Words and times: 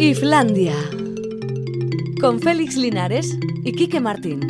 Islandia. 0.00 0.74
Con 2.20 2.40
Félix 2.40 2.76
Linares 2.76 3.36
y 3.64 3.72
Quique 3.72 4.00
Martín. 4.00 4.40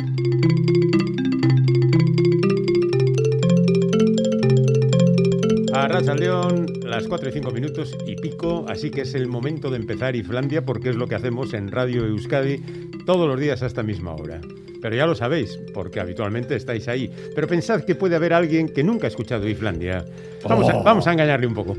A 5.73 5.87
León, 6.15 6.67
las 6.85 7.07
4 7.07 7.29
y 7.29 7.31
5 7.31 7.51
minutos 7.51 7.97
y 8.05 8.15
pico, 8.15 8.65
así 8.69 8.91
que 8.91 9.01
es 9.01 9.15
el 9.15 9.27
momento 9.27 9.71
de 9.71 9.77
empezar 9.77 10.15
Islandia 10.15 10.63
porque 10.63 10.89
es 10.89 10.95
lo 10.95 11.07
que 11.07 11.15
hacemos 11.15 11.53
en 11.53 11.71
Radio 11.71 12.05
Euskadi 12.05 12.57
todos 13.05 13.27
los 13.27 13.39
días 13.39 13.63
a 13.63 13.65
esta 13.65 13.81
misma 13.81 14.13
hora. 14.13 14.39
Pero 14.81 14.95
ya 14.95 15.05
lo 15.05 15.15
sabéis, 15.15 15.59
porque 15.73 15.99
habitualmente 15.99 16.55
estáis 16.55 16.87
ahí. 16.87 17.11
Pero 17.35 17.47
pensad 17.47 17.83
que 17.83 17.95
puede 17.95 18.15
haber 18.15 18.33
alguien 18.33 18.69
que 18.69 18.83
nunca 18.83 19.07
ha 19.07 19.09
escuchado 19.09 19.47
Islandia. 19.47 20.05
Vamos, 20.47 20.69
a, 20.69 20.77
Oh. 20.77 20.83
vamos 20.83 21.07
a 21.07 21.11
engañarle 21.13 21.47
un 21.47 21.53
poco. 21.53 21.75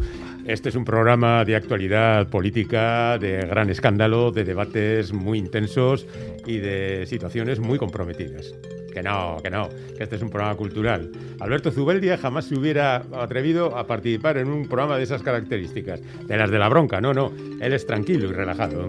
Este 0.50 0.68
es 0.68 0.74
un 0.74 0.84
programa 0.84 1.44
de 1.44 1.54
actualidad 1.54 2.26
política, 2.26 3.18
de 3.18 3.36
gran 3.46 3.70
escándalo, 3.70 4.32
de 4.32 4.42
debates 4.42 5.12
muy 5.12 5.38
intensos 5.38 6.08
y 6.44 6.58
de 6.58 7.06
situaciones 7.06 7.60
muy 7.60 7.78
comprometidas. 7.78 8.52
Que 8.92 9.00
no, 9.00 9.36
que 9.44 9.48
no, 9.48 9.68
que 9.96 10.02
este 10.02 10.16
es 10.16 10.22
un 10.22 10.28
programa 10.28 10.56
cultural. 10.56 11.08
Alberto 11.38 11.70
Zubeldia 11.70 12.18
jamás 12.18 12.46
se 12.46 12.58
hubiera 12.58 13.04
atrevido 13.12 13.78
a 13.78 13.86
participar 13.86 14.38
en 14.38 14.48
un 14.48 14.66
programa 14.66 14.96
de 14.96 15.04
esas 15.04 15.22
características. 15.22 16.00
De 16.26 16.36
las 16.36 16.50
de 16.50 16.58
la 16.58 16.68
bronca, 16.68 17.00
no, 17.00 17.14
no. 17.14 17.32
Él 17.60 17.72
es 17.72 17.86
tranquilo 17.86 18.28
y 18.28 18.32
relajado. 18.32 18.88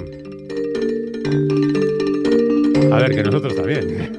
A 2.91 2.97
ver, 2.97 3.11
que 3.11 3.23
nosotros 3.23 3.55
también. 3.55 4.15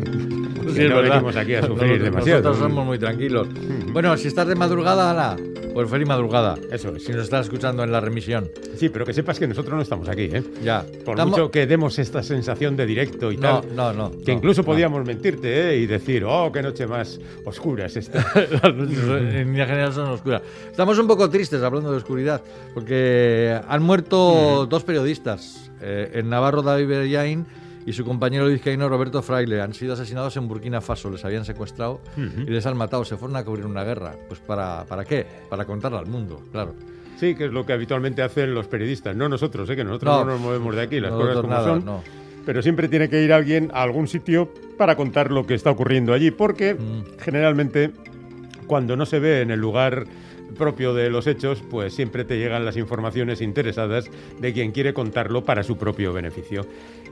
Sí, 0.72 0.88
no 0.88 1.02
venimos 1.02 1.34
aquí 1.34 1.56
a 1.56 1.66
sufrir 1.66 2.04
demasiado. 2.04 2.40
Nosotros 2.40 2.70
somos 2.70 2.86
muy 2.86 3.00
tranquilos. 3.00 3.48
Bueno, 3.92 4.16
si 4.16 4.28
estás 4.28 4.46
de 4.46 4.54
madrugada, 4.54 5.36
Ana, 5.72 5.74
pues 5.74 5.90
feliz 5.90 6.06
madrugada. 6.06 6.54
Eso 6.70 6.94
es. 6.94 7.04
Si 7.04 7.12
nos 7.12 7.24
estás 7.24 7.46
escuchando 7.46 7.82
en 7.82 7.90
la 7.92 8.00
remisión. 8.00 8.50
Sí, 8.76 8.88
pero 8.88 9.04
que 9.04 9.12
sepas 9.12 9.38
que 9.38 9.46
nosotros 9.46 9.74
no 9.74 9.82
estamos 9.82 10.08
aquí, 10.08 10.28
¿eh? 10.32 10.42
Ya. 10.62 10.84
Por 11.04 11.24
mucho 11.26 11.50
que 11.50 11.66
demos 11.66 11.98
esta 11.98 12.22
sensación 12.22 12.76
de 12.76 12.86
directo 12.86 13.32
y 13.32 13.36
No, 13.36 13.60
tal. 13.60 13.74
no, 13.76 13.92
no. 13.92 14.10
Que 14.10 14.32
no, 14.32 14.38
incluso 14.38 14.62
no. 14.62 14.66
podíamos 14.66 15.04
mentirte 15.04 15.70
¿eh? 15.72 15.78
y 15.78 15.86
decir, 15.86 16.24
oh, 16.24 16.50
qué 16.52 16.62
noche 16.62 16.86
más 16.86 17.18
oscura 17.44 17.86
es 17.86 17.96
esta. 17.96 18.18
Las 18.62 18.74
noches 18.74 18.98
en 18.98 19.46
línea 19.46 19.66
general 19.66 19.92
son 19.92 20.10
oscuras. 20.10 20.42
Estamos 20.70 20.98
un 20.98 21.06
poco 21.06 21.28
tristes 21.30 21.62
hablando 21.62 21.90
de 21.90 21.96
oscuridad, 21.96 22.42
porque 22.74 23.58
han 23.68 23.82
muerto 23.82 24.66
dos 24.66 24.84
periodistas, 24.84 25.70
eh, 25.80 26.10
el 26.14 26.28
navarro 26.28 26.62
David 26.62 26.86
Bellain 26.86 27.46
y 27.86 27.92
su 27.92 28.04
compañero 28.04 28.46
vizcaíno 28.46 28.88
Roberto 28.88 29.22
Fraile. 29.22 29.60
Han 29.60 29.74
sido 29.74 29.94
asesinados 29.94 30.36
en 30.36 30.48
Burkina 30.48 30.80
Faso, 30.80 31.10
les 31.10 31.24
habían 31.24 31.44
secuestrado 31.44 32.00
y 32.16 32.50
les 32.50 32.64
han 32.66 32.76
matado. 32.76 33.04
Se 33.04 33.16
fueron 33.16 33.36
a 33.36 33.44
cubrir 33.44 33.66
una 33.66 33.84
guerra. 33.84 34.14
Pues 34.28 34.40
para, 34.40 34.84
¿para 34.84 35.04
qué? 35.04 35.26
Para 35.50 35.64
contarla 35.64 35.98
al 35.98 36.06
mundo, 36.06 36.40
claro. 36.52 36.74
Sí, 37.18 37.34
que 37.36 37.44
es 37.46 37.52
lo 37.52 37.64
que 37.64 37.72
habitualmente 37.72 38.20
hacen 38.22 38.52
los 38.54 38.66
periodistas, 38.66 39.14
no 39.14 39.28
nosotros, 39.28 39.68
¿eh? 39.70 39.76
que 39.76 39.84
nosotros 39.84 40.12
no, 40.12 40.24
No, 40.24 40.30
nos 40.32 40.40
movemos 40.40 40.74
de 40.74 40.82
aquí, 40.82 40.98
las 41.00 41.12
cosas 41.12 41.36
como 41.36 41.48
nada, 41.48 41.64
son. 41.68 41.84
no. 41.84 42.02
Pero 42.44 42.60
siempre 42.62 42.88
tiene 42.88 43.08
que 43.08 43.22
ir 43.22 43.32
alguien 43.32 43.70
a 43.72 43.82
algún 43.82 44.08
sitio 44.08 44.52
para 44.76 44.96
contar 44.96 45.30
lo 45.30 45.46
que 45.46 45.54
está 45.54 45.70
ocurriendo 45.70 46.12
allí, 46.12 46.32
porque 46.32 46.74
Mm. 46.74 47.20
generalmente 47.20 47.92
cuando 48.72 48.96
no 48.96 49.04
se 49.04 49.20
ve 49.20 49.42
en 49.42 49.50
el 49.50 49.60
lugar 49.60 50.06
propio 50.56 50.94
de 50.94 51.10
los 51.10 51.26
hechos, 51.26 51.62
pues 51.68 51.92
siempre 51.92 52.24
te 52.24 52.38
llegan 52.38 52.64
las 52.64 52.78
informaciones 52.78 53.42
interesadas 53.42 54.10
de 54.40 54.52
quien 54.54 54.72
quiere 54.72 54.94
contarlo 54.94 55.44
para 55.44 55.62
su 55.62 55.76
propio 55.76 56.14
beneficio. 56.14 56.64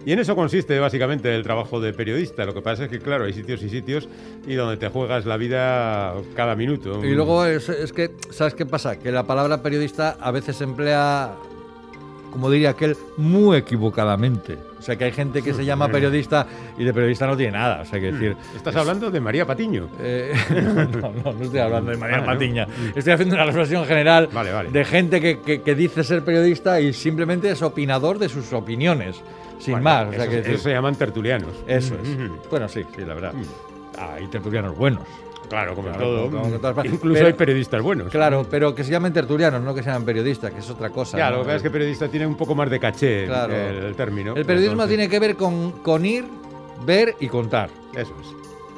Y 0.07 0.13
en 0.13 0.21
eso 0.21 0.35
consiste 0.35 0.79
básicamente 0.79 1.35
el 1.35 1.43
trabajo 1.43 1.79
de 1.79 1.93
periodista. 1.93 2.47
Lo 2.47 2.55
que 2.55 2.63
pasa 2.63 2.85
es 2.85 2.89
que, 2.89 2.99
claro, 2.99 3.27
hay 3.27 3.35
sitios 3.35 3.63
y 3.63 3.69
sitios 3.69 4.09
y 4.47 4.55
donde 4.55 4.79
te 4.79 4.89
juegas 4.89 5.27
la 5.27 5.37
vida 5.37 6.15
cada 6.35 6.57
minuto. 6.57 7.05
Y 7.05 7.11
luego 7.11 7.45
es, 7.45 7.69
es 7.69 7.93
que, 7.93 8.11
¿sabes 8.31 8.55
qué 8.55 8.65
pasa? 8.65 8.99
Que 8.99 9.13
la 9.13 9.27
palabra 9.27 9.63
periodista 9.63 10.17
a 10.19 10.31
veces 10.31 10.63
emplea, 10.63 11.35
como 12.31 12.51
diría 12.51 12.71
aquel, 12.71 12.97
muy 13.17 13.57
equivocadamente. 13.59 14.59
O 14.79 14.83
sea, 14.83 14.97
que 14.97 15.05
hay 15.05 15.13
gente 15.13 15.43
que 15.43 15.53
se 15.53 15.65
llama 15.65 15.89
periodista 15.89 16.47
y 16.79 16.85
de 16.85 16.93
periodista 16.95 17.27
no 17.27 17.37
tiene 17.37 17.53
nada. 17.53 17.83
O 17.83 17.85
sea, 17.85 18.01
que 18.01 18.13
decir... 18.13 18.37
Estás 18.57 18.75
hablando 18.77 19.11
de 19.11 19.21
María 19.21 19.47
Patiño. 19.47 19.89
eh, 20.01 20.33
no, 21.03 21.13
no, 21.13 21.33
no 21.35 21.45
estoy 21.45 21.61
hablando 21.61 21.91
de 21.91 21.97
María 21.99 22.17
Ah, 22.17 22.21
¿no? 22.21 22.27
Patiña. 22.27 22.67
Estoy 22.95 23.13
haciendo 23.13 23.35
una 23.35 23.45
reflexión 23.45 23.85
general 23.85 24.29
Vale, 24.33 24.53
vale. 24.53 24.71
de 24.71 24.85
gente 24.85 25.21
que, 25.21 25.41
que- 25.41 25.61
que 25.63 25.75
dice 25.75 26.03
ser 26.05 26.25
periodista 26.25 26.81
y 26.81 26.93
simplemente 26.95 27.51
es 27.51 27.61
opinador 27.63 28.19
de 28.19 28.29
sus 28.31 28.53
opiniones. 28.55 29.21
Sin 29.59 29.73
Bueno, 29.75 29.85
más. 29.85 30.09
O 30.09 30.13
sea, 30.13 30.23
eso, 30.25 30.31
que 30.31 30.39
eso 30.55 30.63
se 30.63 30.71
llaman 30.71 30.95
tertulianos. 30.95 31.51
eso 31.67 31.95
es. 32.03 32.09
Ujú. 32.09 32.37
Bueno, 32.51 32.67
sí, 32.69 32.83
sí, 32.97 33.03
la 33.05 33.13
verdad. 33.15 33.35
Hay 33.99 34.27
tertulianos 34.29 34.75
buenos. 34.79 35.03
Claro, 35.51 35.75
como 35.75 35.89
Claro, 35.89 36.05
todo. 36.05 36.31
como- 36.31 36.59
como. 36.61 36.85
Incluso 36.85 37.13
Pero- 37.15 37.27
hay 37.27 37.33
periodistas 37.35 37.83
buenos. 37.83 38.09
Claro, 38.09 38.47
pero 38.49 38.75
que 38.75 38.85
se 38.85 38.91
llamen 38.93 39.13
tertulianos, 39.13 39.61
no 39.63 39.75
que 39.75 39.83
sean 39.83 40.05
periodistas, 40.05 40.53
que 40.53 40.61
es 40.61 40.71
otra 40.71 40.89
cosa. 40.91 41.19
Ya, 41.19 41.27
¿no? 41.31 41.37
lo 41.39 41.43
que 41.43 41.47
pasa 41.47 41.57
es 41.57 41.63
que 41.65 41.71
periodista 41.71 42.09
tiene 42.09 42.27
un 42.27 42.37
poco 42.37 42.55
más 42.55 42.71
de 42.71 42.81
caché 42.81 43.27
Claro. 43.27 43.55
el, 43.55 43.77
el 43.85 43.95
término. 43.97 44.35
El 44.37 44.47
periodismo 44.47 44.73
Entonces, 44.85 44.97
tiene 44.97 45.11
que 45.11 45.19
ver 45.19 45.37
con, 45.37 45.73
con 45.83 46.07
ir, 46.07 46.25
ver 46.87 47.15
y 47.21 47.29
contar. 47.29 47.69
Eso 47.95 48.15
es. 48.23 48.29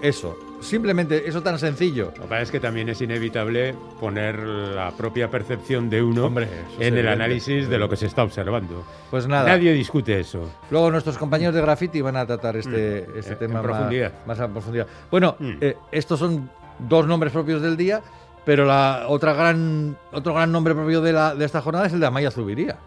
Eso. 0.02 0.36
Simplemente, 0.62 1.28
eso 1.28 1.42
tan 1.42 1.58
sencillo. 1.58 2.12
Lo 2.16 2.22
que 2.22 2.28
pasa 2.28 2.42
es 2.42 2.50
que 2.52 2.60
también 2.60 2.88
es 2.88 3.00
inevitable 3.02 3.74
poner 3.98 4.38
la 4.38 4.92
propia 4.92 5.28
percepción 5.28 5.90
de 5.90 6.00
uno 6.02 6.26
Hombre, 6.26 6.46
en 6.78 6.96
el 6.96 7.08
análisis 7.08 7.68
de 7.68 7.78
lo 7.78 7.88
que 7.88 7.96
se 7.96 8.06
está 8.06 8.22
observando. 8.22 8.84
Pues 9.10 9.26
nada. 9.26 9.48
Nadie 9.48 9.72
discute 9.72 10.20
eso. 10.20 10.48
Luego 10.70 10.88
nuestros 10.92 11.18
compañeros 11.18 11.52
de 11.54 11.62
graffiti 11.62 12.00
van 12.00 12.16
a 12.16 12.24
tratar 12.26 12.56
este, 12.56 13.00
este 13.18 13.30
Mm. 13.30 13.32
En- 13.32 13.38
tema 13.38 13.60
en 13.60 13.66
más-. 13.66 14.12
Más, 14.24 14.40
a 14.40 14.48
profundidad. 14.48 14.86
Bueno, 15.10 15.34
Mm. 15.40 15.52
eh, 15.60 15.76
estos 15.90 16.20
son 16.20 16.48
dos 16.88 17.06
nombres 17.06 17.32
propios 17.32 17.62
del 17.62 17.76
día, 17.76 18.02
pero 18.44 18.64
la 18.64 19.04
otra 19.08 19.34
gran, 19.34 19.96
otro 20.12 20.34
gran 20.34 20.50
nombre 20.50 20.74
propio 20.74 21.00
de, 21.00 21.12
la, 21.12 21.34
de 21.34 21.44
esta 21.44 21.60
jornada 21.60 21.86
es 21.86 21.92
el 21.92 22.00
de 22.00 22.06
Amaya 22.06 22.30
Zubiría. 22.30 22.78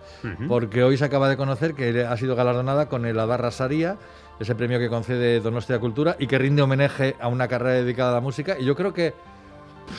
Porque 0.47 0.83
hoy 0.83 0.97
se 0.97 1.06
acaba 1.06 1.29
de 1.29 1.38
conocer 1.38 1.75
que 1.75 2.03
ha 2.03 2.17
sido 2.17 2.35
galardonada 2.35 2.89
con 2.89 3.06
el 3.06 3.19
Adarra 3.19 3.51
Saria, 3.51 3.97
ese 4.39 4.56
premio 4.56 4.79
que 4.79 4.89
concede 4.89 5.39
Donostia 5.39 5.79
Cultura 5.79 6.16
y 6.19 6.28
que 6.28 6.38
rinde 6.38 6.61
homenaje 6.61 7.16
a 7.22 7.28
una 7.28 7.47
carrera 7.47 7.75
dedicada 7.75 8.11
a 8.11 8.16
la 8.16 8.22
música. 8.22 8.57
Y 8.59 8.66
yo 8.66 8.75
creo 8.75 8.94
que 8.94 9.13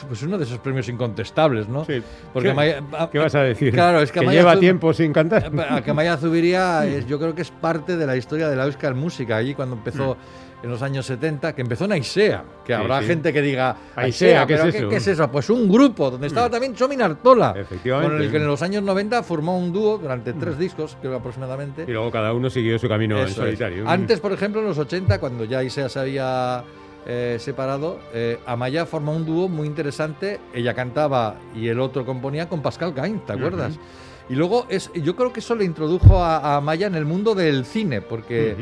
pues 0.08 0.22
uno 0.22 0.36
de 0.38 0.44
esos 0.44 0.58
premios 0.58 0.88
incontestables, 0.88 1.68
¿no? 1.68 1.84
Sí. 1.84 2.02
Porque 2.32 2.48
¿Qué, 2.48 2.52
Amaya- 2.52 2.82
a- 2.98 3.10
qué 3.10 3.18
vas 3.18 3.34
a 3.34 3.42
decir? 3.42 3.72
Claro, 3.72 4.00
es 4.00 4.10
que 4.12 4.18
Amaya 4.20 4.40
lleva 4.40 4.54
Zub- 4.56 4.60
tiempo 4.60 4.92
sin 4.92 5.12
cantar. 5.12 5.50
a 5.70 5.82
que 5.82 5.90
Amaya 5.90 6.16
Zubiría 6.16 6.84
es, 6.86 7.06
yo 7.06 7.18
creo 7.18 7.34
que 7.34 7.42
es 7.42 7.50
parte 7.50 7.96
de 7.96 8.06
la 8.06 8.16
historia 8.16 8.48
de 8.48 8.56
la 8.56 8.64
Euskal 8.64 8.94
Música, 8.94 9.36
allí 9.36 9.54
cuando 9.54 9.76
empezó 9.76 10.16
en 10.62 10.70
los 10.70 10.80
años 10.82 11.04
70, 11.06 11.54
que 11.54 11.60
empezó 11.62 11.84
en 11.84 11.92
Aisea, 11.92 12.42
que 12.64 12.72
Mm. 12.72 12.76
Sí, 12.76 12.82
habrá 12.82 13.00
sí. 13.02 13.06
gente 13.06 13.32
que 13.32 13.42
diga, 13.42 13.76
Aisea, 13.94 14.46
¿qué 14.46 14.54
es 14.54 14.60
¿pero 14.60 14.70
eso? 14.76 14.86
Mm. 14.86 14.90
¿qué, 14.90 14.96
es 14.96 15.06
eso? 15.06 15.30
Pues 15.30 15.50
un 15.50 15.68
grupo 15.70 16.10
donde 16.10 16.26
estaba 16.26 16.48
también 16.50 16.74
Chomin 16.74 17.02
Artola, 17.02 17.54
Efectivamente. 17.56 18.14
con 18.14 18.22
el 18.24 18.30
que 18.30 18.36
en 18.38 18.46
los 18.46 18.62
años 18.62 18.82
90 18.82 19.22
formó 19.22 19.58
un 19.58 19.72
dúo 19.72 19.98
durante 19.98 20.32
tres 20.32 20.58
discos, 20.58 20.96
creo 21.00 21.14
aproximadamente. 21.16 21.84
Y 21.86 21.92
luego 21.92 22.10
cada 22.10 22.32
uno 22.32 22.50
siguió 22.50 22.78
su 22.78 22.88
camino 22.88 23.18
en 23.18 23.26
es. 23.28 23.34
solitario. 23.34 23.86
Antes, 23.88 24.18
por 24.18 24.32
ejemplo, 24.32 24.60
en 24.62 24.66
los 24.68 24.78
80, 24.78 25.20
cuando 25.20 25.44
ya 25.44 25.58
Aisea 25.58 25.88
se 25.90 26.00
había 26.00 26.64
eh, 27.06 27.36
separado, 27.40 27.98
eh, 28.12 28.38
Amaya 28.46 28.84
formó 28.86 29.14
un 29.14 29.24
dúo 29.24 29.48
muy 29.48 29.66
interesante. 29.66 30.40
Ella 30.52 30.74
cantaba 30.74 31.36
y 31.54 31.68
el 31.68 31.80
otro 31.80 32.04
componía 32.04 32.48
con 32.48 32.62
Pascal 32.62 32.92
Gain, 32.92 33.20
¿te 33.20 33.32
acuerdas? 33.32 33.78
Y 34.28 34.34
luego 34.34 34.66
es, 34.68 34.90
yo 34.92 35.14
creo 35.14 35.32
que 35.32 35.38
eso 35.40 35.54
le 35.54 35.64
introdujo 35.64 36.22
a, 36.22 36.38
a 36.38 36.56
Amaya 36.56 36.88
en 36.88 36.96
el 36.96 37.04
mundo 37.04 37.34
del 37.36 37.64
cine, 37.64 38.00
porque 38.00 38.56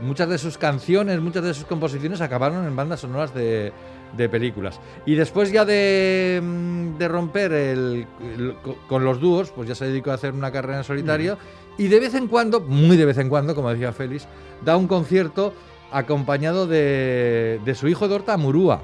muchas 0.00 0.30
de 0.30 0.38
sus 0.38 0.56
canciones, 0.56 1.20
muchas 1.20 1.44
de 1.44 1.52
sus 1.52 1.66
composiciones 1.66 2.22
acabaron 2.22 2.64
en 2.66 2.74
bandas 2.74 3.00
sonoras 3.00 3.34
de, 3.34 3.70
de 4.16 4.28
películas. 4.30 4.80
Y 5.04 5.14
después 5.16 5.52
ya 5.52 5.66
de, 5.66 6.40
mm, 6.42 6.96
de 6.96 7.06
romper 7.08 7.52
el, 7.52 8.06
el- 8.34 8.54
co- 8.62 8.78
con 8.88 9.04
los 9.04 9.20
dúos, 9.20 9.50
pues 9.50 9.68
ya 9.68 9.74
se 9.74 9.84
dedicó 9.88 10.10
a 10.10 10.14
hacer 10.14 10.32
una 10.32 10.50
carrera 10.50 10.78
en 10.78 10.84
solitario. 10.84 11.36
Y 11.76 11.88
de 11.88 12.00
vez 12.00 12.14
en 12.14 12.26
cuando, 12.26 12.60
muy 12.60 12.96
de 12.96 13.04
vez 13.04 13.18
en 13.18 13.28
cuando, 13.28 13.54
como 13.54 13.68
decía 13.70 13.92
Félix, 13.92 14.26
da 14.64 14.74
un 14.78 14.86
concierto 14.88 15.52
acompañado 15.92 16.66
de, 16.66 17.60
de 17.64 17.74
su 17.74 17.88
hijo 17.88 18.08
Dorta 18.08 18.36
Murúa. 18.36 18.82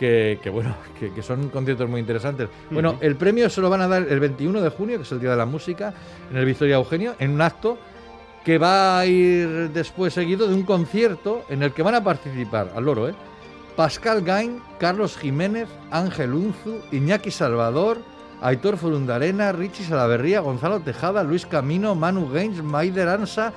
Que, 0.00 0.40
que, 0.42 0.50
bueno, 0.50 0.74
que, 0.98 1.12
que 1.12 1.22
son 1.22 1.48
conciertos 1.48 1.88
muy 1.88 2.00
interesantes. 2.00 2.48
Bueno, 2.70 2.96
el 3.00 3.14
premio 3.16 3.48
se 3.48 3.60
lo 3.60 3.70
van 3.70 3.82
a 3.82 3.88
dar 3.88 4.02
el 4.02 4.18
21 4.18 4.60
de 4.60 4.68
junio, 4.70 4.96
que 4.96 5.04
es 5.04 5.12
el 5.12 5.20
Día 5.20 5.30
de 5.30 5.36
la 5.36 5.46
Música, 5.46 5.94
en 6.30 6.36
el 6.36 6.44
Victoria 6.44 6.74
Eugenio, 6.76 7.14
en 7.20 7.30
un 7.30 7.40
acto 7.40 7.78
que 8.44 8.58
va 8.58 8.98
a 8.98 9.06
ir 9.06 9.70
después 9.70 10.12
seguido 10.12 10.46
de 10.46 10.54
un 10.54 10.64
concierto 10.64 11.44
en 11.48 11.62
el 11.62 11.72
que 11.72 11.82
van 11.82 11.94
a 11.94 12.04
participar, 12.04 12.72
al 12.74 12.84
loro, 12.84 13.08
¿eh? 13.08 13.14
Pascal 13.76 14.22
Gain, 14.22 14.60
Carlos 14.78 15.16
Jiménez, 15.16 15.68
Ángel 15.90 16.34
Unzu, 16.34 16.80
Iñaki 16.92 17.30
Salvador, 17.30 17.98
Aitor 18.40 18.76
Furundarena, 18.76 19.52
Richie 19.52 19.84
Salaverría, 19.84 20.40
Gonzalo 20.40 20.80
Tejada, 20.80 21.24
Luis 21.24 21.46
Camino, 21.46 21.94
Manu 21.94 22.28
Gaines, 22.30 22.62
Maider 22.62 23.08
Ansa, 23.08 23.52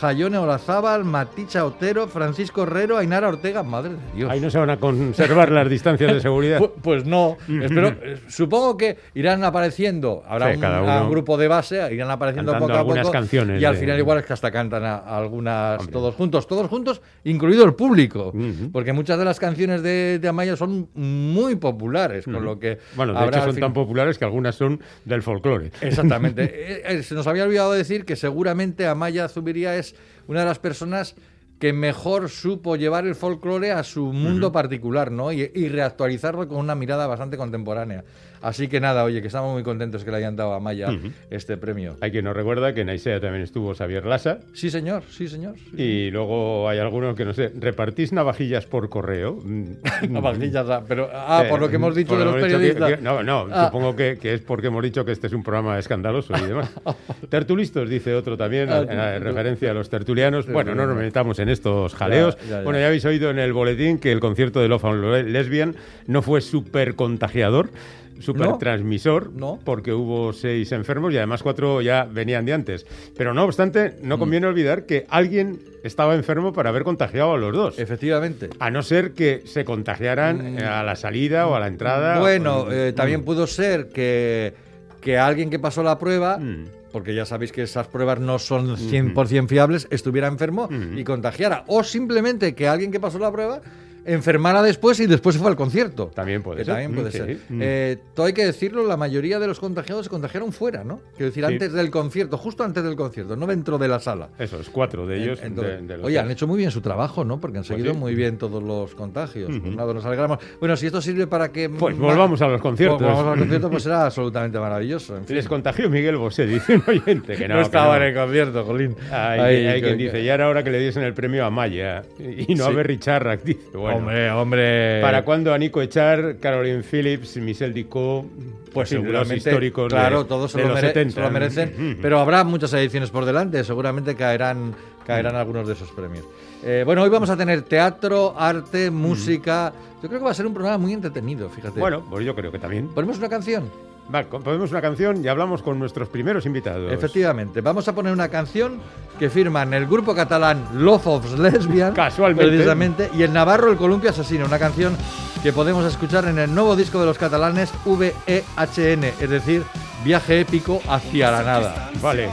Jayone 0.00 0.38
Olazábal, 0.38 1.04
Maticha 1.04 1.64
Otero, 1.64 2.08
Francisco 2.08 2.62
Herrero, 2.64 2.98
Ainara 2.98 3.28
Ortega. 3.28 3.62
Madre 3.62 3.90
de 3.90 3.96
Dios. 4.16 4.30
Ahí 4.30 4.40
no 4.40 4.50
se 4.50 4.58
van 4.58 4.70
a 4.70 4.78
conservar 4.78 5.50
las 5.52 5.68
distancias 5.68 6.12
de 6.12 6.20
seguridad. 6.20 6.58
Pu- 6.58 6.72
Pues 6.82 7.04
no, 7.04 7.36
espero, 7.48 7.88
eh, 8.02 8.18
supongo 8.28 8.76
que 8.76 8.96
irán 9.14 9.44
apareciendo, 9.44 10.22
habrá 10.26 10.48
Sí, 10.50 10.54
un, 10.56 10.60
cada 10.60 10.82
uno 10.82 11.04
un 11.04 11.10
grupo 11.10 11.36
de 11.36 11.48
base, 11.48 11.76
irán 11.94 12.10
apareciendo 12.10 12.52
cantando 12.52 12.66
poco 12.68 12.76
a 12.76 12.80
algunas 12.80 13.02
poco 13.06 13.12
canciones 13.12 13.60
y 13.60 13.64
al 13.64 13.74
de- 13.74 13.80
final 13.80 13.98
igual 13.98 14.18
es 14.18 14.26
que 14.26 14.32
hasta 14.32 14.50
cantan 14.50 14.84
a- 14.84 14.96
a 14.96 15.18
algunas 15.18 15.78
Hombre. 15.80 15.92
todos 15.92 16.14
juntos, 16.14 16.46
todos 16.46 16.68
juntos, 16.68 17.00
incluido 17.24 17.64
el 17.64 17.74
público, 17.74 18.32
porque 18.72 18.92
muchas 18.92 19.18
de 19.18 19.24
las 19.24 19.38
canciones 19.38 19.82
de, 19.82 20.18
de 20.20 20.28
Amaya 20.28 20.56
son 20.56 20.88
muy 20.94 21.56
populares, 21.56 22.24
con 22.24 22.44
lo 22.44 22.58
que 22.58 22.78
Bueno, 22.96 23.12
de 23.12 23.18
habrá 23.18 23.36
hecho 23.38 23.46
son 23.46 23.54
fin- 23.54 23.60
tan 23.62 23.72
populares 23.72 24.18
que 24.18 24.24
algunas 24.24 24.54
son 24.54 24.80
del 25.04 25.22
folclore. 25.22 25.70
Exactamente. 25.80 26.42
Eh, 26.72 26.82
eh, 26.86 27.02
Se 27.02 27.14
nos 27.14 27.26
había 27.26 27.44
olvidado 27.44 27.72
decir 27.72 28.04
que 28.04 28.16
seguramente 28.16 28.86
Amaya 28.86 29.28
Zubiría 29.28 29.76
es 29.82 29.94
una 30.26 30.40
de 30.40 30.46
las 30.46 30.58
personas 30.58 31.14
que 31.58 31.72
mejor 31.72 32.28
supo 32.28 32.74
llevar 32.74 33.06
el 33.06 33.14
folclore 33.14 33.70
a 33.70 33.84
su 33.84 34.06
mundo 34.12 34.50
particular, 34.50 35.12
¿no? 35.12 35.30
Y, 35.30 35.48
y 35.54 35.68
reactualizarlo 35.68 36.48
con 36.48 36.58
una 36.58 36.74
mirada 36.74 37.06
bastante 37.06 37.36
contemporánea. 37.36 38.02
Así 38.42 38.68
que 38.68 38.80
nada, 38.80 39.04
oye, 39.04 39.20
que 39.20 39.28
estamos 39.28 39.52
muy 39.52 39.62
contentos 39.62 40.04
que 40.04 40.10
le 40.10 40.16
hayan 40.18 40.34
dado 40.36 40.52
a 40.52 40.56
Amaya 40.56 40.88
este 41.30 41.56
premio. 41.56 41.96
Hay 42.00 42.10
quien 42.10 42.24
nos 42.24 42.34
recuerda 42.36 42.74
que 42.74 42.80
en 42.82 42.88
Aisea 42.90 43.20
también 43.20 43.42
estuvo 43.42 43.74
Xavier 43.74 44.04
Lasa. 44.04 44.40
Sí, 44.52 44.68
señor, 44.70 45.04
sí, 45.10 45.28
señor. 45.28 45.54
sí. 45.56 45.80
Y 45.82 46.10
luego 46.10 46.68
hay 46.68 46.78
algunos 46.78 47.14
que 47.16 47.24
no 47.24 47.32
sé, 47.34 47.50
¿repartís 47.58 48.12
navajillas 48.12 48.66
por 48.66 48.88
correo? 48.88 49.42
Navajillas, 50.08 50.68
ah, 50.68 50.82
pero 50.86 51.08
ah, 51.12 51.42
Eh, 51.46 51.48
por 51.48 51.60
lo 51.60 51.68
que 51.68 51.76
hemos 51.76 51.94
dicho 51.94 52.16
de 52.18 52.24
lo 52.24 52.32
los 52.32 52.34
dicho 52.36 52.46
que- 52.46 52.52
periodistas. 52.74 52.90
que- 52.98 53.02
no, 53.02 53.22
no, 53.22 53.46
Ah. 53.50 53.66
supongo 53.66 53.94
que, 53.96 54.18
que 54.20 54.34
es 54.34 54.40
porque 54.40 54.66
hemos 54.68 54.82
dicho 54.82 55.04
que 55.04 55.12
este 55.12 55.26
es 55.28 55.32
un 55.32 55.42
programa 55.42 55.78
escandaloso 55.78 56.34
y 56.36 56.46
demás. 56.48 56.70
Tertulistas, 57.28 57.88
dice 57.88 58.14
otro 58.14 58.36
también, 58.36 58.68
Ah, 58.70 58.78
en, 58.88 58.90
en 58.98 59.18
tú- 59.18 59.24
referencia 59.24 59.70
a 59.70 59.74
los 59.74 59.88
tertulianos. 59.88 60.46
Bueno, 60.50 60.74
no 60.74 60.86
nos 60.86 60.96
metamos 60.96 61.38
en 61.38 61.48
estos 61.48 61.94
jaleos. 61.94 62.36
Ya, 62.38 62.42
ya, 62.42 62.48
ya. 62.58 62.62
Bueno, 62.64 62.78
ya 62.78 62.86
habéis 62.86 63.04
oído 63.04 63.30
en 63.30 63.38
el 63.38 63.52
boletín 63.52 63.98
que 63.98 64.12
el 64.12 64.20
concierto 64.20 64.60
de 64.60 64.68
Love 64.68 64.84
and 64.86 65.28
Lesbian 65.28 65.76
no 66.06 66.22
fue 66.22 66.40
súper 66.40 66.94
contagiador. 66.94 67.70
Súper 68.20 68.46
No. 68.48 68.58
transmisor, 68.58 69.32
No. 69.32 69.58
porque 69.64 69.92
hubo 69.92 70.32
seis 70.32 70.70
enfermos 70.72 71.12
y 71.12 71.16
además 71.16 71.42
cuatro 71.42 71.80
ya 71.82 72.04
venían 72.04 72.44
de 72.44 72.52
antes. 72.52 72.86
Pero 73.16 73.34
no 73.34 73.44
obstante, 73.44 73.96
Mm. 74.00 74.08
no 74.08 74.18
conviene 74.18 74.46
olvidar 74.46 74.86
que 74.86 75.06
alguien 75.08 75.58
estaba 75.82 76.14
enfermo 76.14 76.52
para 76.52 76.70
haber 76.70 76.84
contagiado 76.84 77.32
a 77.32 77.38
los 77.38 77.52
dos. 77.52 77.78
Efectivamente. 77.78 78.50
A 78.60 78.70
no 78.70 78.82
ser 78.82 79.12
que 79.12 79.42
se 79.46 79.64
contagiaran 79.64 80.58
eh, 80.58 80.64
a 80.64 80.82
la 80.82 80.94
salida 80.96 81.46
o 81.48 81.54
a 81.54 81.60
la 81.60 81.66
entrada. 81.66 82.20
Bueno, 82.20 82.60
o- 82.62 82.70
eh, 82.72 82.92
también 82.92 83.24
pudo 83.24 83.46
ser 83.46 83.88
que, 83.88 84.54
que 85.00 85.18
alguien 85.18 85.50
que 85.50 85.58
pasó 85.58 85.82
la 85.82 85.98
prueba, 85.98 86.38
Mm. 86.38 86.66
porque 86.92 87.14
ya 87.14 87.24
sabéis 87.24 87.50
que 87.52 87.62
esas 87.62 87.88
pruebas 87.88 88.20
no 88.20 88.38
son 88.38 88.76
100% 88.76 89.48
fiables, 89.48 89.88
estuviera 89.90 90.28
enfermo 90.28 90.68
y 90.94 91.02
contagiara. 91.04 91.64
O 91.66 91.82
simplemente 91.82 92.54
que 92.54 92.68
alguien 92.68 92.92
que 92.92 93.00
pasó 93.00 93.18
la 93.18 93.32
prueba 93.32 93.60
enfermara 94.04 94.62
después 94.62 94.98
y 95.00 95.06
después 95.06 95.34
se 95.34 95.40
fue 95.40 95.50
al 95.50 95.56
concierto. 95.56 96.10
También 96.14 96.42
puede 96.42 96.58
que 96.58 96.64
ser. 96.64 96.74
También 96.74 96.94
puede 96.94 97.10
sí. 97.12 97.18
ser. 97.18 97.36
Mm. 97.48 97.60
Eh, 97.62 97.98
todo 98.14 98.26
hay 98.26 98.32
que 98.32 98.44
decirlo, 98.44 98.86
la 98.86 98.96
mayoría 98.96 99.38
de 99.38 99.46
los 99.46 99.60
contagiados 99.60 100.04
se 100.06 100.10
contagiaron 100.10 100.52
fuera, 100.52 100.84
¿no? 100.84 101.00
Quiero 101.16 101.26
decir, 101.26 101.44
Sí. 101.46 101.52
antes 101.52 101.72
del 101.72 101.90
concierto, 101.90 102.38
justo 102.38 102.64
antes 102.64 102.82
del 102.84 102.96
concierto, 102.96 103.36
no 103.36 103.46
dentro 103.46 103.78
de 103.78 103.88
la 103.88 104.00
sala. 104.00 104.28
Eso 104.38 104.58
es, 104.60 104.68
cuatro 104.70 105.06
de 105.06 105.22
ellos. 105.22 105.40
Entonces, 105.42 105.80
de- 105.80 105.86
de 105.86 105.96
los 105.98 106.06
oye, 106.06 106.18
han 106.18 106.30
hecho 106.30 106.46
muy 106.46 106.58
bien 106.58 106.70
su 106.70 106.80
trabajo, 106.80 107.24
¿no? 107.24 107.40
Porque 107.40 107.58
han 107.58 107.64
seguido 107.64 107.86
Pues 107.88 107.96
sí. 107.96 108.00
muy 108.00 108.14
bien 108.14 108.38
todos 108.38 108.62
los 108.62 108.94
contagios. 108.94 109.50
Pues 109.60 109.74
nada, 109.76 109.92
nos 109.94 110.04
alegramos. 110.04 110.38
Bueno, 110.60 110.76
si 110.76 110.86
esto 110.86 111.00
sirve 111.00 111.26
para 111.26 111.50
que... 111.52 111.68
Pues 111.68 111.96
ma- 111.96 112.06
volvamos 112.06 112.40
a 112.42 112.48
los 112.48 112.60
conciertos. 112.60 112.98
Pues 112.98 113.08
volvamos 113.08 113.26
a 113.26 113.30
los 113.30 113.38
conciertos, 113.40 113.70
pues 113.70 113.82
será 113.84 114.06
absolutamente 114.06 114.58
maravilloso. 114.58 115.16
En 115.16 115.24
fin. 115.26 115.36
Les 115.36 115.48
contagió 115.48 115.88
Miguel 115.90 116.16
Bosé, 116.16 116.46
dice 116.46 116.76
un 116.76 116.84
oyente 116.86 117.34
que 117.36 117.48
no. 117.48 117.54
no, 117.54 117.60
que 117.60 117.64
estaba 117.66 117.98
no. 117.98 118.04
en 118.04 118.08
el 118.10 118.14
concierto, 118.20 118.64
Jolín. 118.64 118.96
Hay, 119.10 119.80
quien 119.80 119.96
que- 119.98 120.04
dice, 120.04 120.24
ya 120.24 120.34
era 120.34 120.48
hora 120.48 120.62
que 120.64 120.70
le 120.70 120.78
diesen 120.80 121.02
el 121.02 121.14
premio 121.14 121.44
a 121.44 121.50
Maya 121.50 122.02
y 122.18 122.54
no 122.54 122.66
a. 122.66 122.70
Berry 122.70 122.98
Charrac. 122.98 123.42
Dice, 123.42 123.76
bueno, 123.76 123.91
Hombre, 123.96 124.30
hombre. 124.30 125.00
¿Para 125.00 125.24
cuándo 125.24 125.52
a 125.54 125.58
Nico 125.58 125.80
Echar, 125.82 126.36
Caroline 126.40 126.82
Phillips, 126.82 127.36
Michelle 127.38 127.72
Dicot? 127.72 128.24
Pues 128.72 128.90
los 128.92 129.02
seguramente, 129.02 129.36
históricos 129.36 129.84
de- 129.84 129.96
claro, 129.96 130.24
todos 130.24 130.50
se 130.52 130.58
de 130.58 130.64
lo, 130.64 130.70
los 130.70 130.76
mere- 130.76 130.88
70. 130.88 131.14
se 131.14 131.20
lo 131.20 131.30
merecen, 131.30 131.98
pero 132.00 132.18
habrá 132.20 132.42
muchas 132.44 132.72
ediciones 132.72 133.10
por 133.10 133.24
delante, 133.26 133.62
seguramente 133.64 134.14
caerán, 134.14 134.74
caerán 135.06 135.36
algunos 135.36 135.66
de 135.66 135.74
esos 135.74 135.90
premios. 135.90 136.24
Eh, 136.64 136.82
bueno, 136.86 137.02
hoy 137.02 137.10
vamos 137.10 137.28
a 137.28 137.36
tener 137.36 137.62
teatro, 137.62 138.34
arte, 138.38 138.90
música. 138.90 139.72
Yo 140.02 140.08
creo 140.08 140.20
que 140.20 140.24
va 140.24 140.30
a 140.30 140.34
ser 140.34 140.46
un 140.46 140.54
programa 140.54 140.78
muy 140.78 140.92
entretenido, 140.94 141.48
fíjate. 141.50 141.78
Bueno, 141.78 142.02
pues 142.08 142.24
yo 142.24 142.34
creo 142.34 142.50
que 142.50 142.58
también. 142.58 142.88
¿Ponemos 142.88 143.18
una 143.18 143.28
canción? 143.28 143.68
Va, 144.14 144.24
ponemos 144.24 144.70
una 144.70 144.80
canción 144.80 145.24
y 145.24 145.28
hablamos 145.28 145.62
con 145.62 145.78
nuestros 145.78 146.08
primeros 146.08 146.44
invitados. 146.46 146.92
Efectivamente, 146.92 147.60
vamos 147.60 147.88
a 147.88 147.94
poner 147.94 148.12
una 148.12 148.28
canción 148.28 148.80
que 149.18 149.30
firman 149.30 149.72
el 149.74 149.86
grupo 149.86 150.14
catalán 150.14 150.66
Love 150.74 151.06
of 151.06 151.38
Lesbian, 151.38 151.94
Casualmente. 151.94 152.50
precisamente, 152.50 153.10
y 153.14 153.22
el 153.22 153.32
Navarro 153.32 153.70
el 153.70 153.76
Columpio 153.76 154.10
Asesino, 154.10 154.44
una 154.44 154.58
canción 154.58 154.96
que 155.42 155.52
podemos 155.52 155.84
escuchar 155.84 156.26
en 156.26 156.38
el 156.38 156.54
nuevo 156.54 156.76
disco 156.76 157.00
de 157.00 157.06
los 157.06 157.18
catalanes 157.18 157.72
VEHN, 157.84 159.04
es 159.04 159.30
decir, 159.30 159.62
Viaje 160.04 160.40
épico 160.40 160.80
hacia 160.88 161.30
la 161.30 161.42
nada. 161.42 161.90
Vale. 162.00 162.28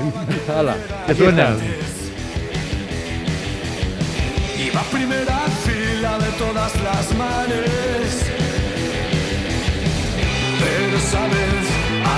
Hala, 0.48 0.76
que 1.06 1.14
suena. 1.14 1.56
Iba 4.58 4.82
primera 4.92 5.38
fila 5.64 6.18
de 6.18 6.32
todas 6.32 6.84
las 6.84 7.16
manes. 7.16 7.79
Pero 10.90 11.02
esa 11.02 11.22
vez 11.22 11.66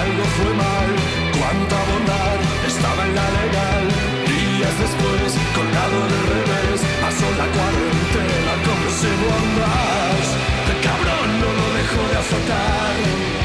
algo 0.01 0.23
fue 0.37 0.53
mal. 0.53 0.89
Cuánta 1.37 1.75
bondad 1.91 2.37
estaba 2.65 3.03
en 3.05 3.15
la 3.15 3.27
legal. 3.39 3.85
Días 4.31 4.75
después, 4.79 5.29
colgado 5.53 5.99
de 6.07 6.19
revés, 6.31 6.79
pasó 7.01 7.27
la 7.35 7.47
cuarentena 7.51 8.53
como 8.63 8.87
si 8.95 9.11
bondage. 9.27 10.31
El 10.71 10.79
cabrón 10.87 11.27
no 11.41 11.49
lo 11.59 11.67
dejó 11.79 12.01
de 12.11 12.17
azotar. 12.23 13.40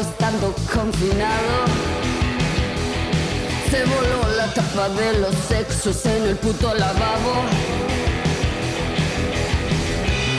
Estando 0.00 0.54
confinado 0.72 1.64
Se 3.70 3.84
voló 3.84 4.36
la 4.36 4.52
tapa 4.52 4.88
de 4.90 5.18
los 5.20 5.34
sexos 5.48 6.04
en 6.06 6.22
el 6.24 6.36
puto 6.36 6.72
lavabo. 6.74 7.34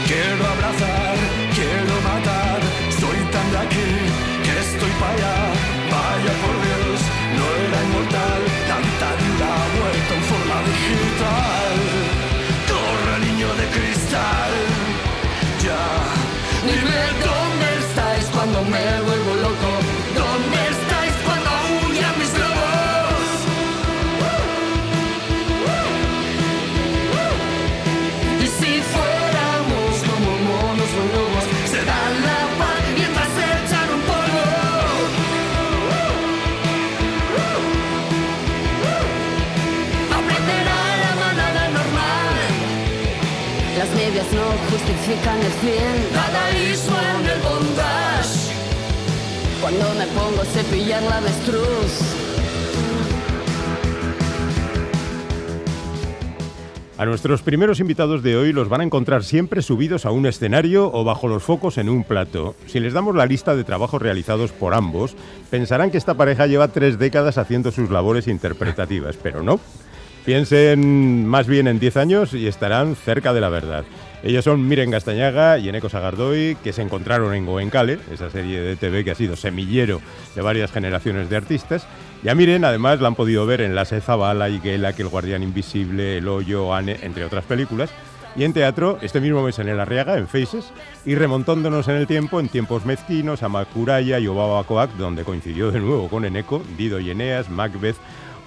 Quiero 0.07 0.45
abrazar, 0.53 1.15
quiero 1.53 1.95
matar, 2.01 2.59
soy 2.99 3.19
tan 3.31 3.51
de 3.51 3.57
aquí 3.57 3.89
que 4.43 4.59
estoy 4.59 4.91
para 4.99 5.13
allá. 5.13 5.35
Vaya 5.91 6.33
por 6.41 6.56
justifican 45.07 45.37
el 45.37 45.51
fin 45.51 46.13
Dadaísmo 46.13 46.97
en 46.97 47.25
el 47.29 47.39
bondage. 47.41 48.51
Cuando 49.61 49.85
me 49.95 50.05
pongo 50.07 50.41
a 50.41 50.45
cepillar 50.45 51.01
la 51.03 51.17
avestruz 51.17 52.15
A 56.97 57.05
nuestros 57.05 57.41
primeros 57.41 57.79
invitados 57.79 58.23
de 58.23 58.35
hoy 58.35 58.51
los 58.51 58.69
van 58.69 58.81
a 58.81 58.83
encontrar 58.83 59.23
siempre 59.23 59.61
subidos 59.61 60.05
a 60.05 60.11
un 60.11 60.25
escenario 60.25 60.91
o 60.91 61.03
bajo 61.03 61.27
los 61.27 61.43
focos 61.43 61.77
en 61.77 61.89
un 61.89 62.03
plato. 62.03 62.55
Si 62.65 62.79
les 62.79 62.93
damos 62.93 63.15
la 63.15 63.27
lista 63.27 63.55
de 63.55 63.63
trabajos 63.63 64.01
realizados 64.01 64.51
por 64.51 64.73
ambos, 64.73 65.15
pensarán 65.51 65.91
que 65.91 65.99
esta 65.99 66.15
pareja 66.15 66.47
lleva 66.47 66.69
tres 66.69 66.97
décadas 66.97 67.37
haciendo 67.37 67.71
sus 67.71 67.91
labores 67.91 68.27
interpretativas, 68.27 69.15
pero 69.21 69.43
no. 69.43 69.59
Piensen 70.25 71.25
más 71.27 71.47
bien 71.47 71.67
en 71.67 71.79
10 71.79 71.97
años 71.97 72.33
y 72.33 72.47
estarán 72.47 72.95
cerca 72.95 73.31
de 73.31 73.41
la 73.41 73.49
verdad. 73.49 73.85
Ellos 74.27 74.43
son 74.43 74.67
Miren 74.67 74.91
Gastañaga 74.91 75.57
y 75.57 75.69
Eneco 75.69 75.87
Sagardoy, 75.87 76.57
que 76.61 76.73
se 76.73 76.81
encontraron 76.81 77.33
en 77.33 77.45
Goenkale, 77.45 77.97
esa 78.11 78.29
serie 78.29 78.59
de 78.59 78.75
TV 78.75 79.05
que 79.05 79.11
ha 79.11 79.15
sido 79.15 79.37
semillero 79.37 80.01
de 80.35 80.41
varias 80.41 80.69
generaciones 80.69 81.29
de 81.29 81.37
artistas. 81.37 81.87
Y 82.21 82.27
a 82.27 82.35
Miren, 82.35 82.65
además, 82.65 82.99
la 82.99 83.07
han 83.07 83.15
podido 83.15 83.45
ver 83.45 83.61
en 83.61 83.73
La 83.73 83.85
Zabala, 83.85 84.49
Higuela, 84.49 84.91
Que 84.91 85.03
el 85.03 85.07
Guardián 85.07 85.43
Invisible, 85.43 86.17
El 86.17 86.27
Hoyo, 86.27 86.73
Anne, 86.73 86.97
entre 87.03 87.23
otras 87.23 87.45
películas. 87.45 87.89
Y 88.35 88.43
en 88.43 88.51
teatro, 88.51 88.99
este 89.01 89.21
mismo 89.21 89.41
mes 89.43 89.59
en 89.59 89.69
El 89.69 89.79
Arriaga, 89.79 90.17
en 90.17 90.27
Faces, 90.27 90.73
y 91.05 91.15
remontándonos 91.15 91.87
en 91.87 91.95
el 91.95 92.05
tiempo, 92.05 92.41
en 92.41 92.49
tiempos 92.49 92.85
mezquinos, 92.85 93.43
a 93.43 93.47
Macuraya 93.47 94.19
y 94.19 94.27
Obaba 94.27 94.61
Coac, 94.65 94.91
donde 94.97 95.23
coincidió 95.23 95.71
de 95.71 95.79
nuevo 95.79 96.09
con 96.09 96.25
Eneco, 96.25 96.61
Dido 96.77 96.99
y 96.99 97.11
Eneas, 97.11 97.49
Macbeth, 97.49 97.95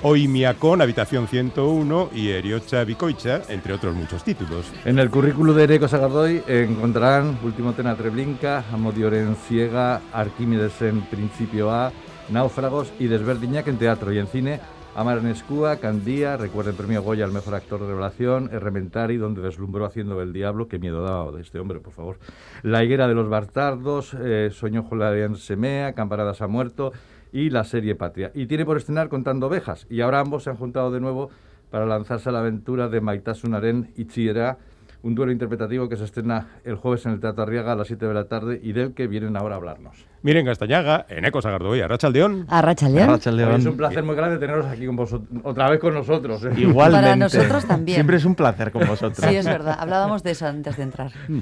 Oimiacón, 0.03 0.81
Habitación 0.81 1.29
101 1.29 2.11
y 2.15 2.31
Eriocha 2.31 2.85
Bicoicha, 2.85 3.43
entre 3.51 3.75
otros 3.75 3.95
muchos 3.95 4.25
títulos. 4.25 4.73
En 4.87 4.99
el 4.99 5.11
currículo 5.11 5.53
de 5.53 5.65
Eneco 5.65 5.89
Sagardoy 5.89 6.43
encontrarán 6.47 7.39
Último 7.45 7.75
Tena 7.75 7.95
Treblinka, 7.95 8.65
Amodioren 8.73 9.37
Ciega, 9.37 10.01
Arquímedes 10.13 10.81
en 10.81 11.03
Principio 11.03 11.71
A, 11.71 11.93
Náufragos 12.31 12.91
y 12.99 13.09
Desverdiñac 13.09 13.69
en 13.69 13.77
teatro 13.77 14.11
y 14.11 14.19
en 14.19 14.27
cine. 14.27 14.61
Amar 14.97 15.19
en 15.19 15.29
Escúa, 15.29 15.77
Candía, 15.77 16.37
recuerda 16.37 16.71
el 16.71 16.77
premio 16.77 17.03
Goya 17.03 17.25
al 17.25 17.33
mejor 17.33 17.55
actor 17.55 17.81
de 17.81 17.87
revelación, 17.87 18.51
Errementari, 18.53 19.19
donde 19.19 19.41
deslumbró 19.41 19.85
haciendo 19.85 20.21
El 20.21 20.33
Diablo, 20.33 20.67
qué 20.67 20.79
miedo 20.79 21.03
daba 21.03 21.31
de 21.31 21.43
este 21.43 21.61
hombre, 21.61 21.79
por 21.79 21.93
favor. 21.93 22.19
La 22.63 22.83
higuera 22.83 23.07
de 23.07 23.15
los 23.15 23.29
Bartardos, 23.29 24.17
eh, 24.19 24.51
Sueño 24.51 24.83
Julián 24.83 25.37
Semea, 25.37 25.93
Camparadas 25.93 26.43
ha 26.43 26.49
muerto 26.49 26.93
y 27.33 27.51
la 27.51 27.65
serie 27.65 27.95
Patria. 27.95 28.31
Y 28.35 28.47
tiene 28.47 28.65
por 28.65 28.77
estrenar 28.77 29.09
Contando 29.09 29.47
Ovejas, 29.47 29.87
y 29.91 30.01
ahora 30.01 30.21
ambos 30.21 30.45
se 30.45 30.51
han 30.51 30.57
juntado 30.57 30.91
de 30.91 31.01
nuevo 31.01 31.31
para 31.71 31.87
lanzarse 31.87 32.29
a 32.29 32.33
la 32.33 32.41
aventura 32.41 32.89
de 32.89 33.01
Maitasunaren 33.01 33.93
y 33.97 34.07
Chiera, 34.07 34.59
un 35.03 35.15
duelo 35.15 35.33
interpretativo 35.33 35.89
que 35.89 35.97
se 35.97 36.05
estrena 36.05 36.49
el 36.65 36.75
jueves 36.75 37.07
en 37.07 37.13
el 37.13 37.21
Teatro 37.21 37.43
Arriaga 37.43 37.73
a 37.73 37.77
las 37.77 37.87
7 37.87 38.07
de 38.07 38.15
la 38.15 38.25
tarde 38.29 38.61
y 38.63 38.73
del 38.73 38.93
que 38.93 39.07
vienen 39.07 39.37
ahora 39.37 39.55
a 39.55 39.59
hablarnos. 39.59 40.10
Miren 40.23 40.45
Castañaga, 40.45 41.07
Eneco 41.09 41.41
Sagardoy, 41.41 41.81
Arrachaldeón. 41.81 42.45
Arrachaldeón. 42.49 43.09
Arrachaldeón. 43.09 43.61
Es 43.61 43.67
un 43.67 43.77
placer 43.79 44.03
muy 44.03 44.15
grande 44.15 44.37
teneros 44.37 44.67
aquí 44.67 44.85
con 44.85 44.97
vosotros, 44.97 45.29
otra 45.45 45.71
vez 45.71 45.81
con 45.81 45.95
nosotros. 45.95 46.45
¿eh? 46.45 46.51
Igualmente. 46.59 47.07
Para 47.07 47.17
nosotros 47.17 47.65
también. 47.67 47.95
Siempre 47.97 48.17
es 48.19 48.27
un 48.27 48.35
placer 48.35 48.71
con 48.71 48.87
vosotros. 48.87 49.27
Sí, 49.27 49.37
es 49.37 49.47
verdad. 49.47 49.79
Hablábamos 49.81 50.23
de 50.23 50.33
eso 50.33 50.47
antes 50.47 50.77
de 50.77 50.83
entrar. 50.83 51.13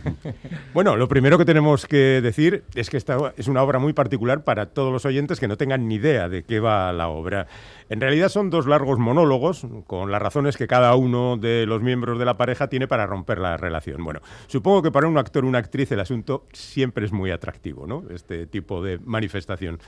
Bueno, 0.74 0.96
lo 0.96 1.08
primero 1.08 1.38
que 1.38 1.44
tenemos 1.44 1.86
que 1.86 2.20
decir 2.20 2.62
es 2.74 2.90
que 2.90 2.96
esta 2.98 3.16
es 3.36 3.48
una 3.48 3.62
obra 3.62 3.78
muy 3.78 3.92
particular 3.94 4.44
para 4.44 4.66
todos 4.66 4.92
los 4.92 5.04
oyentes 5.04 5.40
que 5.40 5.48
no 5.48 5.56
tengan 5.56 5.88
ni 5.88 5.96
idea 5.96 6.28
de 6.28 6.44
qué 6.44 6.60
va 6.60 6.92
la 6.92 7.08
obra. 7.08 7.46
En 7.88 8.00
realidad 8.00 8.28
son 8.28 8.50
dos 8.50 8.66
largos 8.66 8.98
monólogos 8.98 9.66
con 9.86 10.12
las 10.12 10.22
razones 10.22 10.56
que 10.56 10.68
cada 10.68 10.94
uno 10.94 11.36
de 11.36 11.64
los 11.66 11.82
miembros 11.82 12.18
de 12.18 12.26
la 12.26 12.36
pareja 12.36 12.68
tiene 12.68 12.86
para 12.86 13.06
romper 13.06 13.38
la 13.38 13.56
relación. 13.56 14.04
Bueno, 14.04 14.20
supongo 14.46 14.82
que 14.82 14.92
para 14.92 15.08
un 15.08 15.18
actor 15.18 15.44
o 15.44 15.48
una 15.48 15.58
actriz 15.58 15.90
el 15.90 16.00
asunto 16.00 16.46
siempre 16.52 17.06
es 17.06 17.12
muy 17.12 17.30
atractivo, 17.30 17.86
¿no? 17.86 18.04
Este 18.10 18.46
tipo 18.46 18.67
de 18.82 18.98
manifestación. 19.04 19.78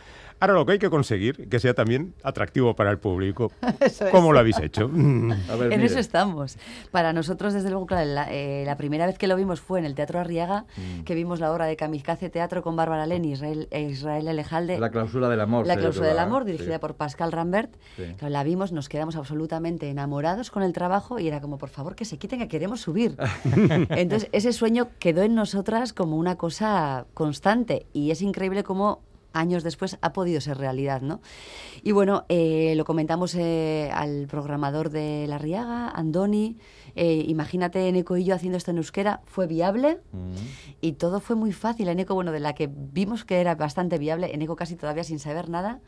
Ahora 0.43 0.55
lo 0.55 0.65
que 0.65 0.73
hay 0.73 0.79
que 0.79 0.89
conseguir, 0.89 1.49
que 1.51 1.61
sea 1.61 1.75
también 1.75 2.15
atractivo 2.23 2.75
para 2.75 2.91
el 2.91 2.99
público. 2.99 3.53
¿Cómo 4.11 4.33
lo 4.33 4.39
habéis 4.39 4.59
hecho? 4.59 4.89
ver, 4.93 5.03
en 5.03 5.69
mire. 5.69 5.85
eso 5.85 5.99
estamos. 5.99 6.57
Para 6.91 7.13
nosotros, 7.13 7.53
desde 7.53 7.69
luego, 7.69 7.85
claro, 7.87 8.09
la, 8.11 8.27
eh, 8.33 8.63
la 8.65 8.77
primera 8.79 9.05
vez 9.07 9.19
que 9.19 9.27
lo 9.27 9.37
vimos 9.37 9.61
fue 9.61 9.79
en 9.79 9.85
el 9.85 9.95
Teatro 9.95 10.19
Arriaga, 10.19 10.65
Mm. 10.77 11.03
que 11.05 11.15
vimos 11.15 11.41
la 11.41 11.53
obra 11.53 11.67
de 11.67 11.77
Kamikaze 11.77 12.31
Teatro 12.31 12.63
con 12.63 12.75
Bárbara 12.77 13.05
Len 13.07 13.25
y 13.25 13.33
Israel, 13.33 13.69
e 13.71 13.83
Israel 13.83 14.29
Elejalde. 14.29 14.79
La 14.79 14.91
cláusula 14.91 15.29
del 15.29 15.41
amor. 15.41 15.67
La 15.67 15.75
se 15.75 15.81
cláusula 15.81 16.07
del 16.09 16.19
amor, 16.19 16.45
sí. 16.45 16.53
dirigida 16.53 16.79
por 16.81 16.95
Pascal 16.95 17.33
Rambert. 17.33 17.73
Sí. 17.97 18.05
Claro, 18.17 18.33
la 18.33 18.43
vimos, 18.43 18.73
nos 18.73 18.89
quedamos 18.89 19.17
absolutamente 19.17 19.91
enamorados 19.91 20.51
con 20.51 20.63
el 20.63 20.73
trabajo 20.73 21.19
y 21.19 21.29
era 21.29 21.41
como, 21.41 21.59
por 21.59 21.69
favor, 21.69 21.95
que 21.95 22.05
se 22.07 22.17
quiten, 22.19 22.39
que 22.39 22.49
queremos 22.49 22.81
subir. 22.81 23.17
Entonces, 23.91 24.29
ese 24.33 24.53
sueño 24.53 24.89
quedó 24.99 25.23
en 25.23 25.35
nosotras 25.35 25.93
como 25.93 26.17
una 26.17 26.37
cosa 26.37 27.07
constante 27.15 27.87
y 27.93 28.11
es 28.11 28.23
increíble 28.23 28.65
cómo 28.71 29.01
años 29.33 29.65
después 29.65 29.99
ha 30.01 30.13
podido 30.13 30.41
ser 30.41 30.57
realidad, 30.57 31.01
¿no? 31.03 31.21
Y 31.83 31.91
bueno, 31.91 32.25
eh, 32.29 32.75
lo 32.77 32.85
comentamos 32.85 33.35
eh, 33.35 33.91
al 33.93 34.29
programador 34.29 34.91
de 34.91 35.27
La 35.27 35.39
Riaga, 35.39 35.89
Andoni. 35.89 36.57
eh, 36.95 37.25
imagínate 37.27 37.89
Eneco 37.89 38.17
y 38.17 38.23
yo 38.23 38.33
haciendo 38.33 38.59
esto 38.59 38.71
en 38.71 38.77
euskera, 38.77 39.23
fue 39.27 39.49
viable 39.49 39.99
y 40.81 40.93
todo 40.93 41.19
fue 41.19 41.35
muy 41.35 41.51
fácil. 41.51 41.89
Eneco, 41.89 42.15
bueno, 42.15 42.31
de 42.31 42.39
la 42.39 42.55
que 42.55 42.71
vimos 42.73 43.25
que 43.25 43.41
era 43.41 43.57
bastante 43.57 43.99
viable, 43.99 44.33
Eneco 44.33 44.55
casi 44.55 44.77
todavía 44.77 45.03
sin 45.03 45.19
saber 45.19 45.49
nada, 45.49 45.81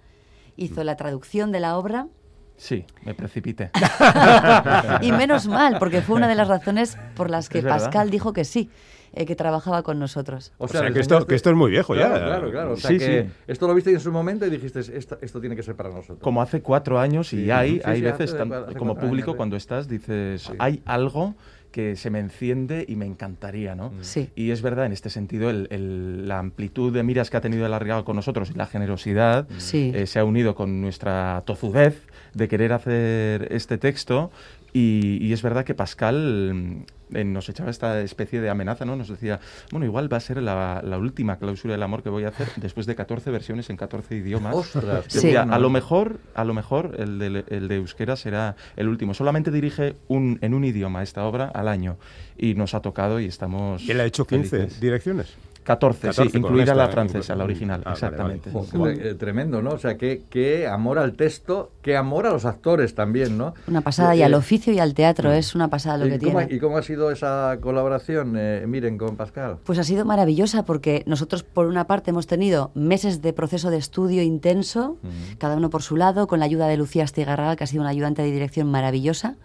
hizo 0.56 0.82
la 0.82 0.96
traducción 0.96 1.52
de 1.52 1.60
la 1.60 1.78
obra 1.78 2.08
Sí, 2.56 2.84
me 3.04 3.14
precipité. 3.14 3.70
y 5.00 5.10
menos 5.10 5.48
mal, 5.48 5.78
porque 5.78 6.00
fue 6.00 6.16
una 6.16 6.28
de 6.28 6.36
las 6.36 6.46
razones 6.46 6.96
por 7.16 7.30
las 7.30 7.48
que. 7.50 7.62
Pascal 7.62 8.10
dijo 8.10 8.32
que 8.32 8.44
sí, 8.44 8.70
eh, 9.14 9.26
que 9.26 9.36
trabajaba 9.36 9.82
con 9.82 9.98
nosotros. 9.98 10.52
O 10.58 10.68
sea, 10.68 10.86
el 10.86 10.94
que 10.94 11.00
esto- 11.00 11.26
que 11.26 11.34
esto 11.34 11.50
es 11.50 11.56
muy 11.56 11.70
viejo 11.70 11.94
ya. 11.94 12.08
Claro, 12.08 12.24
claro, 12.26 12.50
claro. 12.50 12.72
O 12.72 12.76
sea 12.76 12.90
Sí, 12.90 12.98
que 12.98 13.22
sí. 13.24 13.30
esto 13.46 13.66
lo 13.68 13.74
viste 13.74 13.90
en 13.90 14.00
su 14.00 14.10
momento 14.12 14.46
y 14.46 14.50
dijiste, 14.50 14.80
esto, 14.80 15.18
esto 15.20 15.40
tiene 15.40 15.54
que 15.56 15.62
ser 15.62 15.74
para 15.76 15.90
nosotros. 15.90 16.18
Como 16.20 16.40
hace 16.42 16.62
cuatro 16.62 16.98
años 16.98 17.32
y 17.32 17.44
Sí, 17.44 17.50
hay, 17.50 17.76
sí, 17.76 17.80
hay 17.84 17.96
sí, 17.98 18.02
veces, 18.02 18.30
hace- 18.30 18.38
tan- 18.38 18.52
hace 18.52 18.74
como 18.74 18.94
público, 18.96 19.30
años, 19.30 19.36
cuando 19.36 19.56
estás, 19.56 19.88
dices, 19.88 20.42
Sí. 20.42 20.52
hay 20.58 20.82
algo 20.86 21.34
que 21.70 21.96
se 21.96 22.10
me 22.10 22.18
enciende 22.18 22.84
y 22.86 22.96
me 22.96 23.06
encantaría, 23.06 23.74
¿no? 23.74 23.92
Sí. 24.02 24.28
Y 24.34 24.50
es 24.50 24.60
verdad, 24.60 24.84
en 24.84 24.92
este 24.92 25.08
sentido, 25.08 25.48
el- 25.48 25.68
el- 25.70 26.28
la 26.28 26.38
amplitud 26.38 26.92
de 26.92 27.02
miras 27.02 27.30
que 27.30 27.38
ha 27.38 27.40
tenido 27.40 27.64
el 27.64 27.72
arriesgado 27.72 28.04
con 28.04 28.14
nosotros 28.14 28.50
y 28.50 28.54
la 28.58 28.66
generosidad 28.66 29.48
Sí. 29.56 29.90
eh, 29.94 30.06
se 30.06 30.18
ha 30.18 30.24
unido 30.26 30.54
con 30.54 30.82
nuestra 30.82 31.42
tozudez 31.46 32.02
de 32.34 32.48
querer 32.48 32.74
hacer 32.74 33.48
este 33.50 33.78
texto. 33.78 34.30
Y, 34.72 35.18
y 35.20 35.32
es 35.32 35.42
verdad 35.42 35.64
que 35.64 35.74
Pascal 35.74 36.52
mm, 36.54 37.16
eh, 37.16 37.24
nos 37.24 37.48
echaba 37.48 37.70
esta 37.70 38.00
especie 38.00 38.40
de 38.40 38.48
amenaza, 38.48 38.84
¿no? 38.86 38.96
Nos 38.96 39.08
decía, 39.08 39.38
bueno, 39.70 39.84
igual 39.84 40.10
va 40.10 40.16
a 40.16 40.20
ser 40.20 40.42
la, 40.42 40.80
la 40.82 40.98
última 40.98 41.36
cláusula 41.38 41.74
del 41.74 41.82
amor 41.82 42.02
que 42.02 42.08
voy 42.08 42.24
a 42.24 42.28
hacer 42.28 42.48
después 42.56 42.86
de 42.86 42.94
14 42.94 43.30
versiones 43.30 43.68
en 43.70 43.76
14 43.76 44.16
idiomas. 44.16 44.54
Ostras, 44.54 45.04
Sí. 45.08 45.18
Decía, 45.18 45.42
a 45.42 45.58
lo 45.58 45.68
mejor, 45.68 46.20
a 46.34 46.44
lo 46.44 46.54
mejor 46.54 46.96
el 46.98 47.18
de, 47.18 47.44
el 47.48 47.68
de 47.68 47.76
euskera 47.76 48.16
será 48.16 48.56
el 48.76 48.88
último. 48.88 49.12
Solamente 49.14 49.50
dirige 49.50 49.96
un, 50.08 50.38
en 50.40 50.54
un 50.54 50.64
idioma 50.64 51.02
esta 51.02 51.24
obra 51.24 51.48
al 51.48 51.68
año 51.68 51.98
y 52.38 52.54
nos 52.54 52.74
ha 52.74 52.80
tocado 52.80 53.20
y 53.20 53.26
estamos. 53.26 53.82
¿Quién 53.82 53.98
le 53.98 54.04
ha 54.04 54.06
hecho 54.06 54.26
15 54.26 54.48
felices. 54.48 54.80
direcciones? 54.80 55.34
14, 55.64 56.08
14 56.08 56.30
sí, 56.30 56.38
incluida 56.38 56.64
esta, 56.64 56.74
la 56.74 56.84
¿eh? 56.86 56.88
francesa, 56.92 57.34
la 57.36 57.44
Mm. 57.44 57.46
original, 57.46 57.82
Ah, 57.84 57.92
exactamente. 57.92 58.50
vale. 58.50 58.66
Joder, 58.70 59.06
eh, 59.06 59.14
tremendo, 59.14 59.62
¿no? 59.62 59.70
O 59.70 59.78
sea, 59.78 59.96
qué, 59.96 60.22
qué 60.28 60.66
amor 60.66 60.98
al 60.98 61.12
texto, 61.14 61.70
qué 61.82 61.96
amor 61.96 62.26
a 62.26 62.30
los 62.30 62.44
actores 62.44 62.94
también, 62.94 63.38
¿no? 63.38 63.54
Una 63.68 63.80
pasada, 63.80 64.14
y 64.16 64.20
Eh, 64.20 64.24
al 64.24 64.34
oficio 64.34 64.72
y 64.72 64.78
al 64.78 64.94
teatro, 64.94 65.30
es 65.32 65.54
una 65.54 65.68
pasada 65.68 65.98
lo 65.98 66.06
¿y 66.06 66.10
que 66.10 66.18
cómo, 66.18 66.38
tiene. 66.38 66.54
¿Y 66.54 66.58
cómo 66.58 66.78
ha 66.78 66.82
sido 66.82 67.10
esa 67.10 67.56
colaboración, 67.60 68.34
eh, 68.36 68.64
miren, 68.66 68.98
con 68.98 69.16
Pascal? 69.16 69.58
Pues 69.64 69.78
ha 69.78 69.84
sido 69.84 70.04
maravillosa 70.04 70.64
porque 70.64 71.02
nosotros, 71.06 71.42
por 71.42 71.66
una 71.66 71.86
parte, 71.86 72.10
hemos 72.10 72.26
tenido 72.26 72.70
meses 72.74 73.22
de 73.22 73.32
proceso 73.32 73.70
de 73.70 73.76
estudio 73.78 74.22
intenso, 74.22 74.96
cada 75.38 75.56
uno 75.56 75.70
por 75.70 75.82
su 75.82 75.96
lado, 75.96 76.26
con 76.26 76.38
la 76.40 76.44
ayuda 76.46 76.66
de 76.68 76.76
Lucía 76.76 77.04
Astigarraga, 77.04 77.56
que 77.56 77.64
ha 77.64 77.66
sido 77.66 77.82
una 77.82 77.90
ayudante 77.90 78.22
de 78.22 78.30
dirección 78.30 78.70
maravillosa. 78.70 79.36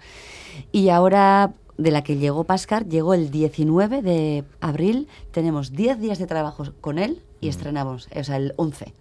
Y 0.71 0.89
ahora, 0.89 1.51
de 1.77 1.91
la 1.91 2.03
que 2.03 2.17
llegó 2.17 2.43
Pascal, 2.43 2.87
llegó 2.89 3.13
el 3.13 3.31
19 3.31 4.01
de 4.01 4.43
abril, 4.61 5.07
tenemos 5.31 5.73
10 5.73 5.99
días 5.99 6.19
de 6.19 6.27
trabajo 6.27 6.65
con 6.81 6.97
él 6.99 7.21
y 7.39 7.49
estrenamos, 7.49 8.07
o 8.15 8.23
sea, 8.23 8.37
el 8.37 8.53
11. 8.57 8.93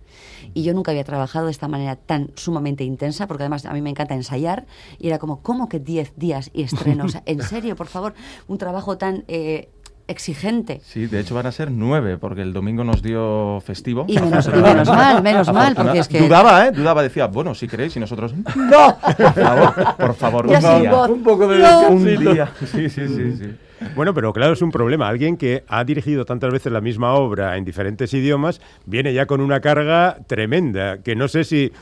Y 0.55 0.63
yo 0.63 0.75
nunca 0.75 0.91
había 0.91 1.05
trabajado 1.05 1.47
de 1.47 1.53
esta 1.53 1.69
manera 1.69 1.97
tan 1.97 2.31
sumamente 2.35 2.85
intensa, 2.85 3.27
porque 3.27 3.45
además 3.45 3.65
a 3.67 3.73
mí 3.73 3.81
me 3.83 3.91
encanta 3.91 4.15
ensayar, 4.15 4.67
y 4.99 5.09
era 5.09 5.19
como, 5.19 5.43
¿cómo 5.43 5.69
que 5.69 5.81
10 5.81 6.15
días 6.17 6.51
y 6.53 6.63
estreno? 6.63 7.05
O 7.05 7.09
sea, 7.09 7.23
en 7.27 7.43
serio, 7.43 7.77
por 7.77 7.87
favor, 7.87 8.15
un 8.47 8.59
trabajo 8.59 8.99
tan 8.99 9.25
eh, 9.29 9.71
exigente. 10.09 10.81
Sí, 10.85 11.07
de 11.07 11.21
hecho 11.21 11.35
van 11.35 11.47
a 11.47 11.53
ser 11.53 11.71
nueve, 11.71 12.19
porque 12.19 12.43
el 12.43 12.53
domingo 12.53 12.85
nos 12.85 13.03
dio 13.03 13.61
festivo. 13.65 14.05
Y 14.09 14.19
menos, 14.19 14.47
y 14.47 14.51
menos 14.51 14.89
mal, 14.89 15.23
menos 15.23 15.53
mal, 15.53 15.75
porque 15.75 15.99
es 15.99 16.09
que... 16.09 16.21
Dudaba, 16.21 16.67
¿eh? 16.67 16.73
Dudaba, 16.73 17.03
decía, 17.03 17.27
bueno, 17.27 17.55
si 17.55 17.67
queréis, 17.67 17.97
y 17.97 18.01
nosotros... 18.01 18.35
¡No! 18.57 18.99
Por 18.99 19.35
favor, 19.35 19.97
por 19.97 20.15
favor, 20.15 20.47
un 20.47 20.59
día. 20.61 21.05
Un 21.09 21.23
poco 21.23 21.49
de 21.49 21.59
No. 21.59 21.89
Un 21.89 22.05
día. 22.05 22.51
Sí, 22.61 22.89
sí, 22.89 23.09
sí, 23.09 23.37
sí. 23.37 23.57
Bueno, 23.95 24.15
pero 24.15 24.33
claro, 24.33 24.55
es 24.55 24.63
un 24.63 24.71
problema. 24.71 25.09
Alguien 25.09 25.37
que 25.37 25.65
ha 25.69 25.85
dirigido 25.85 26.25
tantas 26.25 26.51
veces 26.53 26.73
la 26.73 26.81
misma 26.81 27.15
obra 27.15 27.57
en 27.57 27.65
diferentes 27.65 28.13
idiomas 28.15 28.61
viene 28.87 29.13
ya 29.13 29.27
con 29.27 29.41
una 29.41 29.61
carga 29.61 30.19
tremenda, 30.27 30.99
que 31.03 31.15
no 31.15 31.29
sé 31.29 31.45
si 31.45 31.73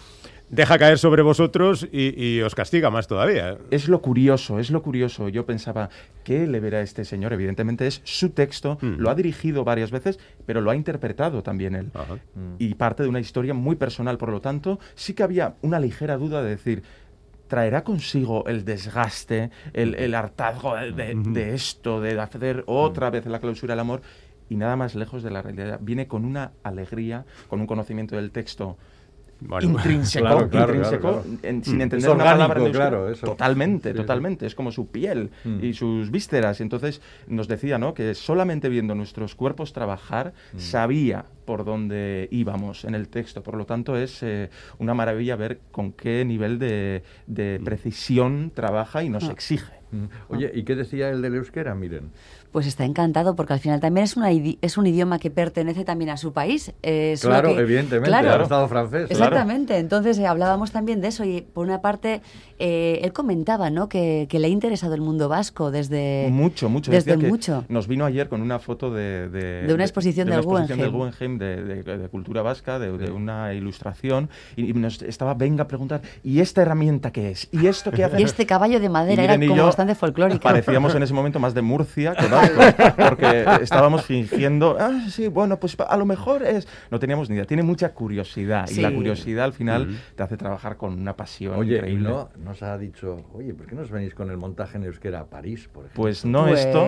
deja 0.54 0.78
caer 0.78 0.98
sobre 0.98 1.22
vosotros 1.22 1.86
y, 1.92 2.14
y 2.22 2.40
os 2.42 2.54
castiga 2.54 2.90
más 2.90 3.06
todavía. 3.06 3.58
Es 3.70 3.88
lo 3.88 4.00
curioso, 4.00 4.58
es 4.58 4.70
lo 4.70 4.82
curioso. 4.82 5.28
Yo 5.28 5.44
pensaba, 5.46 5.88
¿qué 6.24 6.46
le 6.46 6.60
verá 6.60 6.78
a 6.78 6.82
este 6.82 7.04
señor? 7.04 7.32
Evidentemente 7.32 7.86
es 7.86 8.00
su 8.04 8.30
texto, 8.30 8.78
Mm. 8.80 8.96
lo 8.98 9.10
ha 9.10 9.14
dirigido 9.14 9.64
varias 9.64 9.90
veces, 9.90 10.18
pero 10.46 10.60
lo 10.60 10.70
ha 10.70 10.76
interpretado 10.76 11.42
también 11.42 11.74
él. 11.74 11.90
Ajá. 11.94 12.16
Y 12.58 12.74
parte 12.74 13.02
de 13.02 13.08
una 13.08 13.20
historia 13.20 13.54
muy 13.54 13.76
personal, 13.76 14.18
por 14.18 14.30
lo 14.30 14.40
tanto, 14.40 14.78
sí 14.94 15.14
que 15.14 15.22
había 15.22 15.54
una 15.62 15.78
ligera 15.80 16.16
duda 16.16 16.42
de 16.42 16.50
decir, 16.50 16.82
¿traerá 17.48 17.84
consigo 17.84 18.46
el 18.46 18.64
desgaste, 18.64 19.50
el, 19.72 19.94
el 19.96 20.14
hartazgo 20.14 20.74
de, 20.76 20.92
de- 20.92 21.14
de 21.14 21.54
esto, 21.54 22.00
de 22.00 22.18
hacer 22.20 22.64
otra 22.66 23.10
vez 23.10 23.26
la 23.26 23.38
clausura 23.38 23.72
del 23.74 23.80
amor? 23.80 24.02
Y 24.48 24.56
nada 24.56 24.76
más 24.76 24.94
lejos 24.94 25.22
de 25.22 25.30
la 25.30 25.40
realidad. 25.42 25.78
Viene 25.82 26.06
con 26.06 26.24
una 26.24 26.52
alegría, 26.62 27.24
con 27.48 27.60
un 27.60 27.66
conocimiento 27.66 28.16
del 28.16 28.30
texto 28.30 28.76
Bueno, 29.46 29.70
intrínseco, 29.70 30.24
claro, 30.26 30.48
claro, 30.48 30.74
intrínseco, 30.74 31.00
claro, 31.02 31.22
claro. 31.22 31.38
en- 31.42 31.64
sin 31.64 31.76
Mm. 31.78 31.80
entender 31.82 31.98
Es 32.10 32.14
una 32.14 32.24
orgánico, 32.24 32.38
palabra 32.38 32.60
en 32.60 32.66
euskera. 32.66 32.88
claro, 32.88 33.08
eso. 33.10 33.26
Totalmente, 33.26 33.88
Sí, 33.90 33.94
sí. 33.94 34.00
totalmente. 34.00 34.46
Es 34.46 34.54
como 34.54 34.72
su 34.72 34.88
piel 34.88 35.30
Mm. 35.44 35.64
y 35.64 35.74
sus 35.74 36.10
vísceras. 36.10 36.60
Y 36.60 36.62
entonces 36.62 37.00
nos 37.26 37.46
decía, 37.48 37.78
¿no? 37.78 37.94
Que 37.94 38.14
solamente 38.14 38.68
viendo 38.68 38.94
nuestros 38.94 39.34
cuerpos 39.34 39.72
trabajar 39.72 40.32
Mm. 40.54 40.58
sabía 40.58 41.24
por 41.44 41.64
dónde 41.64 42.28
íbamos 42.30 42.84
en 42.84 42.94
el 42.94 43.08
texto. 43.08 43.42
Por 43.42 43.56
lo 43.56 43.66
tanto, 43.66 43.96
es 43.96 44.22
eh, 44.22 44.48
una 44.78 44.94
maravilla 44.94 45.36
ver 45.36 45.60
con 45.70 45.92
qué 45.92 46.24
nivel 46.24 46.58
de, 46.58 47.02
de 47.26 47.58
Mm. 47.60 47.64
precisión 47.64 48.52
trabaja 48.54 49.02
y 49.02 49.10
nos 49.10 49.24
Ah. 49.28 49.32
exige. 49.32 49.74
Mm. 49.92 50.04
Oye, 50.28 50.50
¿y 50.54 50.64
qué 50.64 50.74
decía 50.74 51.10
el 51.10 51.20
del 51.22 51.34
euskera? 51.36 51.74
Miren. 51.74 52.10
Pues 52.54 52.68
está 52.68 52.84
encantado 52.84 53.34
porque 53.34 53.52
al 53.52 53.58
final 53.58 53.80
también 53.80 54.04
es, 54.04 54.16
una 54.16 54.30
idi- 54.30 54.58
es 54.62 54.78
un 54.78 54.86
idioma 54.86 55.18
que 55.18 55.28
pertenece 55.28 55.84
también 55.84 56.10
a 56.10 56.16
su 56.16 56.32
país. 56.32 56.72
Claro, 57.20 57.52
que- 57.52 57.60
evidentemente, 57.60 58.08
claro. 58.08 58.32
al 58.32 58.42
Estado 58.42 58.68
francés. 58.68 59.10
Exactamente, 59.10 59.76
entonces 59.78 60.16
eh, 60.20 60.26
hablábamos 60.28 60.70
también 60.70 61.00
de 61.00 61.08
eso 61.08 61.24
y 61.24 61.40
por 61.40 61.66
una 61.66 61.80
parte 61.80 62.22
eh, 62.60 63.00
él 63.02 63.12
comentaba 63.12 63.70
¿no? 63.70 63.88
que, 63.88 64.26
que 64.30 64.38
le 64.38 64.46
ha 64.46 64.50
interesado 64.50 64.94
el 64.94 65.00
mundo 65.00 65.28
vasco 65.28 65.72
desde 65.72 66.28
mucho, 66.30 66.68
mucho. 66.68 66.92
desde 66.92 67.10
Decía 67.10 67.24
que 67.24 67.28
mucho. 67.28 67.64
Nos 67.68 67.88
vino 67.88 68.04
ayer 68.04 68.28
con 68.28 68.40
una 68.40 68.60
foto 68.60 68.92
de... 68.92 69.28
De 69.28 69.74
una 69.74 69.82
exposición 69.82 70.28
de 70.28 70.36
del 70.36 70.46
una 70.46 70.60
exposición 70.60 70.92
Guggenheim. 70.92 71.38
del 71.38 71.42
Guggenheim 71.42 71.66
de, 71.74 71.82
de- 71.82 71.98
de 71.98 72.08
cultura 72.08 72.42
vasca, 72.42 72.78
de, 72.78 72.96
de 72.96 73.10
una 73.10 73.52
ilustración, 73.52 74.30
y, 74.54 74.70
y 74.70 74.72
nos 74.74 75.02
estaba, 75.02 75.34
venga 75.34 75.64
a 75.64 75.66
preguntar, 75.66 76.02
¿y 76.22 76.38
esta 76.38 76.62
herramienta 76.62 77.10
qué 77.10 77.32
es? 77.32 77.48
¿Y 77.50 77.66
esto 77.66 77.90
qué 77.90 78.04
hace? 78.04 78.20
Y 78.20 78.22
este 78.22 78.46
caballo 78.46 78.78
de 78.78 78.86
Y 78.86 78.88
madera 78.90 79.24
era 79.24 79.34
como 79.34 79.56
yo 79.56 79.66
bastante 79.66 79.96
folclórico. 79.96 80.40
Parecíamos 80.40 80.94
en 80.94 81.02
ese 81.02 81.12
momento 81.14 81.40
más 81.40 81.52
de 81.52 81.62
Murcia 81.62 82.14
que 82.14 82.28
porque 83.08 83.44
estábamos 83.62 84.04
fingiendo, 84.04 84.76
ah, 84.78 85.06
sí, 85.10 85.28
bueno, 85.28 85.58
pues 85.58 85.76
a 85.78 85.96
lo 85.96 86.04
mejor 86.06 86.42
es... 86.42 86.66
No 86.90 86.98
teníamos 86.98 87.28
ni 87.28 87.36
idea, 87.36 87.44
tiene 87.46 87.62
mucha 87.62 87.92
curiosidad, 87.92 88.68
y 88.70 88.80
la 88.80 88.92
curiosidad 88.92 89.44
al 89.44 89.52
final 89.52 89.98
te 90.14 90.22
hace 90.22 90.36
trabajar 90.36 90.76
con 90.76 90.92
una 90.98 91.16
pasión 91.16 91.54
Oye, 91.58 91.72
y 91.72 91.76
increíble. 91.76 92.08
no 92.08 92.30
nos 92.38 92.62
ha 92.62 92.76
dicho, 92.78 93.24
oye, 93.34 93.54
¿por 93.54 93.66
qué 93.66 93.74
no 93.74 93.82
os 93.82 93.90
venís 93.90 94.14
con 94.14 94.30
el 94.30 94.36
montaje 94.36 94.76
en 94.78 94.84
euskera 94.84 95.20
a 95.20 95.24
París, 95.26 95.68
por 95.72 95.84
ejemplo? 95.84 96.02
Pues 96.02 96.24
no 96.24 96.46
Pues- 96.46 96.60
esto, 96.66 96.86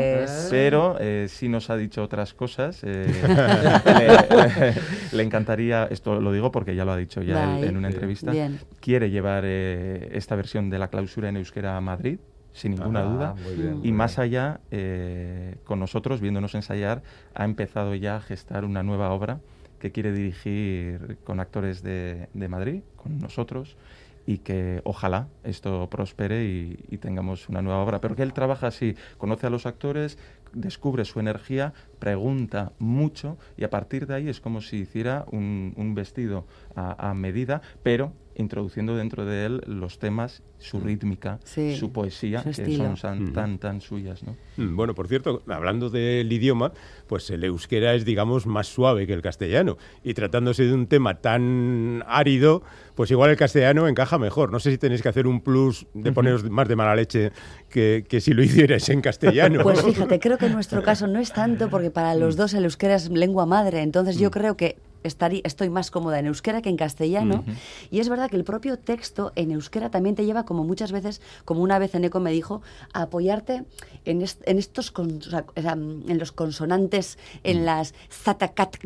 pero 0.51 0.97
eh, 1.01 1.27
sí 1.29 1.49
nos 1.49 1.71
ha 1.71 1.77
dicho 1.77 2.03
otras 2.03 2.35
cosas. 2.35 2.81
eh, 2.85 3.07
le, 5.13 5.17
le 5.17 5.23
encantaría, 5.23 5.85
esto 5.91 6.21
lo 6.21 6.33
digo 6.33 6.51
porque 6.51 6.75
ya 6.75 6.85
lo 6.85 6.93
ha 6.93 6.97
dicho 6.97 7.23
ya 7.23 7.59
él 7.59 7.65
en 7.65 7.77
una 7.77 7.89
entrevista, 7.89 8.31
Bien. 8.31 8.59
quiere 8.81 9.11
llevar 9.11 9.45
eh, 9.47 10.11
esta 10.13 10.37
versión 10.37 10.71
de 10.71 10.79
la 10.79 10.89
clausura 10.89 11.29
en 11.29 11.37
euskera 11.37 11.77
a 11.77 11.81
Madrid, 11.81 12.19
sin 12.57 12.73
ninguna 12.73 13.03
duda. 13.03 13.35
muy 13.35 13.55
bien, 13.55 13.75
Y 13.83 13.89
muy 13.89 13.93
más 13.93 14.17
bien. 14.17 14.29
allá, 14.29 14.61
eh, 14.71 15.57
con 15.65 15.79
nosotros, 15.79 16.21
viéndonos 16.21 16.55
ensayar, 16.55 17.03
ha 17.35 17.45
empezado 17.45 17.95
ya 17.95 18.17
a 18.17 18.21
gestar 18.21 18.65
una 18.65 18.83
nueva 18.83 19.11
obra 19.11 19.41
que 19.79 19.93
quiere 19.93 20.13
dirigir 20.13 21.19
con 21.25 21.39
actores 21.41 21.83
de, 21.83 22.29
de 22.33 22.49
Madrid, 22.49 22.81
con 22.97 23.19
nosotros, 23.19 23.77
y 24.29 24.39
que 24.39 24.81
ojalá 24.85 25.29
esto 25.45 25.89
prospere 25.89 26.45
y, 26.45 26.85
y 26.91 26.99
tengamos 26.99 27.49
una 27.49 27.63
nueva 27.63 27.81
obra. 27.83 28.01
Pero 28.01 28.17
que 28.17 28.23
él 28.25 28.33
trabaja 28.33 28.67
así, 28.69 28.97
conoce 29.19 29.47
a 29.47 29.51
los 29.51 29.67
actores, 29.67 30.19
descubre 30.53 31.05
su 31.05 31.21
energía, 31.21 31.75
pregunta 31.99 32.73
mucho 32.79 33.37
y 33.57 33.65
a 33.65 33.71
partir 33.71 34.07
de 34.07 34.15
ahí 34.15 34.29
es 34.29 34.41
como 34.41 34.63
si 34.63 34.79
hiciera 34.79 35.27
un, 35.31 35.75
un 35.77 35.95
vestido 35.95 36.47
a, 36.77 37.11
a 37.11 37.15
medida, 37.15 37.61
pero 37.83 38.13
introduciendo 38.39 38.95
dentro 38.95 39.25
de 39.25 39.47
él 39.47 39.63
los 39.67 39.99
temas, 39.99 40.43
su 40.59 40.79
rítmica, 40.79 41.39
Sí, 41.45 41.75
su 41.77 41.91
poesía, 41.91 42.43
su 42.43 42.51
que 42.51 42.77
son 42.77 42.95
tan, 42.97 43.23
Ujú. 43.23 43.33
tan, 43.33 43.59
tan 43.59 43.81
suyas, 43.81 44.23
¿no? 44.23 44.37
Mm, 44.59 44.77
Bueno, 44.77 44.95
por 44.95 45.09
cierto, 45.09 45.43
hablando 45.49 45.89
del 45.89 46.31
idioma, 46.31 46.73
pues 47.07 47.31
el 47.31 47.45
euskera 47.45 47.95
es, 47.95 48.05
digamos, 48.05 48.45
más 48.47 48.67
suave 48.67 49.07
que 49.07 49.15
el 49.15 49.23
castellano. 49.23 49.79
Y 50.05 50.13
tratándose 50.13 50.65
de 50.65 50.75
un 50.75 50.87
tema 50.87 51.15
tan 51.23 52.05
árido, 52.07 52.63
pues 52.95 53.11
igual 53.11 53.31
el 53.31 53.37
castellano 53.39 53.89
encaja 53.89 54.19
mejor. 54.19 54.53
No 54.53 54.61
sé 54.61 54.71
si 54.71 54.77
tenéis 54.77 55.01
que 55.01 55.09
hacer 55.09 55.27
un 55.27 55.41
plus 55.41 55.87
de 55.95 56.13
poneros 56.13 56.45
más 56.51 56.69
de 56.69 56.77
mala 56.77 56.95
leche 56.95 57.33
que, 57.71 58.05
que 58.07 58.21
si 58.21 58.35
lo 58.35 58.43
hicierais 58.43 58.87
en 58.91 59.01
castellano. 59.01 59.63
Pues 59.63 59.83
fíjate, 59.83 60.21
creo 60.21 60.37
que 60.37 60.47
en 60.47 60.53
nuestro 60.53 60.83
caso 60.83 61.07
no 61.07 61.21
es 61.21 61.33
tanto 61.33 61.71
porque 61.71 61.91
para 61.91 62.15
Mm. 62.15 62.19
los 62.21 62.37
dos 62.37 62.53
el 62.53 62.65
euskera 62.65 62.97
es 62.97 63.09
lengua 63.11 63.47
madre, 63.47 63.81
entonces 63.81 64.19
yo 64.19 64.31
creo 64.31 64.59
que 64.59 64.77
estoy 65.03 65.71
más 65.71 65.91
cómoda 65.91 66.19
en 66.19 66.27
euskera 66.27 66.63
que 66.63 66.69
en 66.69 66.77
castellano. 66.77 67.45
Y 67.91 68.01
es 68.01 68.09
verdad 68.09 68.29
que 68.31 68.37
el 68.37 68.45
propio 68.45 68.79
texto 68.79 69.33
en 69.37 69.51
euskera 69.53 69.91
también 69.91 70.15
te 70.17 70.25
lleva 70.25 70.45
como 70.45 70.65
muchas 70.65 70.93
veces, 70.93 71.21
como 71.45 71.63
una 71.63 71.79
vez 71.79 71.95
Eneco 71.95 72.19
me 72.21 72.33
dijo, 72.33 72.63
a 72.93 73.03
apoyarte 73.03 73.65
en, 74.05 74.23
est- 74.23 74.43
en 74.47 74.59
estos 74.59 74.91
con- 74.91 75.19
o 75.19 75.23
sea, 75.23 75.45
o 75.57 75.61
sea, 75.63 75.73
en 75.73 76.19
los 76.19 76.33
consonantes, 76.33 77.19
en 77.45 77.65
las 77.65 77.95
zatacat, 78.11 78.77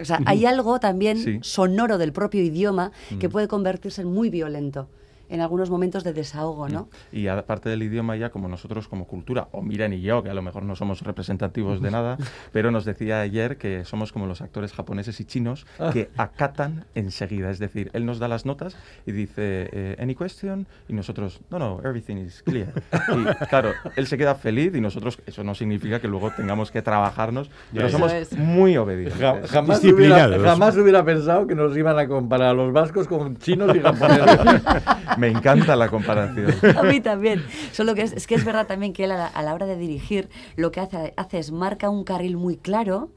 o 0.00 0.04
sea, 0.04 0.20
hay 0.26 0.46
algo 0.46 0.80
también 0.80 1.18
Sí. 1.18 1.38
sonoro 1.42 1.98
del 1.98 2.12
propio 2.12 2.42
idioma 2.42 2.90
que 3.20 3.28
puede 3.28 3.48
convertirse 3.48 4.02
en 4.02 4.12
muy 4.12 4.30
violento 4.30 4.88
en 5.28 5.40
algunos 5.40 5.70
momentos 5.70 6.04
de 6.04 6.12
desahogo, 6.12 6.68
¿no? 6.68 6.88
Y 7.12 7.26
aparte 7.28 7.68
del 7.68 7.82
idioma 7.82 8.16
ya, 8.16 8.30
como 8.30 8.48
nosotros 8.48 8.88
como 8.88 9.06
cultura, 9.06 9.48
o 9.52 9.62
Miren 9.62 9.92
y 9.92 10.00
yo, 10.00 10.22
que 10.22 10.30
a 10.30 10.34
lo 10.34 10.42
mejor 10.42 10.62
no 10.64 10.74
somos 10.76 11.02
representativos 11.02 11.80
de 11.82 11.90
nada, 11.90 12.16
pero 12.52 12.70
nos 12.70 12.84
decía 12.84 13.20
ayer 13.20 13.56
que 13.58 13.84
somos 13.84 14.12
como 14.12 14.26
los 14.26 14.40
actores 14.40 14.72
japoneses 14.72 15.20
y 15.20 15.24
chinos 15.24 15.66
que 15.92 16.10
acatan 16.16 16.84
enseguida. 16.94 17.50
Es 17.50 17.58
decir, 17.58 17.90
él 17.92 18.06
nos 18.06 18.18
da 18.18 18.28
las 18.28 18.46
notas 18.46 18.76
y 19.06 19.12
dice, 19.12 19.68
eh, 19.72 19.96
¿any 19.98 20.14
question? 20.14 20.66
Y 20.88 20.92
nosotros, 20.94 21.40
no, 21.50 21.58
no, 21.58 21.80
everything 21.84 22.16
is 22.16 22.42
clear. 22.42 22.72
Y 23.08 23.46
claro, 23.46 23.72
él 23.96 24.06
se 24.06 24.16
queda 24.18 24.34
feliz 24.34 24.74
y 24.74 24.80
nosotros, 24.80 25.18
eso 25.26 25.42
no 25.44 25.54
significa 25.54 26.00
que 26.00 26.08
luego 26.08 26.30
tengamos 26.32 26.70
que 26.70 26.82
trabajarnos, 26.82 27.50
pero 27.72 27.86
Eso 27.86 27.96
somos 27.98 28.12
es. 28.12 28.32
muy 28.36 28.76
obedientes. 28.76 29.18
Ja- 29.20 29.40
jamás, 29.46 29.80
hubiera, 29.80 29.96
Disciplinados. 30.26 30.42
jamás 30.44 30.76
hubiera 30.76 31.04
pensado 31.04 31.46
que 31.46 31.54
nos 31.54 31.76
iban 31.76 31.98
a 31.98 32.06
comparar 32.06 32.48
a 32.48 32.52
los 32.54 32.72
vascos 32.72 33.06
con 33.08 33.36
chinos 33.38 33.74
y 33.76 33.80
japoneses. 33.80 34.62
Me 35.18 35.28
encanta 35.28 35.76
la 35.76 35.88
comparación. 35.88 36.54
A 36.76 36.82
mí 36.82 37.00
también. 37.00 37.44
Solo 37.72 37.94
que 37.94 38.02
es, 38.02 38.12
es 38.12 38.26
que 38.26 38.34
es 38.34 38.44
verdad 38.44 38.66
también 38.66 38.92
que 38.92 39.04
él 39.04 39.12
a 39.12 39.16
la, 39.16 39.26
a 39.26 39.42
la 39.42 39.54
hora 39.54 39.66
de 39.66 39.76
dirigir 39.76 40.28
lo 40.56 40.70
que 40.70 40.80
hace, 40.80 41.14
hace 41.16 41.38
es 41.38 41.52
marca 41.52 41.90
un 41.90 42.04
carril 42.04 42.36
muy 42.36 42.56
claro 42.56 43.10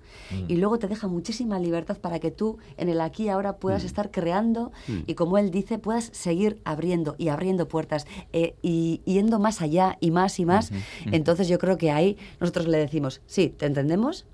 y 0.48 0.58
luego 0.58 0.80
te 0.80 0.88
deja 0.88 1.08
muchísima 1.08 1.60
libertad 1.60 1.98
para 1.98 2.20
que 2.20 2.32
tú 2.32 2.58
en 2.78 2.90
el 2.90 3.02
aquí 3.02 3.24
y 3.24 3.30
ahora 3.30 3.58
puedas 3.58 3.84
estar 3.84 4.12
creando 4.12 4.72
y 5.06 5.16
como 5.16 5.38
él 5.38 5.52
dice, 5.52 5.78
puedas 5.78 6.10
seguir 6.14 6.62
abriendo 6.64 7.16
y 7.18 7.30
abriendo 7.30 7.68
puertas 7.68 8.08
eh, 8.32 8.56
y 8.62 9.02
yendo 9.06 9.40
más 9.40 9.62
allá 9.62 9.98
y 10.00 10.12
más 10.12 10.40
y 10.40 10.46
más. 10.46 10.72
Entonces 11.12 11.48
yo 11.48 11.60
creo 11.60 11.78
que 11.78 11.92
ahí 11.92 12.18
nosotros 12.40 12.68
le 12.68 12.78
decimos, 12.78 13.22
sí, 13.26 13.50
te 13.50 13.66
entendemos. 13.66 14.26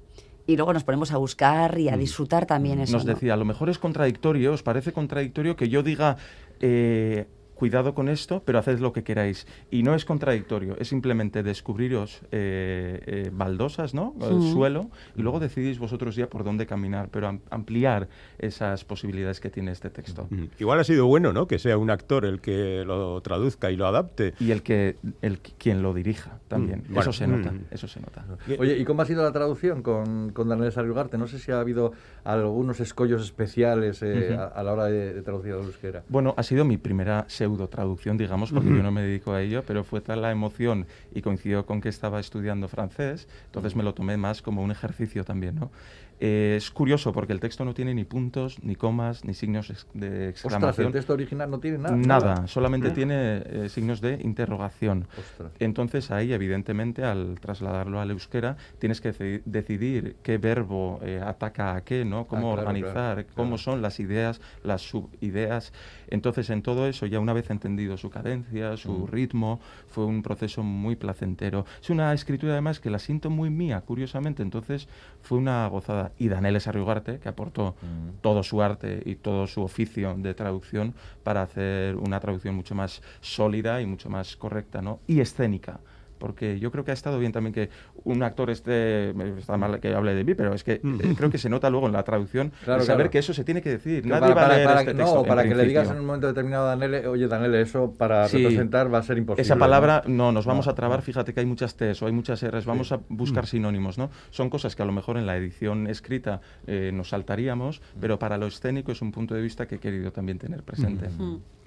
Y 0.46 0.56
luego 0.56 0.72
nos 0.72 0.86
ponemos 0.86 1.12
a 1.12 1.18
buscar 1.18 1.78
y 1.78 1.90
a 1.90 1.98
disfrutar 1.98 2.46
también 2.46 2.80
eso. 2.80 2.94
Nos 2.94 3.06
¿no? 3.06 3.14
decía, 3.14 3.34
a 3.34 3.38
lo 3.38 3.44
mejor 3.44 3.70
es 3.70 3.80
contradictorio, 3.80 4.54
¿os 4.54 4.64
parece 4.64 4.94
contradictorio 4.94 5.58
que 5.58 5.68
yo 5.68 5.84
diga, 5.84 6.16
eh, 6.62 7.28
cuidado 7.58 7.94
con 7.94 8.08
esto, 8.08 8.42
pero 8.46 8.60
haced 8.60 8.80
lo 8.80 8.94
que 8.94 9.04
queráis? 9.04 9.48
Y 9.72 9.84
no 9.84 9.94
es 9.96 10.06
contradictorio, 10.06 10.78
es 10.80 10.88
simplemente 10.88 11.44
descubriros 11.44 12.22
eh, 12.32 13.02
eh, 13.06 13.30
baldosas, 13.34 13.94
¿no? 13.94 14.16
El 14.22 14.38
Mm. 14.38 14.54
suelo, 14.54 14.90
y 15.16 15.22
luego 15.22 15.40
decidís 15.40 15.80
vosotros 15.80 16.16
ya 16.16 16.28
por 16.30 16.44
dónde 16.44 16.66
caminar, 16.66 17.10
pero 17.12 17.28
am- 17.28 17.40
ampliar 17.50 18.08
esas 18.38 18.86
posibilidades 18.86 19.40
que 19.40 19.50
tiene 19.50 19.72
este 19.72 19.90
texto. 19.90 20.28
Mm, 20.30 20.46
Igual 20.60 20.80
ha 20.80 20.84
sido 20.84 21.08
bueno, 21.08 21.34
¿no? 21.34 21.48
Que 21.48 21.60
sea 21.60 21.78
un 21.78 21.90
actor 21.90 22.24
el 22.26 22.40
que 22.42 22.84
lo 22.86 23.20
traduzca 23.22 23.72
y 23.72 23.76
lo 23.76 23.88
adapte. 23.88 24.34
Y 24.40 24.52
el 24.52 24.62
que 24.62 24.96
el, 25.22 25.40
quien 25.40 25.82
lo 25.82 25.94
dirija 25.94 26.40
también. 26.48 26.80
Mm, 26.88 26.94
bueno, 26.94 27.02
eso 27.02 27.14
se 27.14 27.28
nota, 27.28 27.52
mm. 27.52 27.66
eso 27.72 27.88
se 27.88 28.00
nota. 28.00 28.26
Oye, 28.60 28.78
¿y 28.78 28.86
cómo 28.86 29.02
ha 29.02 29.06
sido 29.06 29.24
la 29.24 29.32
traducción 29.32 29.82
con, 29.82 30.32
con 30.32 30.48
Daniel 30.48 30.72
Sarriugarte? 30.72 31.18
No 31.18 31.28
sé 31.28 31.40
si 31.40 31.52
ha 31.52 31.60
habido 31.60 31.94
algunos 32.24 32.80
escollos 32.80 33.22
especiales 33.24 34.02
eh, 34.04 34.36
a, 34.38 34.46
a 34.46 34.64
la 34.64 34.74
hora 34.74 34.86
de, 34.86 35.14
de 35.14 35.22
traducir 35.22 35.54
a 35.54 35.58
la 35.58 35.64
euskera. 35.64 36.04
Bueno, 36.10 36.34
ha 36.38 36.44
sido 36.44 36.66
mi 36.66 36.78
primera 36.78 37.26
pseudo 37.48 37.70
traducción, 37.70 38.18
digamos, 38.18 38.52
porque 38.52 38.70
yo 38.70 38.84
no 38.84 38.92
me 38.92 39.02
dedico 39.02 39.32
a 39.32 39.42
ello, 39.42 39.64
pero 39.66 39.86
fue 39.86 40.02
tal 40.02 40.22
la 40.22 40.32
emoción 40.32 40.86
y 41.14 41.22
coincidió 41.22 41.66
con 41.66 41.80
que 41.80 41.88
estaba 41.88 42.20
estudiando 42.20 42.68
francés, 42.68 43.28
entonces 43.46 43.76
me 43.76 43.84
lo 43.84 43.94
tomé 43.94 44.18
más 44.18 44.42
como 44.42 44.62
un 44.64 44.72
ejercicio 44.72 45.24
también, 45.24 45.56
¿no? 45.56 45.72
Eh, 46.20 46.56
es 46.58 46.72
curioso 46.72 47.14
porque 47.14 47.32
el 47.34 47.40
texto 47.40 47.64
no 47.64 47.74
tiene 47.76 47.94
ni 47.94 48.04
puntos, 48.04 48.64
ni 48.64 48.76
comas, 48.76 49.24
ni 49.24 49.34
signos 49.36 49.70
ex- 49.70 49.86
de 49.94 50.08
Ostras, 50.08 50.30
exclamación. 50.30 50.88
el 50.88 50.94
texto 50.94 51.14
original 51.14 51.52
no 51.52 51.60
tiene 51.60 51.78
nada. 51.78 51.96
Nada, 51.96 52.48
solamente 52.48 52.90
tiene 52.90 53.44
eh, 53.46 53.70
signos 53.70 54.02
de 54.02 54.20
interrogación. 54.24 55.08
Ostras. 55.18 55.52
Entonces 55.60 56.10
ahí, 56.10 56.34
evidentemente, 56.34 57.04
al 57.04 57.40
trasladarlo 57.40 58.00
al 58.02 58.10
euskera, 58.10 58.58
tienes 58.80 59.00
que 59.00 59.14
deci- 59.14 59.42
decidir 59.46 60.16
qué 60.24 60.40
verbo 60.40 61.00
eh, 61.04 61.22
ataca 61.24 61.76
a 61.76 61.82
qué, 61.84 62.04
¿no? 62.04 62.26
Cómo 62.26 62.52
Ah, 62.52 62.56
claro, 62.56 62.70
organizar, 62.70 62.94
claro, 63.14 63.28
cómo 63.36 63.50
claro. 63.50 63.58
son 63.60 63.82
las 63.84 64.00
ideas, 64.00 64.42
las 64.64 64.82
subideas. 64.82 65.72
Entonces, 66.10 66.50
en 66.50 66.64
todo 66.64 66.88
eso, 66.88 67.06
ya 67.06 67.20
una 67.20 67.34
vez 67.34 67.50
entendido 67.52 67.96
su 67.98 68.10
cadencia, 68.10 68.76
su 68.78 68.92
Mm. 68.92 69.08
ritmo, 69.08 69.60
fue 69.88 70.06
un 70.06 70.24
proceso 70.24 70.64
muy 70.64 70.96
placentero. 70.96 71.66
Es 71.82 71.90
una 71.92 72.12
escritura, 72.14 72.54
además, 72.54 72.80
que 72.80 72.90
la 72.90 72.98
siento 73.00 73.30
muy 73.30 73.50
mía, 73.50 73.82
curiosamente. 73.82 74.42
Entonces, 74.42 74.88
fue 75.22 75.38
una 75.38 75.68
gozada. 75.68 76.07
Y 76.18 76.28
Daniel 76.30 76.60
Sarriugarte, 76.62 77.20
que 77.20 77.30
aportó 77.30 77.76
Mm. 77.82 78.22
todo 78.22 78.44
su 78.44 78.62
arte 78.62 79.02
y 79.06 79.16
todo 79.16 79.48
su 79.48 79.62
oficio 79.62 80.16
de 80.18 80.34
traducción 80.34 80.94
para 81.24 81.42
hacer 81.42 81.96
una 81.96 82.20
traducción 82.20 82.56
mucho 82.56 82.76
más 82.76 83.02
sólida 83.22 83.82
y 83.82 83.86
mucho 83.86 84.10
más 84.10 84.36
correcta, 84.36 84.82
¿no? 84.82 85.00
Y 85.08 85.20
escénica 85.20 85.80
porque 86.18 86.60
yo 86.60 86.72
creo 86.72 86.84
que 86.84 86.92
ha 86.92 86.94
estado 86.94 87.20
bien 87.20 87.32
también 87.32 87.54
que 87.54 87.70
un 88.04 88.24
actor 88.24 88.50
esté, 88.50 89.10
está 89.38 89.58
mal 89.58 89.80
que 89.80 89.94
hable 89.94 90.14
de 90.14 90.24
mí, 90.24 90.34
pero 90.36 90.54
es 90.54 90.64
que 90.64 90.74
eh, 90.74 90.82
creo 91.18 91.30
que 91.30 91.38
se 91.38 91.50
nota 91.50 91.70
luego 91.70 91.88
en 91.88 91.94
la 91.94 92.04
traducción 92.04 92.52
Claro, 92.64 92.82
saber 92.84 92.98
claro. 93.06 93.12
que 93.12 93.20
eso 93.20 93.34
se 93.34 93.44
tiene 93.44 93.62
que 93.62 93.70
decir. 93.70 94.04
Que 94.04 94.10
Nadie 94.10 94.34
para, 94.34 94.36
va 94.36 94.46
a 94.46 94.50
leer 94.56 94.68
para 94.68 94.80
este 94.82 94.94
texto, 94.94 95.16
no, 95.16 95.24
para 95.24 95.44
que 95.44 95.56
le 95.56 95.66
digas 95.66 95.90
en 95.92 96.00
un 96.00 96.06
momento 96.06 96.28
determinado 96.28 96.66
a 96.66 96.70
Danele, 96.70 97.08
oye, 97.08 97.28
Danele, 97.28 97.62
eso 97.62 97.94
para 97.98 98.28
Sí. 98.28 98.38
representar 98.38 98.94
va 98.94 99.00
a 99.00 99.04
ser 99.04 99.18
imposible. 99.18 99.42
Esa 99.42 99.56
palabra, 99.56 100.04
¿no? 100.08 100.26
no, 100.28 100.32
nos 100.34 100.46
vamos 100.46 100.66
No, 100.66 100.72
a 100.72 100.76
trabar, 100.76 101.02
fíjate 101.02 101.34
que 101.34 101.40
hay 101.40 101.46
muchas 101.46 101.76
T's 101.76 102.02
o 102.02 102.08
hay 102.08 102.12
muchas 102.14 102.44
R's, 102.44 102.66
vamos 102.66 102.92
a 102.92 103.00
buscar 103.10 103.46
sinónimos, 103.48 103.98
¿no? 103.98 104.10
Son 104.30 104.50
cosas 104.50 104.76
que 104.76 104.84
a 104.84 104.86
lo 104.86 104.92
mejor 104.92 105.18
en 105.18 105.26
la 105.26 105.38
edición 105.38 105.88
escrita 105.88 106.42
eh, 106.66 106.92
nos 106.94 107.10
saltaríamos, 107.10 107.82
pero 108.00 108.20
para 108.20 108.38
lo 108.38 108.48
escénico 108.48 108.92
es 108.92 109.02
un 109.02 109.12
punto 109.12 109.36
de 109.36 109.42
vista 109.42 109.68
que 109.68 109.76
he 109.76 109.80
querido 109.80 110.12
también 110.12 110.38
tener 110.40 110.64
presente. 110.64 111.08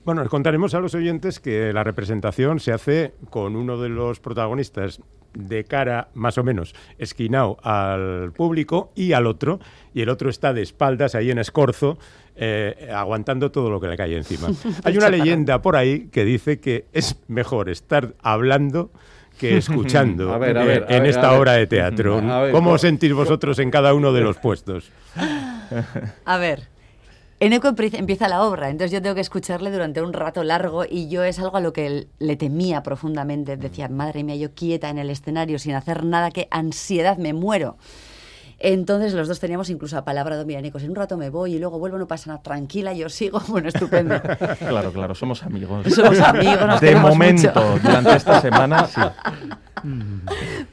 Bueno, 0.05 0.23
les 0.23 0.31
contaremos 0.31 0.75
a 0.75 0.81
los 0.81 0.95
oyentes 0.95 1.41
que 1.41 1.73
la 1.73 1.85
representación 1.85 2.59
se 2.59 2.73
hace 2.73 3.13
con 3.29 3.55
uno 3.55 3.79
de 3.79 3.89
los 3.91 4.19
protagonistas 4.21 5.01
de 5.35 5.63
cara 5.65 6.09
más 6.15 6.39
o 6.39 6.43
menos 6.43 6.75
esquinado 6.99 7.59
al 7.63 8.33
público 8.33 8.91
y 8.97 9.13
al 9.13 9.27
otro, 9.27 9.61
y 9.95 10.01
el 10.01 10.09
otro 10.09 10.29
está 10.31 10.53
de 10.53 10.63
espaldas 10.63 11.15
ahí 11.15 11.31
en 11.31 11.39
escorzo, 11.39 11.99
eh, 12.35 12.91
aguantando 12.93 13.53
todo 13.53 13.71
lo 13.71 13.79
que 13.81 13.87
le 13.89 13.97
cae 13.97 14.17
encima. 14.17 14.49
Hay 14.85 14.97
una 14.97 15.11
leyenda 15.11 15.61
por 15.63 15.77
ahí 15.77 16.09
que 16.11 16.25
dice 16.25 16.59
que 16.61 16.87
es 16.93 17.21
mejor 17.29 17.69
estar 17.69 18.15
hablando 18.23 18.91
que 19.39 19.57
escuchando 19.59 20.33
A 20.35 20.39
ver, 20.39 20.57
a 20.59 20.65
eh, 20.65 20.67
ver, 20.67 20.83
a 20.89 20.97
en 20.97 21.03
ver, 21.03 21.11
esta 21.11 21.29
a 21.29 21.33
ver. 21.33 21.41
obra 21.41 21.53
de 21.53 21.67
teatro. 21.67 22.19
A 22.29 22.41
ver, 22.43 22.53
¿Cómo 22.53 22.65
¿cómo- 22.65 22.75
os 22.75 22.81
sentís 22.81 23.13
vosotros 23.13 23.59
en 23.61 23.71
cada 23.71 23.93
uno 23.95 24.13
de 24.13 24.23
los 24.23 24.39
puestos? 24.39 24.91
A 26.25 26.39
ver, 26.39 26.70
Eneco 27.43 27.69
empie- 27.69 27.99
empieza 27.99 28.29
la 28.29 28.43
obra, 28.45 28.69
entonces 28.69 28.93
yo 28.93 29.01
tengo 29.01 29.15
que 29.15 29.23
escucharle 29.23 29.71
durante 29.71 30.03
un 30.03 30.13
rato 30.13 30.45
largo 30.45 30.85
y 30.89 31.09
yo 31.09 31.25
es 31.25 31.39
algo 31.39 31.57
a 31.57 31.61
lo 31.61 31.73
que 31.73 32.07
le 32.19 32.37
temía 32.37 32.83
profundamente. 32.83 33.57
Decía, 33.57 33.89
madre 33.89 34.25
mía, 34.25 34.37
yo 34.37 34.55
quieta 34.55 34.91
en 34.91 34.99
el 34.99 35.09
escenario 35.09 35.59
sin 35.59 35.75
hacer 35.75 36.05
nada, 36.05 36.31
qué 36.31 36.49
ansiedad, 36.51 37.17
me 37.17 37.33
muero. 37.33 37.79
Entonces 38.61 39.15
los 39.15 39.27
dos 39.27 39.41
teníamos 39.41 39.71
incluso 39.71 39.97
a 39.97 40.05
palabra 40.05 40.37
si 40.79 40.85
en 40.85 40.91
un 40.91 40.97
rato 40.97 41.17
me 41.17 41.31
voy 41.31 41.55
y 41.55 41.59
luego 41.59 41.79
vuelvo, 41.79 41.99
no 41.99 42.07
pasa 42.07 42.31
nada, 42.31 42.43
tranquila, 42.43 42.93
yo 42.93 43.09
sigo, 43.09 43.41
bueno, 43.49 43.69
estupendo. 43.69 44.21
Claro, 44.59 44.93
claro, 44.93 45.15
somos 45.15 45.43
amigos. 45.43 45.93
Somos 45.95 46.19
amigos, 46.21 46.67
nos 46.67 46.81
De 46.81 46.95
momento, 46.95 47.49
mucho. 47.49 47.79
durante 47.83 48.17
esta 48.17 48.41
semana, 48.41 48.87
sí. 48.87 49.01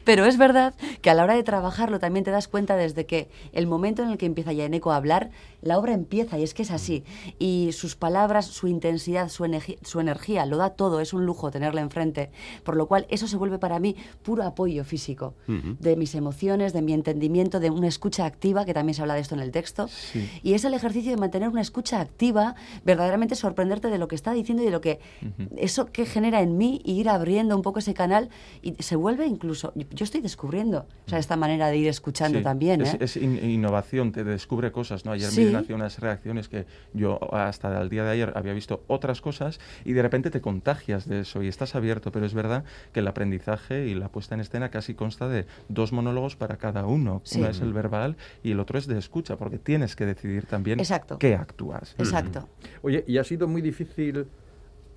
Pero 0.04 0.26
es 0.26 0.38
verdad 0.38 0.74
que 1.02 1.10
a 1.10 1.14
la 1.14 1.24
hora 1.24 1.36
de 1.36 1.44
trabajarlo 1.44 2.00
también 2.00 2.26
te 2.26 2.32
das 2.32 2.48
cuenta 2.48 2.76
desde 2.76 3.06
que 3.06 3.30
el 3.54 3.68
momento 3.68 4.04
en 4.04 4.10
el 4.10 4.18
que 4.18 4.26
empieza 4.26 4.52
Yaneco 4.52 4.92
a 4.92 4.98
hablar, 4.98 5.30
la 5.62 5.78
obra 5.78 5.94
empieza 5.94 6.38
y 6.38 6.44
es 6.44 6.54
que 6.54 6.64
es 6.64 6.72
así. 6.72 7.04
Y 7.40 7.70
sus 7.74 7.96
palabras, 7.96 8.46
su 8.48 8.68
intensidad, 8.68 9.30
su 9.30 10.00
energía, 10.00 10.46
lo 10.46 10.58
da 10.58 10.72
todo, 10.72 11.00
es 11.00 11.14
un 11.14 11.26
lujo 11.26 11.52
tenerla 11.52 11.82
enfrente. 11.82 12.32
Por 12.64 12.76
lo 12.76 12.88
cual 12.88 13.06
eso 13.10 13.28
se 13.28 13.38
vuelve 13.38 13.60
para 13.60 13.80
mí 13.80 13.96
puro 14.24 14.44
apoyo 14.44 14.84
físico 14.84 15.36
de 15.48 15.96
mis 15.96 16.16
emociones, 16.16 16.74
de 16.74 16.82
mi 16.82 16.94
entendimiento, 16.94 17.60
de 17.60 17.70
una 17.78 17.88
escucha 17.88 18.26
activa, 18.26 18.66
que 18.66 18.74
también 18.74 18.94
se 18.96 19.02
habla 19.02 19.14
de 19.16 19.22
esto 19.22 19.36
en 19.36 19.42
el 19.42 19.52
texto. 19.52 19.90
Y 20.44 20.54
es 20.54 20.66
el 20.66 20.74
ejercicio 20.74 21.12
de 21.12 21.18
mantener 21.18 21.50
una 21.50 21.62
escucha 21.62 22.00
activa, 22.02 22.56
verdaderamente 22.84 23.36
sorprenderte 23.36 23.90
de 23.90 23.98
lo 23.98 24.08
que 24.08 24.16
está 24.16 24.34
diciendo 24.34 24.64
y 24.64 24.66
de 24.66 24.72
lo 24.72 24.82
que 24.82 25.00
eso 25.56 25.86
que 25.88 26.06
genera 26.06 26.42
en 26.42 26.58
mí 26.58 26.82
y 26.84 26.94
ir 27.00 27.10
abriendo 27.10 27.56
un 27.56 27.62
poco 27.62 27.80
ese 27.80 27.94
canal 27.94 28.30
y 28.62 28.74
se 28.82 28.96
vuelve 28.96 29.26
incluso, 29.26 29.74
yo 29.76 30.04
estoy 30.04 30.22
descubriendo 30.22 30.86
o 31.06 31.10
sea, 31.10 31.20
esta 31.20 31.36
manera 31.36 31.68
de 31.68 31.78
ir 31.78 31.88
escuchando 31.88 32.38
Sí, 32.40 32.44
también. 32.44 32.82
Es, 32.82 32.94
¿eh? 32.94 32.98
es 33.02 33.18
in- 33.18 33.44
innovación, 33.50 34.12
te 34.12 34.24
descubre 34.24 34.72
cosas, 34.72 35.06
¿no? 35.06 35.12
Ayer 35.12 35.30
Sí. 35.30 35.46
me 35.46 35.58
hacía 35.58 35.76
unas 35.76 36.00
reacciones 36.00 36.48
que 36.50 36.66
yo 36.94 37.20
hasta 37.34 37.82
el 37.82 37.90
día 37.90 38.04
de 38.04 38.12
ayer 38.12 38.34
había 38.36 38.54
visto 38.54 38.84
otras 38.88 39.22
cosas 39.22 39.60
y 39.86 39.94
de 39.94 40.02
repente 40.02 40.30
te 40.32 40.42
contagias 40.42 41.08
de 41.08 41.22
eso 41.22 41.42
y 41.44 41.48
estás 41.48 41.76
abierto, 41.76 42.12
pero 42.12 42.26
es 42.26 42.34
verdad 42.34 42.64
que 42.94 43.00
el 43.02 43.08
aprendizaje 43.08 43.88
y 43.88 43.96
la 43.96 44.10
puesta 44.10 44.36
en 44.36 44.42
escena 44.42 44.70
casi 44.70 44.94
consta 44.94 45.28
de 45.28 45.46
dos 45.70 45.92
monólogos 45.94 46.36
para 46.36 46.58
cada 46.58 46.86
uno. 46.86 47.22
Sí. 47.24 47.40
Uno 47.40 47.50
es 47.50 47.62
el 47.62 47.67
verbal 47.74 48.16
y 48.44 48.52
el 48.52 48.60
otro 48.60 48.78
es 48.78 48.88
de 48.88 48.98
escucha, 48.98 49.38
porque 49.38 49.58
tienes 49.58 49.96
que 49.96 50.06
decidir 50.06 50.46
también 50.46 50.80
Exacto. 50.80 51.18
qué 51.20 51.36
actúas. 51.36 51.96
Exacto. 51.98 52.48
Oye, 52.82 53.04
¿y 53.08 53.18
ha 53.18 53.24
sido 53.24 53.48
muy 53.48 53.62
difícil 53.62 54.28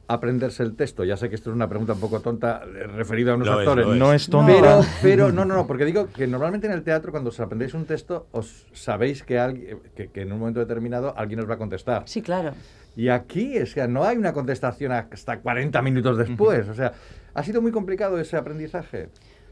aprenderse 0.09 0.63
el 0.63 0.75
texto? 0.75 1.05
Ya 1.05 1.17
sé 1.17 1.29
que 1.29 1.37
esto 1.37 1.51
es 1.51 1.57
una 1.57 1.69
pregunta 1.69 1.93
un 1.93 2.01
poco 2.01 2.21
tonta 2.21 2.63
eh, 2.65 2.87
referida 2.87 3.33
a 3.33 3.35
unos 3.37 3.47
Lo 3.49 3.59
actores. 3.59 3.87
es. 3.87 3.97
No 3.97 4.13
es 4.13 4.29
tonta. 4.29 4.53
Pero, 4.53 4.81
pero, 5.03 5.33
no, 5.33 5.45
no, 5.45 5.55
no, 5.55 5.67
porque 5.67 5.85
digo 5.85 6.09
que 6.09 6.27
normalmente 6.27 6.67
en 6.67 6.73
el 6.73 6.83
teatro 6.83 7.13
cuando 7.13 7.31
os 7.31 7.39
aprendéis 7.41 7.75
un 7.75 7.85
texto 7.85 8.27
os 8.33 8.67
sabéis 8.73 9.23
que, 9.23 9.39
alguien, 9.39 9.79
que, 9.95 10.09
que 10.09 10.23
en 10.23 10.33
un 10.33 10.41
momento 10.41 10.61
determinado 10.61 11.17
alguien 11.17 11.41
os 11.41 11.49
va 11.49 11.55
a 11.55 11.59
contestar. 11.59 12.03
Sí, 12.07 12.23
claro. 12.23 12.53
Y 12.97 13.09
aquí 13.09 13.57
es 13.57 13.73
que 13.75 13.87
no 13.87 14.03
hay 14.03 14.17
una 14.17 14.33
contestación 14.33 14.91
hasta 14.91 15.39
40 15.39 15.81
minutos 15.81 16.19
después. 16.19 16.69
O 16.69 16.75
sea, 16.75 16.93
ha 17.33 17.43
sido 17.45 17.63
muy 17.63 17.71
complicado 17.71 18.19
ese 18.19 18.37
aprendizaje. 18.37 19.09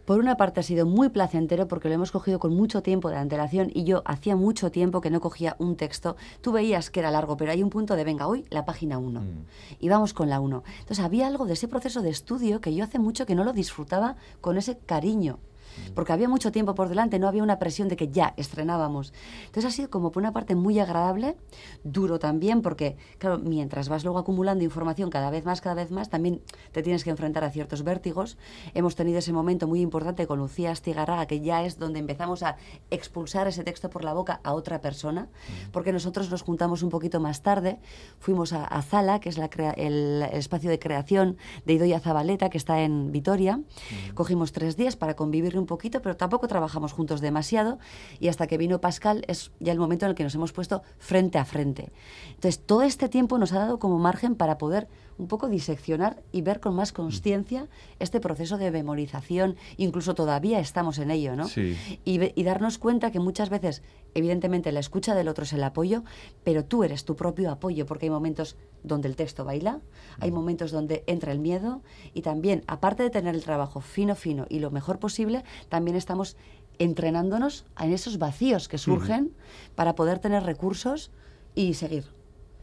Por 0.08 0.20
una 0.20 0.38
parte 0.38 0.60
ha 0.60 0.62
sido 0.62 0.86
muy 0.86 1.10
placentero 1.10 1.68
porque 1.68 1.88
lo 1.90 1.94
hemos 1.94 2.12
cogido 2.12 2.38
con 2.38 2.56
mucho 2.56 2.82
tiempo 2.82 3.10
de 3.10 3.18
antelación 3.18 3.70
y 3.74 3.84
yo 3.84 4.00
hacía 4.06 4.36
mucho 4.36 4.70
tiempo 4.70 5.02
que 5.02 5.10
no 5.10 5.20
cogía 5.20 5.54
un 5.58 5.76
texto. 5.76 6.16
Tú 6.40 6.50
veías 6.50 6.88
que 6.88 7.00
era 7.00 7.10
largo, 7.10 7.36
pero 7.36 7.52
hay 7.52 7.62
un 7.62 7.68
punto 7.68 7.94
de, 7.94 8.04
venga, 8.04 8.26
hoy 8.26 8.46
la 8.48 8.64
página 8.64 8.96
1. 8.96 9.20
Y 9.80 9.90
vamos 9.90 10.14
con 10.14 10.30
la 10.30 10.40
1. 10.40 10.64
Entonces 10.78 11.04
había 11.04 11.26
algo 11.26 11.44
de 11.44 11.52
ese 11.52 11.68
proceso 11.68 12.00
de 12.00 12.08
estudio 12.08 12.62
que 12.62 12.74
yo 12.74 12.84
hace 12.84 12.98
mucho 12.98 13.26
que 13.26 13.34
no 13.34 13.44
lo 13.44 13.52
disfrutaba 13.52 14.16
con 14.40 14.56
ese 14.56 14.78
cariño. 14.78 15.40
Porque 15.94 16.12
había 16.12 16.28
mucho 16.28 16.52
tiempo 16.52 16.74
por 16.74 16.88
delante, 16.88 17.18
no 17.18 17.28
había 17.28 17.42
una 17.42 17.58
presión 17.58 17.88
de 17.88 17.96
que 17.96 18.08
ya 18.08 18.34
estrenábamos. 18.36 19.12
Entonces 19.46 19.64
ha 19.66 19.70
sido 19.70 19.90
como 19.90 20.10
por 20.10 20.22
una 20.22 20.32
parte 20.32 20.54
muy 20.54 20.78
agradable, 20.78 21.36
duro 21.84 22.18
también, 22.18 22.62
porque, 22.62 22.96
claro, 23.18 23.38
mientras 23.38 23.88
vas 23.88 24.04
luego 24.04 24.18
acumulando 24.18 24.64
información 24.64 25.10
cada 25.10 25.30
vez 25.30 25.44
más, 25.44 25.60
cada 25.60 25.74
vez 25.74 25.90
más, 25.90 26.08
también 26.08 26.40
te 26.72 26.82
tienes 26.82 27.04
que 27.04 27.10
enfrentar 27.10 27.44
a 27.44 27.50
ciertos 27.50 27.82
vértigos. 27.82 28.38
Hemos 28.74 28.96
tenido 28.96 29.18
ese 29.18 29.32
momento 29.32 29.66
muy 29.66 29.80
importante 29.80 30.26
con 30.26 30.38
Lucía 30.38 30.70
Astigarraga, 30.70 31.26
que 31.26 31.40
ya 31.40 31.64
es 31.64 31.78
donde 31.78 31.98
empezamos 31.98 32.42
a 32.42 32.56
expulsar 32.90 33.46
ese 33.48 33.64
texto 33.64 33.90
por 33.90 34.04
la 34.04 34.14
boca 34.14 34.40
a 34.44 34.54
otra 34.54 34.80
persona, 34.80 35.28
porque 35.72 35.92
nosotros 35.92 36.30
nos 36.30 36.42
juntamos 36.42 36.82
un 36.82 36.90
poquito 36.90 37.20
más 37.20 37.42
tarde, 37.42 37.78
fuimos 38.18 38.52
a, 38.52 38.64
a 38.64 38.82
Zala, 38.82 39.20
que 39.20 39.28
es 39.28 39.38
la 39.38 39.50
crea- 39.50 39.72
el, 39.76 40.22
el 40.22 40.38
espacio 40.38 40.70
de 40.70 40.78
creación 40.78 41.36
de 41.66 41.74
Idoia 41.74 42.00
Zabaleta, 42.00 42.50
que 42.50 42.58
está 42.58 42.80
en 42.80 43.12
Vitoria. 43.12 43.60
Cogimos 44.14 44.52
tres 44.52 44.76
días 44.76 44.96
para 44.96 45.14
convivir 45.14 45.57
un 45.58 45.66
poquito, 45.66 46.00
pero 46.02 46.16
tampoco 46.16 46.48
trabajamos 46.48 46.92
juntos 46.92 47.20
demasiado, 47.20 47.78
y 48.20 48.28
hasta 48.28 48.46
que 48.46 48.58
vino 48.58 48.80
Pascal 48.80 49.24
es 49.28 49.52
ya 49.60 49.72
el 49.72 49.78
momento 49.78 50.06
en 50.06 50.10
el 50.10 50.14
que 50.14 50.24
nos 50.24 50.34
hemos 50.34 50.52
puesto 50.52 50.82
frente 50.98 51.38
a 51.38 51.44
frente. 51.44 51.92
Entonces, 52.28 52.60
todo 52.64 52.82
este 52.82 53.08
tiempo 53.08 53.38
nos 53.38 53.52
ha 53.52 53.58
dado 53.58 53.78
como 53.78 53.98
margen 53.98 54.34
para 54.34 54.58
poder 54.58 54.88
un 55.18 55.26
poco 55.26 55.48
diseccionar 55.48 56.22
y 56.32 56.42
ver 56.42 56.60
con 56.60 56.74
más 56.74 56.92
conciencia 56.92 57.68
este 57.98 58.20
proceso 58.20 58.56
de 58.56 58.70
memorización, 58.70 59.56
incluso 59.76 60.14
todavía 60.14 60.60
estamos 60.60 60.98
en 60.98 61.10
ello, 61.10 61.36
¿no? 61.36 61.48
Sí. 61.48 61.76
y, 62.04 62.42
darnos 62.44 62.78
cuenta 62.78 63.10
que 63.10 63.20
muchas 63.20 63.50
veces, 63.50 63.82
evidentemente, 64.14 64.72
la 64.72 64.80
escucha 64.80 65.14
del 65.14 65.28
otro 65.28 65.44
es 65.44 65.52
el 65.52 65.62
apoyo, 65.62 66.02
pero 66.44 66.64
tú 66.64 66.84
eres 66.84 67.04
tu 67.04 67.16
propio 67.16 67.50
apoyo, 67.50 67.84
porque 67.84 68.06
hay 68.06 68.10
momentos 68.10 68.56
donde 68.82 69.08
el 69.08 69.16
texto 69.16 69.44
baila, 69.44 69.80
hay 70.20 70.30
momentos 70.30 70.70
donde 70.70 71.04
entra 71.06 71.32
el 71.32 71.40
miedo, 71.40 71.82
y 72.14 72.22
también, 72.22 72.62
aparte 72.66 73.02
de 73.02 73.10
tener 73.10 73.34
el 73.34 73.42
trabajo 73.42 73.80
fino, 73.80 74.14
fino 74.14 74.46
y 74.48 74.60
lo 74.60 74.70
mejor 74.70 74.98
posible, 74.98 75.44
también 75.68 75.96
estamos 75.96 76.36
entrenándonos 76.78 77.66
en 77.78 77.92
esos 77.92 78.18
vacíos 78.18 78.68
que 78.68 78.78
surgen 78.78 79.32
para 79.74 79.94
poder 79.94 80.20
tener 80.20 80.44
recursos 80.44 81.10
y 81.54 81.74
seguir. 81.74 82.17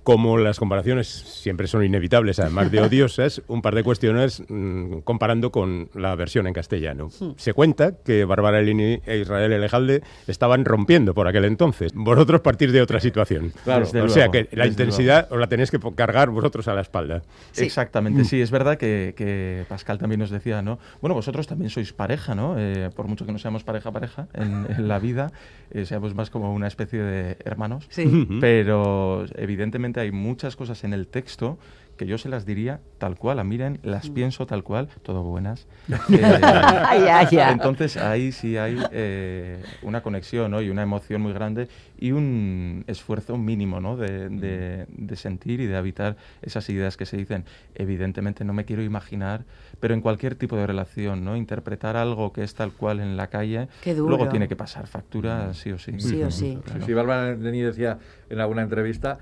Como 0.06 0.38
las 0.38 0.60
comparaciones 0.60 1.08
siempre 1.08 1.66
son 1.66 1.84
inevitables, 1.84 2.40
además 2.40 2.72
de 2.72 2.80
odiosas, 2.82 3.42
un 3.48 3.64
par 3.64 3.74
de 3.74 3.84
cuestiones 3.84 4.44
mm, 4.48 5.00
comparando 5.00 5.52
con 5.52 5.90
la 5.96 6.14
versión 6.16 6.46
en 6.46 6.54
castellano. 6.54 7.10
Se 7.38 7.54
cuenta 7.54 7.96
que 8.04 8.24
Bárbara 8.24 8.60
Elini 8.60 9.00
e 9.04 9.18
Israel 9.18 9.52
Elejalde 9.52 10.04
estaban 10.28 10.64
rompiendo 10.64 11.16
por 11.16 11.28
aquel 11.28 11.46
entonces. 11.46 11.92
Vosotros 11.96 12.42
partís 12.42 12.72
de 12.72 12.84
otra 12.84 13.00
situación. 13.00 13.52
Claro. 13.64 13.86
Desde 13.86 14.02
o 14.02 14.08
sea 14.08 14.30
que 14.30 14.48
la 14.52 14.66
desde 14.66 14.84
intensidad 14.84 15.28
os 15.32 15.40
la 15.40 15.48
tenéis 15.48 15.72
que 15.72 15.80
cargar 15.96 16.30
vosotros 16.30 16.68
a 16.68 16.76
la 16.76 16.82
espalda. 16.82 17.24
Sí. 17.52 17.64
Exactamente, 17.66 18.26
sí, 18.26 18.40
es 18.40 18.52
verdad 18.52 18.78
que, 18.78 19.16
que 19.18 19.66
Pascal 19.68 19.98
también 19.98 20.20
nos 20.20 20.30
decía, 20.30 20.62
¿no? 20.62 20.78
Bueno, 21.02 21.16
vosotros 21.16 21.48
también 21.48 21.72
sois 21.72 21.94
pareja, 21.94 22.36
¿no? 22.36 22.60
Eh, 22.60 22.92
por 22.96 23.08
mucho 23.08 23.26
que 23.26 23.32
no 23.32 23.40
seamos 23.40 23.64
pareja 23.64 23.92
pareja 23.92 24.28
en, 24.36 24.68
en 24.70 24.88
la 24.88 25.00
vida, 25.00 25.32
eh, 25.72 25.86
seamos 25.86 26.14
más 26.14 26.30
como 26.30 26.54
una 26.54 26.68
especie 26.68 27.02
de 27.02 27.38
hermanos. 27.44 27.88
Sí. 27.90 28.28
Pero 28.40 29.26
evidentemente 29.36 29.95
hay 30.02 30.12
muchas 30.12 30.56
cosas 30.56 30.84
en 30.84 30.94
el 30.94 31.08
texto 31.08 31.58
que 31.98 32.06
yo 32.06 32.18
se 32.18 32.28
las 32.28 32.46
diría 32.46 32.82
tal 32.98 33.16
cual, 33.18 33.40
a 33.40 33.46
miren, 33.46 33.80
las 33.82 34.10
pienso 34.10 34.46
tal 34.46 34.64
cual, 34.64 34.90
todo 35.02 35.24
buenas. 35.24 35.66
Eh. 36.12 37.48
Entonces 37.52 37.98
ahí 37.98 38.32
sí 38.32 38.58
hay 38.58 38.78
eh, 38.92 39.64
una 39.82 40.02
conexión 40.02 40.52
¿no? 40.52 40.62
y 40.62 40.70
una 40.70 40.82
emoción 40.84 41.22
muy 41.22 41.34
grande 41.34 41.68
y 41.98 42.12
un 42.12 42.84
esfuerzo 42.88 43.38
mínimo 43.38 43.80
¿no? 43.80 43.96
de, 43.98 44.30
de- 44.30 44.86
de 44.90 45.16
sentir 45.16 45.62
y 45.62 45.68
de 45.68 45.76
habitar 45.78 46.18
esas 46.42 46.70
ideas 46.70 46.98
que 46.98 47.06
se 47.06 47.18
dicen. 47.18 47.46
Evidentemente 47.76 48.44
no 48.44 48.54
me 48.54 48.66
quiero 48.66 48.82
imaginar, 48.84 49.46
pero 49.80 49.94
en 49.94 50.02
cualquier 50.02 50.36
tipo 50.36 50.56
de 50.58 50.68
relación, 50.68 51.24
¿no? 51.24 51.36
interpretar 51.36 51.96
algo 51.98 52.34
que 52.34 52.44
es 52.44 52.54
tal 52.56 52.72
cual 52.74 53.00
en 53.00 53.18
la 53.18 53.28
calle, 53.28 53.68
luego 53.86 54.28
tiene 54.30 54.48
que 54.48 54.56
pasar 54.56 54.88
factura 54.88 55.54
sí 55.54 55.72
o 55.72 55.78
sí. 55.80 55.94
Sí 56.00 56.22
o 56.24 56.32
sí. 56.32 56.60
Claro. 56.66 56.86
Sí, 56.86 56.94
Bárbara 56.94 57.36
Denis 57.36 57.66
decía 57.66 58.00
en 58.30 58.40
alguna 58.40 58.64
entrevista 58.64 59.20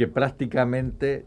que 0.00 0.08
prácticamente 0.08 1.26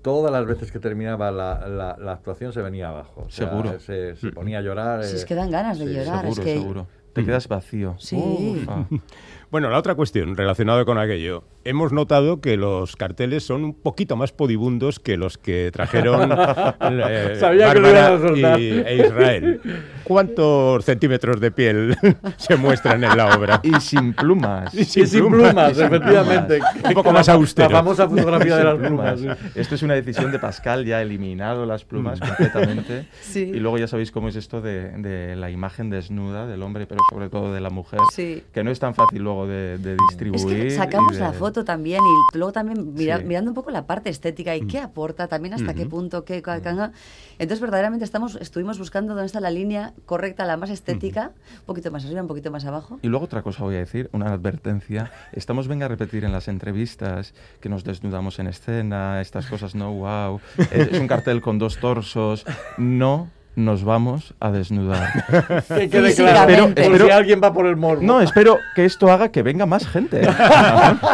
todas 0.00 0.32
las 0.32 0.46
veces 0.46 0.72
que 0.72 0.78
terminaba 0.78 1.30
la, 1.30 1.68
la- 1.68 1.94
la 2.00 2.12
actuación 2.12 2.54
se 2.54 2.62
venía 2.62 2.88
abajo. 2.88 3.24
O 3.26 3.30
sea, 3.30 3.50
Seguro. 3.50 3.78
Se, 3.80 4.16
se 4.16 4.30
ponía 4.32 4.60
a 4.60 4.62
llorar. 4.62 5.04
Si 5.04 5.12
eh, 5.12 5.16
es 5.18 5.24
que 5.26 5.34
dan 5.34 5.50
ganas 5.50 5.78
de 5.78 5.86
sí, 5.88 5.92
llorar. 5.92 6.20
Seguro, 6.22 6.30
es 6.30 6.38
que... 6.40 6.58
seguro. 6.58 6.86
Te 7.12 7.22
quedas 7.26 7.48
vacío. 7.48 7.96
Sí. 7.98 8.16
Ufa. 8.62 8.86
Bueno, 9.50 9.70
la 9.70 9.78
otra 9.78 9.94
cuestión 9.94 10.36
relacionada 10.36 10.84
con 10.84 10.98
aquello. 10.98 11.42
Hemos 11.64 11.90
notado 11.90 12.42
que 12.42 12.58
los 12.58 12.96
carteles 12.96 13.44
son 13.44 13.64
un 13.64 13.72
poquito 13.72 14.14
más 14.14 14.30
podibundos 14.30 14.98
que 15.00 15.16
los 15.16 15.38
que 15.38 15.70
trajeron 15.72 16.30
eh, 16.80 17.34
Sabía 17.38 17.72
que 17.72 17.80
lo 17.80 17.88
a 17.88 18.58
y, 18.58 18.66
e 18.86 19.06
Israel. 19.06 19.60
¿Cuántos 20.04 20.84
centímetros 20.84 21.40
de 21.40 21.50
piel 21.50 21.96
se 22.36 22.56
muestran 22.56 23.02
en 23.04 23.16
la 23.16 23.36
obra? 23.36 23.60
Y 23.62 23.80
sin 23.80 24.12
plumas. 24.12 24.74
Y 24.74 24.80
Y 24.80 24.84
sin 24.84 25.28
plumas, 25.28 25.78
efectivamente. 25.78 26.60
Un 26.84 26.92
poco 26.92 27.10
más 27.12 27.28
austero. 27.30 27.70
La 27.70 27.78
famosa 27.78 28.06
fotografía 28.06 28.56
de 28.56 28.64
las 28.64 28.76
plumas. 28.78 29.20
Esto 29.54 29.74
es 29.74 29.82
una 29.82 29.94
decisión 29.94 30.30
de 30.30 30.38
Pascal, 30.38 30.84
ya 30.84 30.98
ha 30.98 31.02
eliminado 31.02 31.64
las 31.64 31.84
plumas 31.84 32.20
completamente. 32.20 33.06
Sí. 33.20 33.52
Y 33.54 33.60
luego 33.60 33.76
ya 33.78 33.86
sabéis 33.86 34.10
cómo 34.10 34.28
es 34.28 34.36
esto 34.36 34.60
de, 34.60 34.90
de 34.90 35.36
la 35.36 35.50
imagen 35.50 35.90
desnuda 35.90 36.46
del 36.46 36.62
hombre, 36.62 36.86
pero 36.86 37.00
sobre 37.10 37.28
todo 37.28 37.52
de 37.52 37.60
la 37.60 37.68
mujer, 37.70 38.00
Sí. 38.14 38.42
que 38.52 38.64
no 38.64 38.70
es 38.70 38.78
tan 38.78 38.94
fácil 38.94 39.22
luego 39.22 39.37
de, 39.46 39.78
de 39.78 39.96
distribuir. 40.08 40.56
Es 40.58 40.62
que 40.64 40.70
sacamos 40.70 41.14
de- 41.14 41.20
la 41.20 41.32
foto 41.32 41.64
también 41.64 42.00
y 42.32 42.36
luego 42.38 42.52
también 42.52 42.94
mira- 42.94 43.18
Sí. 43.18 43.24
mirando 43.24 43.50
un 43.50 43.54
poco 43.54 43.70
la 43.70 43.86
parte 43.86 44.10
estética 44.10 44.56
y 44.56 44.66
qué 44.66 44.78
aporta, 44.78 45.28
también 45.28 45.54
hasta 45.54 45.74
qué 45.74 45.86
punto, 45.86 46.24
qué... 46.24 46.42
ca- 46.42 46.60
Entonces, 47.38 47.60
verdaderamente 47.60 48.04
estamos, 48.04 48.36
estuvimos 48.40 48.78
buscando 48.78 49.14
dónde 49.14 49.26
está 49.26 49.40
la 49.40 49.50
línea 49.50 49.92
correcta, 50.06 50.44
la 50.44 50.56
más 50.56 50.70
estética, 50.70 51.32
un 51.60 51.66
poquito 51.66 51.90
más 51.90 52.04
arriba, 52.04 52.22
un 52.22 52.28
poquito 52.28 52.50
más 52.50 52.64
abajo. 52.64 52.98
Y 53.02 53.08
luego 53.08 53.26
otra 53.26 53.42
cosa 53.42 53.62
voy 53.64 53.76
a 53.76 53.78
decir, 53.78 54.08
una 54.12 54.32
advertencia. 54.32 55.10
Estamos 55.32 55.68
venga 55.68 55.86
a 55.86 55.88
repetir 55.88 56.24
en 56.24 56.32
las 56.32 56.48
entrevistas 56.48 57.34
que 57.60 57.68
nos 57.68 57.84
desnudamos 57.84 58.38
en 58.38 58.48
escena, 58.48 59.20
estas 59.20 59.46
cosas, 59.46 59.74
no, 59.74 59.92
wow. 59.92 60.40
Eh, 60.58 60.88
Es 60.92 60.98
un 61.00 61.06
cartel 61.06 61.40
con 61.40 61.58
dos 61.58 61.78
torsos. 61.78 62.44
No 62.76 63.28
nos 63.58 63.82
vamos 63.82 64.34
a 64.38 64.50
desnudar. 64.52 65.24
Que 65.68 65.90
quede 65.90 66.08
Físicamente. 66.10 66.54
claro. 66.54 66.68
Por 66.74 66.78
Espero- 66.78 67.04
si 67.06 67.10
alguien 67.10 67.40
va 67.42 67.52
por 67.52 67.66
el 67.66 67.76
morbo. 67.76 68.02
No, 68.02 68.20
espero 68.20 68.58
que 68.76 68.84
esto 68.84 69.10
haga 69.10 69.30
que 69.30 69.42
venga 69.42 69.66
más 69.66 69.86
gente. 69.86 70.22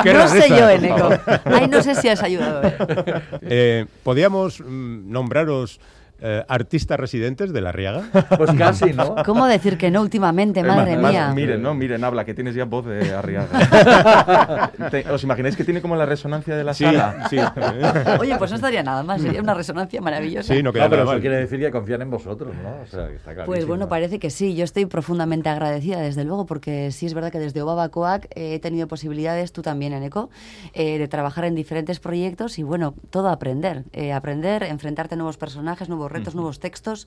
No 0.04 0.28
sé 0.28 0.48
yo, 0.50 0.68
Eneco. 0.68 1.08
Ay, 1.46 1.68
no 1.68 1.82
sé 1.82 1.94
si 1.94 2.08
has 2.08 2.22
ayudado. 2.22 2.62
¿eh? 2.66 2.74
Eh, 3.42 3.86
¿Podríamos 4.02 4.60
mm, 4.60 5.10
nombraros 5.10 5.80
eh, 6.26 6.42
artistas 6.48 6.98
residentes 6.98 7.52
de 7.52 7.60
La 7.60 7.70
Riaga? 7.70 8.04
Pues 8.38 8.50
casi, 8.52 8.92
¿no? 8.94 9.14
¿Cómo 9.26 9.46
decir 9.46 9.76
que 9.76 9.90
no 9.90 10.00
últimamente, 10.00 10.62
madre 10.62 10.96
Más- 10.96 11.12
mía? 11.12 11.32
Miren, 11.34 11.62
no, 11.62 11.74
miren, 11.74 12.02
habla, 12.02 12.24
que 12.24 12.32
tienes 12.32 12.54
ya 12.54 12.64
voz 12.64 12.86
de 12.86 13.12
Arriaga. 13.14 13.48
¿Os 15.12 15.22
imagináis 15.22 15.56
que 15.56 15.64
tiene 15.64 15.80
como 15.82 15.96
la 15.96 16.06
resonancia 16.06 16.56
de 16.56 16.64
la 16.64 16.72
Sí, 16.74 16.84
sala? 16.84 17.28
sí. 17.28 17.36
Oye, 18.20 18.36
pues 18.38 18.50
no 18.50 18.56
estaría 18.56 18.82
nada 18.82 19.02
mal, 19.02 19.20
sería 19.20 19.40
una 19.42 19.54
resonancia 19.54 20.00
maravillosa. 20.00 20.54
Sí, 20.54 20.62
no 20.62 20.72
queda 20.72 20.84
No, 20.84 20.90
pero 20.90 21.02
nada 21.02 21.12
eso 21.12 21.12
mal. 21.16 21.20
quiere 21.20 21.36
decir 21.36 21.60
que 21.60 21.70
confían 21.70 22.02
en 22.02 22.10
vosotros, 22.10 22.54
¿no? 22.62 22.82
O 22.82 22.86
sea, 22.86 23.08
que 23.08 23.16
está 23.16 23.32
clarísimo. 23.34 23.46
Pues 23.46 23.66
bueno, 23.66 23.88
parece 23.88 24.18
que 24.18 24.30
sí. 24.30 24.54
Yo 24.54 24.64
estoy 24.64 24.86
profundamente 24.86 25.48
agradecida, 25.48 26.00
desde 26.00 26.24
luego, 26.24 26.46
porque 26.46 26.90
sí 26.90 27.06
es 27.06 27.14
verdad 27.14 27.30
que 27.30 27.38
desde 27.38 27.60
Obaba 27.62 27.88
Coac 27.90 28.24
eh, 28.34 28.54
he 28.54 28.58
tenido 28.60 28.88
posibilidades, 28.88 29.52
tú 29.52 29.62
también, 29.62 29.92
Eneco, 29.92 30.30
eh, 30.72 30.98
de 30.98 31.08
trabajar 31.08 31.44
en 31.44 31.54
diferentes 31.54 32.00
proyectos 32.00 32.58
y 32.58 32.62
bueno, 32.62 32.94
todo 33.10 33.28
aprender. 33.28 33.84
Eh, 33.92 34.12
aprender, 34.12 34.62
enfrentarte 34.62 35.14
a 35.14 35.18
nuevos 35.18 35.36
personajes, 35.36 35.88
nuevos 35.88 36.10
retos, 36.14 36.34
nuevos 36.34 36.60
textos 36.60 37.06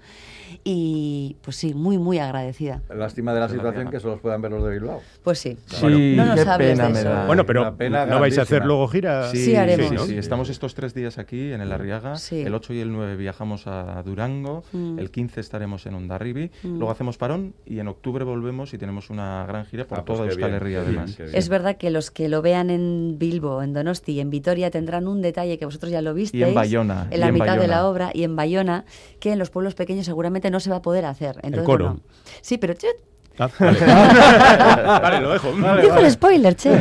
y 0.63 1.35
pues 1.41 1.55
sí, 1.55 1.73
muy, 1.73 1.97
muy 1.97 2.19
agradecida. 2.19 2.81
Lástima 2.93 3.33
de 3.33 3.39
la 3.39 3.49
situación 3.49 3.89
que 3.89 3.99
solo 3.99 4.13
los 4.13 4.21
puedan 4.21 4.41
ver 4.41 4.51
los 4.51 4.63
de 4.63 4.71
Bilbao. 4.71 5.01
Pues 5.23 5.39
sí. 5.39 5.57
Sí, 5.65 6.13
No 6.15 6.25
nos 6.25 6.35
qué 6.43 6.49
hables 6.49 6.71
pena 6.71 6.87
de 6.87 6.93
me 6.93 7.03
da. 7.03 7.25
Bueno, 7.25 7.45
pero 7.45 7.71
¿no 7.71 8.19
vais 8.19 8.37
a 8.37 8.41
hacer 8.43 8.65
luego 8.65 8.87
gira? 8.87 9.29
Sí, 9.29 9.55
haremos. 9.55 9.89
Sí, 9.89 9.95
¿no? 9.95 10.05
sí, 10.05 10.17
estamos 10.17 10.49
estos 10.49 10.75
tres 10.75 10.93
días 10.93 11.17
aquí 11.17 11.51
en 11.51 11.61
el 11.61 11.71
Arriaga. 11.71 12.15
Sí. 12.17 12.41
El 12.41 12.53
8 12.53 12.73
y 12.73 12.79
el 12.79 12.91
9 12.91 13.15
viajamos 13.15 13.67
a 13.67 14.01
Durango. 14.03 14.63
Mm. 14.71 14.99
El 14.99 15.11
15 15.11 15.39
estaremos 15.39 15.85
en 15.85 15.95
Ondarribi. 15.95 16.51
Luego 16.63 16.91
hacemos 16.91 17.17
parón 17.17 17.53
y 17.65 17.79
en 17.79 17.87
octubre 17.87 18.23
volvemos 18.23 18.73
y 18.73 18.77
tenemos 18.77 19.09
una 19.09 19.45
gran 19.47 19.65
gira 19.65 19.85
por 19.85 19.99
Ah, 19.99 20.05
pues 20.05 20.17
toda 20.17 20.27
qué 20.29 20.33
Euskal 20.35 20.53
Herria 20.53 20.81
además. 20.81 21.19
Es 21.19 21.49
verdad 21.49 21.77
que 21.77 21.89
los 21.89 22.11
que 22.11 22.29
lo 22.29 22.41
vean 22.41 22.69
en 22.69 23.15
Bilbo, 23.17 23.61
en 23.63 23.73
Donosti 23.73 24.13
y 24.13 24.19
en 24.19 24.29
Vitoria 24.29 24.71
tendrán 24.71 25.07
un 25.07 25.21
detalle 25.21 25.57
que 25.57 25.65
vosotros 25.65 25.91
ya 25.91 26.01
lo 26.01 26.13
visteis. 26.13 26.41
Y 26.41 26.47
en 26.47 26.53
Bayona, 26.53 27.07
En 27.09 27.19
la 27.19 27.27
en 27.27 27.33
mitad 27.33 27.45
de 27.53 27.59
Bayona. 27.59 27.75
la 27.75 27.87
obra 27.87 28.11
y 28.13 28.23
en 28.23 28.35
Bayona, 28.35 28.85
que 29.19 29.31
en 29.31 29.39
los 29.39 29.49
pueblos 29.49 29.75
pequeños 29.75 30.05
seguramente 30.05 30.49
no 30.51 30.59
se 30.59 30.69
va 30.69 30.77
a 30.77 30.81
poder 30.81 31.05
hacer. 31.05 31.35
Entonces, 31.43 31.63
coro. 31.65 31.85
bueno, 31.85 31.99
sí, 32.41 32.57
pero 32.57 32.73
Ah, 33.39 33.49
vale. 33.59 33.79
Vale, 35.01 35.21
lo 35.21 35.29
dejo. 35.33 35.51
dijo 35.81 35.97
el 35.99 36.11
spoiler, 36.11 36.55
che. 36.55 36.71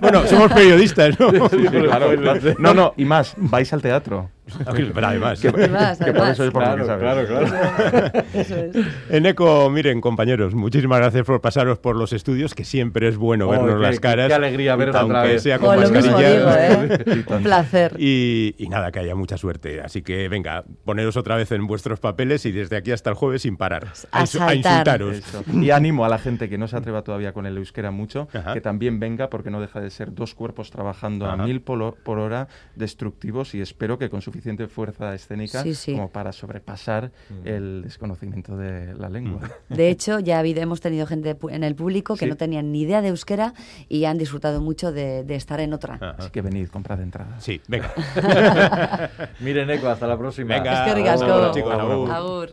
Bueno, 0.00 0.26
somos 0.26 0.52
periodistas, 0.52 1.18
¿no? 1.20 1.30
Sí, 1.48 1.58
claro, 1.68 2.10
claro. 2.20 2.40
No, 2.58 2.74
no, 2.74 2.94
y 2.96 3.04
más, 3.04 3.34
vais 3.36 3.72
al 3.72 3.82
teatro. 3.82 4.28
Pero 4.66 5.06
además. 5.06 5.06
Además, 5.06 5.40
Que 5.40 5.50
por 5.50 5.60
además. 5.60 6.00
eso 6.32 6.44
es 6.44 6.50
por 6.50 6.62
que 6.62 6.68
Claro, 6.82 6.86
sabes. 6.86 7.26
claro, 7.26 7.48
claro. 7.48 8.24
Eso 8.34 8.56
es. 8.56 8.76
Eneco, 9.10 9.70
miren, 9.70 10.00
compañeros, 10.00 10.54
muchísimas 10.54 10.98
gracias 10.98 11.24
por 11.24 11.40
pasaros 11.40 11.78
por 11.78 11.96
los 11.96 12.12
estudios, 12.12 12.54
que 12.54 12.64
siempre 12.64 13.06
es 13.08 13.16
bueno 13.16 13.46
Oh, 13.46 13.50
vernos 13.50 13.76
qué- 13.76 13.82
las 13.82 14.00
caras. 14.00 14.28
qué 14.28 14.34
alegría 14.34 14.74
veros 14.76 14.96
aunque 14.96 15.12
otra 15.16 15.22
vez. 15.28 15.42
sea 15.42 15.58
con 15.58 15.76
mascarilla. 15.78 16.32
digo, 16.32 16.50
¿eh? 16.58 17.24
Un 17.36 17.42
placer. 17.42 17.94
Y, 17.98 18.54
y 18.58 18.68
nada, 18.68 18.90
que 18.90 18.98
haya 19.00 19.14
mucha 19.14 19.36
suerte. 19.36 19.80
Así 19.80 20.02
que 20.02 20.28
venga, 20.28 20.64
poneros 20.84 21.16
otra 21.16 21.36
vez 21.36 21.52
en 21.52 21.66
vuestros 21.66 22.00
papeles 22.00 22.44
y 22.46 22.52
desde 22.52 22.76
aquí 22.76 22.90
hasta 22.90 23.10
el 23.10 23.16
jueves 23.16 23.42
sin 23.42 23.56
parar. 23.56 23.88
A 24.10 24.22
insu- 24.24 24.38
saltar. 24.38 24.56
insultaros. 24.56 25.16
Eso. 25.18 25.44
Y 25.52 25.70
ánimo 25.70 26.04
a 26.04 26.08
la 26.08 26.18
gente 26.18 26.48
que 26.48 26.58
no 26.58 26.66
se 26.68 26.76
atreva 26.76 27.02
todavía 27.02 27.32
con 27.32 27.46
el 27.46 27.56
euskera 27.56 27.90
mucho, 27.90 28.28
Ajá. 28.34 28.54
que 28.54 28.60
también 28.60 28.98
venga 28.98 29.30
porque 29.30 29.50
no 29.50 29.60
deja 29.60 29.80
de 29.80 29.90
ser 29.90 30.14
dos 30.14 30.34
cuerpos 30.34 30.70
trabajando 30.70 31.26
Ajá. 31.26 31.34
a 31.42 31.46
mil 31.46 31.60
por, 31.60 31.94
por 32.02 32.18
hora, 32.18 32.48
destructivos 32.76 33.54
y 33.54 33.60
espero 33.60 33.98
que 33.98 34.10
con 34.10 34.20
suficiente 34.32 34.66
fuerza 34.68 35.14
escénica 35.14 35.62
Sí, 35.62 35.74
sí. 35.74 35.92
como 35.92 36.10
para 36.10 36.32
sobrepasar 36.32 37.12
el 37.44 37.82
desconocimiento 37.82 38.56
de 38.56 38.94
la 38.94 39.08
lengua. 39.08 39.40
De 39.68 39.90
hecho, 39.90 40.18
ya 40.20 40.36
ha 40.36 40.38
habido, 40.40 40.62
hemos 40.62 40.80
tenido 40.80 41.06
gente 41.06 41.36
en 41.50 41.64
el 41.64 41.74
público 41.74 42.14
que 42.14 42.24
Sí. 42.24 42.30
no 42.30 42.36
tenían 42.36 42.72
ni 42.72 42.82
idea 42.82 43.02
de 43.02 43.08
euskera 43.08 43.52
y 43.88 44.04
han 44.06 44.16
disfrutado 44.18 44.60
mucho 44.60 44.90
de, 44.92 45.22
de 45.24 45.34
estar 45.36 45.60
en 45.60 45.72
otra. 45.74 45.94
Ajá. 45.96 46.16
Así 46.18 46.30
que 46.30 46.40
venid, 46.42 46.68
comprad 46.68 47.00
entradas. 47.00 47.42
Sí, 47.44 47.60
venga. 47.68 47.92
Miren, 49.40 49.68
Eco, 49.70 49.88
hasta 49.88 50.06
la 50.06 50.16
próxima. 50.16 50.54
Venga. 50.54 50.84
Es 50.86 50.88
que 50.92 50.94
ricasco. 50.98 51.24
Agur, 51.32 51.54
chicos, 51.54 51.72
agur. 51.74 52.10
Agur. 52.10 52.50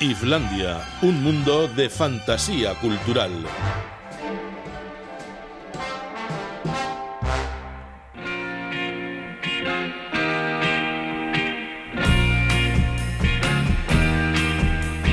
Islandia, 0.00 0.80
un 1.02 1.22
mundo 1.22 1.68
de 1.68 1.88
fantasía 1.88 2.74
cultural. 2.80 3.32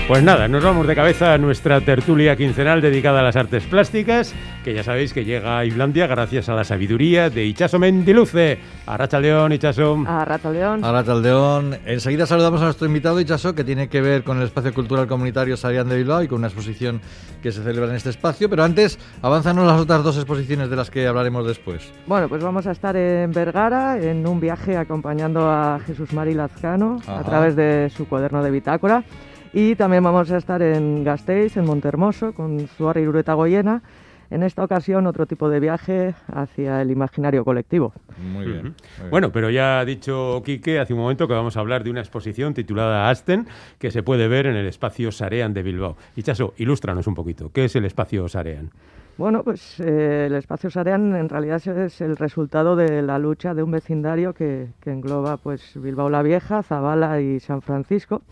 Pues 0.06 0.22
nada, 0.22 0.50
nos 0.50 0.62
vamos 0.62 0.86
de 0.86 0.96
cabeza 0.96 1.34
a 1.34 1.38
nuestra 1.38 1.80
tertulia 1.80 2.36
quincenal 2.36 2.82
dedicada 2.82 3.22
a 3.22 3.24
las 3.24 3.38
artes 3.38 3.64
plásticas, 3.64 4.36
que 4.66 4.74
ya 4.74 4.84
sabéis 4.84 5.14
que 5.14 5.24
llega 5.24 5.58
a 5.58 5.66
Islandia 5.66 6.08
gracias 6.08 6.50
a 6.50 6.54
la 6.56 6.66
sabiduría 6.66 7.30
de 7.30 7.46
Ichaso 7.46 7.80
Mendiluce. 7.80 8.60
Arracha 8.86 9.22
León, 9.22 9.54
Ichaso. 9.54 10.04
A 10.06 10.26
Rato 10.26 10.52
León. 10.52 10.84
Ahora 10.84 11.06
Taldeón. 11.06 11.78
Enseguida 11.86 12.26
saludamos 12.26 12.62
a 12.62 12.66
nuestro 12.66 12.86
invitado 12.86 13.18
Ichaso, 13.22 13.56
que 13.56 13.64
tiene 13.64 13.88
que 13.88 14.02
ver 14.02 14.26
con 14.26 14.38
el 14.40 14.44
espacio 14.44 14.74
cultural 14.74 15.08
comunitario 15.08 15.56
Sarián 15.56 15.88
de 15.88 15.96
Bilbao 15.96 16.22
y 16.22 16.28
con 16.28 16.40
una 16.40 16.48
exposición 16.48 17.00
que 17.42 17.54
se 17.54 17.64
celebra 17.64 17.90
en 17.90 17.96
este 17.96 18.10
espacio. 18.10 18.50
Pero 18.50 18.66
antes, 18.66 19.00
avánzanos 19.22 19.66
las 19.66 19.80
otras 19.80 20.04
dos 20.04 20.18
exposiciones 20.18 20.70
de 20.70 20.76
las 20.76 20.92
que 20.92 21.08
hablaremos 21.08 21.48
después. 21.48 21.90
Bueno, 22.08 22.28
pues 22.28 22.44
vamos 22.44 22.68
a 22.68 22.72
estar 22.72 22.96
en 22.98 23.32
Vergara 23.32 23.98
en 23.98 24.28
un 24.28 24.42
viaje 24.42 24.76
acompañando 24.76 25.50
a 25.50 25.80
Jesús 25.80 26.12
Mari 26.12 26.34
Lazcano 26.34 27.00
Ajá. 27.04 27.20
a 27.20 27.24
través 27.24 27.56
de 27.56 27.90
su 27.90 28.06
cuaderno 28.06 28.44
de 28.44 28.52
bitácora. 28.52 29.06
Y 29.54 29.76
también 29.76 30.04
vamos 30.04 30.32
a 30.32 30.38
estar 30.38 30.62
en 30.64 31.04
Gasteiz, 31.04 31.58
en 31.58 31.66
Montermoso, 31.66 32.34
con 32.34 32.68
Zuarri 32.68 33.02
Irureta 33.02 33.36
Goyena. 33.36 33.84
En 34.32 34.42
esta 34.42 34.64
ocasión, 34.64 35.06
otro 35.06 35.28
tipo 35.28 35.48
de 35.48 35.60
viaje 35.60 36.16
hacia 36.28 36.82
el 36.82 36.90
imaginario 36.90 37.46
colectivo. 37.46 37.94
Muy 38.18 38.46
bien. 38.46 38.58
Ujú. 38.58 38.64
muy 38.64 38.74
bien. 38.98 39.10
Bueno, 39.12 39.32
pero 39.32 39.52
ya 39.52 39.80
ha 39.80 39.86
dicho 39.86 40.42
Quique 40.44 40.80
hace 40.80 40.94
un 40.94 41.02
momento 41.02 41.28
que 41.28 41.36
vamos 41.36 41.56
a 41.56 41.60
hablar 41.60 41.84
de 41.84 41.92
una 41.92 42.00
exposición 42.00 42.56
titulada 42.56 43.12
Asten, 43.12 43.46
que 43.78 43.92
se 43.92 44.02
puede 44.02 44.28
ver 44.28 44.48
en 44.48 44.56
el 44.56 44.66
espacio 44.66 45.12
Sarean 45.12 45.54
de 45.54 45.62
Bilbao. 45.62 45.98
Ichaso, 46.16 46.56
ilústranos 46.58 47.06
un 47.06 47.14
poquito. 47.14 47.52
¿Qué 47.54 47.66
es 47.66 47.76
el 47.76 47.86
espacio 47.86 48.28
Sarean? 48.28 48.72
Bueno, 49.16 49.44
pues 49.44 49.80
eh, 49.80 50.26
el 50.28 50.34
espacio 50.36 50.72
Sarean 50.72 51.16
en 51.16 51.30
realidad 51.30 51.62
es- 51.68 52.02
el 52.02 52.18
resultado 52.18 52.76
de 52.76 53.02
la 53.04 53.20
lucha 53.20 53.54
de 53.54 53.62
un 53.62 53.70
vecindario 53.70 54.34
que, 54.34 54.70
que 54.80 54.92
engloba 54.92 55.38
pues 55.38 55.74
Bilbao 55.76 56.10
la 56.10 56.24
Vieja, 56.24 56.64
Zabala 56.64 57.22
y 57.22 57.40
San 57.40 57.62
Francisco. 57.62 58.24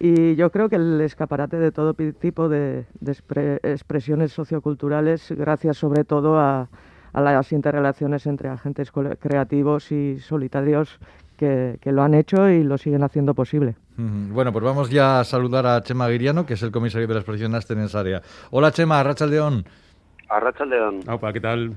Y 0.00 0.34
yo 0.34 0.50
creo 0.50 0.68
que 0.68 0.76
el 0.76 1.00
escaparate 1.00 1.58
de 1.58 1.70
todo 1.70 1.94
tipo 1.94 2.48
de, 2.48 2.84
de 3.00 3.12
expre- 3.12 3.60
expresiones 3.62 4.32
socioculturales, 4.32 5.30
gracias 5.36 5.76
sobre 5.76 6.04
todo 6.04 6.38
a, 6.38 6.68
a 7.12 7.20
las 7.20 7.52
interrelaciones 7.52 8.26
entre 8.26 8.48
agentes 8.48 8.90
creativos 9.20 9.92
y 9.92 10.18
solitarios 10.18 10.98
que, 11.36 11.78
que 11.80 11.92
lo 11.92 12.02
han 12.02 12.14
hecho 12.14 12.48
y 12.50 12.64
lo 12.64 12.76
siguen 12.78 13.04
haciendo 13.04 13.34
posible. 13.34 13.76
Bueno, 13.96 14.52
pues 14.52 14.64
vamos 14.64 14.90
ya 14.90 15.20
a 15.20 15.24
saludar 15.24 15.66
a 15.66 15.80
Chema 15.82 16.08
Guiriano, 16.08 16.44
que 16.46 16.54
es 16.54 16.62
el 16.62 16.70
comisario 16.72 17.06
de 17.06 17.14
la 17.14 17.20
exposición 17.20 17.54
Asten 17.54 17.78
en 17.80 17.88
Sarea. 17.88 18.22
Hola 18.50 18.70
Chema, 18.72 19.00
Rachaldeón. 19.02 19.64
Arrachaldeón. 20.28 21.00
Aupa, 21.06 21.32
¿qué 21.32 21.40
tal? 21.40 21.72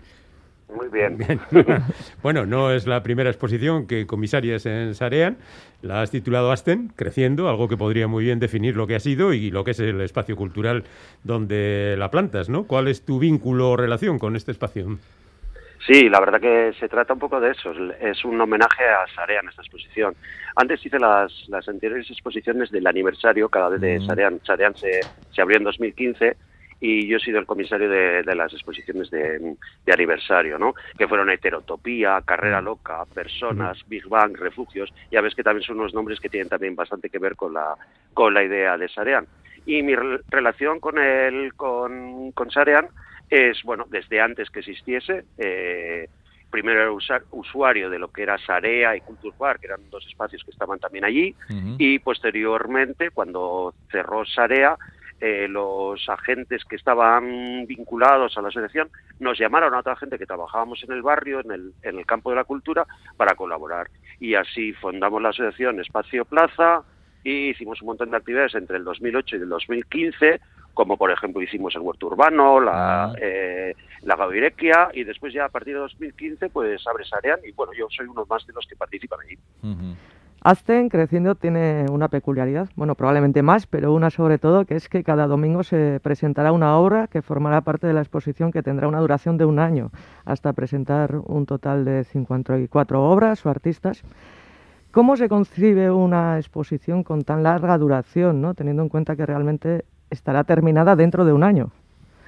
Muy 0.76 0.88
bien. 0.88 1.18
bueno, 2.24 2.46
no 2.46 2.72
es 2.72 2.88
la 2.88 3.04
primera 3.04 3.30
exposición 3.30 3.88
que 3.88 4.08
comisarias 4.08 4.66
en 4.66 4.96
Sarean. 4.96 5.38
La 5.82 6.02
has 6.02 6.12
titulado 6.12 6.52
Asten, 6.52 6.94
Creciendo, 6.96 7.50
algo 7.50 7.68
que 7.68 7.76
podría 7.76 8.08
muy 8.08 8.24
bien 8.24 8.40
definir 8.40 8.78
lo 8.78 8.88
que 8.88 8.96
ha 8.96 9.00
sido 9.00 9.34
y 9.34 9.52
lo 9.52 9.64
que 9.64 9.72
es 9.72 9.80
el 9.80 10.00
espacio 10.02 10.36
cultural 10.36 10.86
donde 11.24 11.96
la 11.98 12.10
plantas, 12.10 12.50
¿no? 12.50 12.66
¿Cuál 12.68 12.88
es 12.88 13.04
tu 13.06 13.20
vínculo 13.20 13.72
o 13.72 13.78
relación 13.78 14.18
con 14.18 14.36
este 14.36 14.52
espacio? 14.52 14.98
Sí, 15.86 16.10
la 16.10 16.20
verdad 16.20 16.40
que 16.40 16.74
se 16.80 16.88
trata 16.88 17.14
un 17.14 17.20
poco 17.20 17.40
de 17.40 17.52
eso. 17.52 17.74
Es 18.00 18.24
un 18.24 18.40
homenaje 18.40 18.84
a 18.86 19.14
Sarean 19.14 19.50
esta 19.50 19.64
exposición. 19.64 20.14
Antes 20.56 20.86
hice 20.86 21.00
las, 21.00 21.34
las 21.50 21.68
anteriores 21.68 22.10
exposiciones 22.10 22.70
del 22.70 22.86
aniversario, 22.86 23.50
cada 23.50 23.70
vez 23.70 23.82
de 23.82 24.00
Sarean. 24.06 24.40
Sarean 24.46 24.76
se, 24.76 25.02
se 25.32 25.42
abrió 25.42 25.58
en 25.58 25.64
2015 25.64 26.38
y 26.82 27.08
yo 27.08 27.18
he 27.18 27.20
sido 27.20 27.40
el 27.40 27.46
comisario 27.46 27.88
de, 27.88 28.24
de 28.24 28.36
las 28.36 28.52
exposiciones 28.52 29.12
de, 29.12 29.56
de, 29.86 29.94
aniversario, 29.94 30.58
¿no? 30.58 30.74
Que 30.98 31.08
fueron 31.08 31.30
Heterotopía, 31.30 32.20
Carrera 32.26 32.60
Loca, 32.60 33.06
Personas, 33.14 33.78
Big 33.88 34.08
Bang, 34.08 34.36
Refugios. 34.36 34.92
Ya 35.12 35.22
ves 35.22 35.36
que 35.36 35.44
también 35.44 35.64
son 35.64 35.80
unos 35.80 35.94
nombres 35.94 36.20
que 36.20 36.28
tienen 36.28 36.50
también 36.50 36.76
bastante 36.76 37.10
que 37.12 37.20
ver 37.20 37.36
con 37.36 37.54
la, 37.54 37.76
con 38.16 38.34
la 38.34 38.44
idea 38.44 38.78
de 38.80 38.90
Sarean. 38.90 39.28
Y 39.68 39.84
mi 39.84 39.96
re 39.96 40.22
relación 40.30 40.80
con, 40.80 40.98
el, 40.98 41.54
con, 41.54 42.32
con 42.32 42.50
Sarean 42.50 42.88
es, 43.30 43.62
bueno, 43.64 43.86
desde 43.88 44.20
antes 44.20 44.50
que 44.50 44.62
existiese, 44.62 45.26
eh, 45.38 46.10
primero 46.50 46.82
era 46.82 47.22
usuario 47.30 47.92
de 47.92 48.00
lo 48.00 48.12
que 48.12 48.24
era 48.24 48.40
Sarea 48.40 48.96
y 48.96 49.02
Culture 49.02 49.36
Park, 49.38 49.62
que 49.62 49.68
eran 49.68 49.88
dos 49.92 50.06
espacios 50.08 50.44
que 50.44 50.52
estaban 50.52 50.80
también 50.80 51.06
allí, 51.06 51.36
uh 51.50 51.54
-huh. 51.54 51.76
y 51.78 52.00
posteriormente, 52.00 53.12
cuando 53.12 53.74
cerró 53.92 54.26
Sarea, 54.26 54.76
eh, 55.22 55.48
los 55.48 56.10
agentes 56.10 56.66
que 56.66 56.76
estaban 56.76 57.66
vinculados 57.68 58.38
a 58.38 58.42
la 58.42 58.48
asociación 58.48 58.90
nos 59.20 59.38
llamaron 59.38 59.74
a 59.74 59.80
otra 59.80 59.96
gente 59.96 60.18
que 60.18 60.26
trabajábamos 60.26 60.84
en 60.84 60.92
el 60.94 61.04
barrio, 61.04 61.42
en 61.42 61.52
el, 61.52 61.74
en 61.84 62.00
el 62.00 62.06
campo 62.06 62.32
de 62.32 62.38
la 62.38 62.44
cultura, 62.44 62.86
para 63.18 63.36
colaborar. 63.36 63.88
Y 64.20 64.34
así 64.34 64.74
fundamos 64.74 65.22
la 65.22 65.30
asociación 65.30 65.80
Espacio 65.80 66.26
Plaza, 66.26 66.84
y 67.24 67.50
hicimos 67.50 67.82
un 67.82 67.88
montón 67.88 68.12
de 68.12 68.18
actividades 68.18 68.56
entre 68.56 68.78
el 68.78 68.84
2008 68.84 69.36
y 69.36 69.40
el 69.40 69.50
2015, 69.50 70.42
como 70.74 70.98
por 70.98 71.12
ejemplo 71.12 71.42
hicimos 71.42 71.76
el 71.76 71.82
huerto 71.82 72.08
urbano, 72.08 72.60
la, 72.60 73.06
ah. 73.06 73.14
eh, 73.22 73.76
la 74.04 74.16
gavirequia, 74.16 74.90
y 74.94 75.04
después 75.04 75.34
ya 75.34 75.46
a 75.46 75.50
partir 75.50 75.76
de 75.76 75.82
2015 75.82 76.50
pues 76.50 76.86
abre 76.88 77.06
Sarean, 77.06 77.40
y 77.46 77.52
bueno, 77.52 77.74
yo 77.78 77.88
soy 77.96 78.08
uno 78.08 78.26
más 78.28 78.46
de 78.48 78.54
los 78.54 78.66
que 78.66 78.76
participan 78.76 79.20
allí. 79.22 79.38
Uh 79.62 79.68
-huh. 79.68 79.96
Azten 80.44 80.90
creciendo 80.90 81.36
tiene 81.36 81.86
una 81.92 82.08
peculiaridad, 82.08 82.68
bueno, 82.76 82.96
probablemente 82.96 83.44
más, 83.44 83.68
pero 83.68 83.94
una 83.94 84.10
sobre 84.10 84.40
todo, 84.40 84.66
que 84.66 84.76
es 84.76 84.90
que 84.90 85.04
cada 85.04 85.28
domingo 85.28 85.62
se 85.62 86.00
presentará 86.02 86.52
una 86.52 86.80
obra 86.80 87.06
que 87.06 87.22
formará 87.22 87.62
parte 87.62 87.86
de 87.86 87.94
la 87.94 88.02
exposición 88.02 88.52
que 88.52 88.64
tendrá 88.64 88.88
una 88.88 89.02
duración 89.02 89.38
de 89.38 89.46
un 89.46 89.60
año, 89.60 89.92
hasta 90.26 90.54
presentar 90.54 91.16
un 91.16 91.46
total 91.46 91.86
de 91.86 92.06
54 92.06 93.04
obras 93.04 93.46
o 93.46 93.52
artistas. 93.52 94.02
¿Cómo 94.90 95.16
se 95.16 95.30
concibe 95.30 95.92
una 95.92 96.40
exposición 96.40 97.04
con 97.04 97.22
tan 97.22 97.44
larga 97.44 97.78
duración, 97.78 98.42
¿no? 98.42 98.56
teniendo 98.56 98.82
en 98.82 98.90
cuenta 98.90 99.16
que 99.16 99.28
realmente 99.28 99.86
estará 100.10 100.44
terminada 100.44 100.96
dentro 100.96 101.24
de 101.24 101.34
un 101.34 101.44
año? 101.44 101.70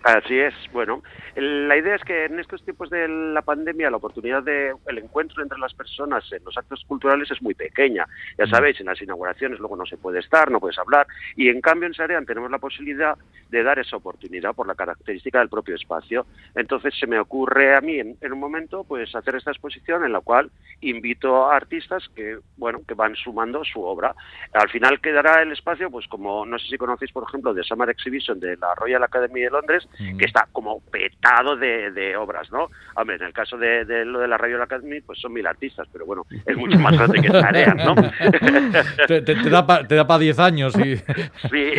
Así 0.04 0.38
es, 0.38 0.54
bueno, 0.74 1.02
la 1.38 1.78
idea 1.78 1.96
es 1.96 2.04
que 2.04 2.26
en 2.26 2.38
estos 2.38 2.62
tiempos 2.66 2.89
de 2.89 3.08
la 3.08 3.42
pandemia 3.42 3.89
la 3.89 3.96
oportunidad 3.96 4.44
de 4.44 4.76
el 4.86 4.98
encuentro 4.98 5.42
entre 5.42 5.58
las 5.58 5.74
personas 5.74 6.30
en 6.34 6.44
los 6.44 6.58
actos 6.58 6.84
culturales 6.86 7.32
es 7.32 7.42
muy 7.42 7.54
pequeña. 7.54 8.06
Ya 8.38 8.46
sabéis, 8.48 8.82
en 8.82 8.88
las 8.88 9.02
inauguraciones 9.02 9.60
luego 9.60 9.78
no 9.78 9.86
se 9.86 9.96
puede 9.96 10.20
estar, 10.20 10.52
no 10.52 10.60
puedes 10.60 10.78
hablar, 10.78 11.08
y 11.38 11.48
en 11.48 11.62
cambio 11.62 11.88
en 11.88 11.94
Sarean 11.94 12.26
tenemos 12.26 12.52
la 12.52 12.60
posibilidad 12.60 13.18
de 13.50 13.63
dar 13.63 13.80
esa 13.80 13.96
oportunidad 13.96 14.54
por 14.54 14.68
la 14.68 14.76
característica 14.76 15.39
del 15.39 15.48
propio 15.48 15.76
espacio. 15.76 16.26
Entonces 16.54 16.94
se 17.00 17.08
me 17.08 17.18
ocurre 17.18 17.74
a 17.74 17.80
mí 17.80 18.00
en, 18.00 18.18
en 18.20 18.34
un 18.34 18.39
momento 18.39 18.84
pues 18.84 19.16
hacer 19.16 19.36
esta 19.36 19.52
exposición 19.52 20.04
en 20.04 20.12
la 20.12 20.20
cual 20.20 20.52
invito 20.82 21.46
a 21.46 21.56
artistas 21.56 22.10
que, 22.13 22.39
bueno, 22.58 22.82
que 22.86 22.94
van 22.94 23.16
sumando 23.16 23.63
su 23.63 23.82
obra. 23.82 24.13
Al 24.52 24.70
final 24.70 25.00
quedará 25.00 25.42
el 25.42 25.54
espacio, 25.54 25.89
pues 25.89 26.08
como 26.08 26.46
no 26.46 26.60
sé 26.60 26.68
si 26.68 26.78
conocéis, 26.78 27.13
por 27.13 27.24
ejemplo, 27.24 27.54
de 27.54 27.63
Summer 27.63 27.89
Exhibition 27.89 28.39
de 28.42 28.58
la 28.58 28.76
Royal 28.76 29.02
Academy 29.04 29.42
de 29.42 29.50
Londres, 29.50 29.88
mm. 30.00 30.18
que 30.18 30.26
está 30.26 30.48
como 30.52 30.82
petado 30.82 31.56
de, 31.56 31.92
de, 31.92 32.16
obras, 32.16 32.52
¿no? 32.52 32.70
Hombre, 32.96 33.16
en 33.18 33.24
el 33.24 33.34
caso 33.34 33.58
de, 33.58 33.86
de, 33.86 34.06
lo 34.06 34.20
de 34.20 34.28
la 34.28 34.38
Royal 34.38 34.62
Academy, 34.62 35.02
pues 35.02 35.20
son 35.20 35.34
mil 35.34 35.46
artistas, 35.46 35.88
pero 35.92 36.06
bueno, 36.06 36.26
es 36.46 36.58
mucho 36.58 36.78
más 36.80 36.98
grande 36.98 37.22
que 37.22 37.30
Tarea, 37.30 37.74
¿no? 37.74 37.96
te, 39.08 39.22
te, 39.22 39.36
te, 39.36 39.50
da 39.50 39.66
para 39.66 40.08
pa 40.08 40.20
10 40.20 40.40
años. 40.40 40.76
Y... 40.78 40.98
sí. 40.98 41.74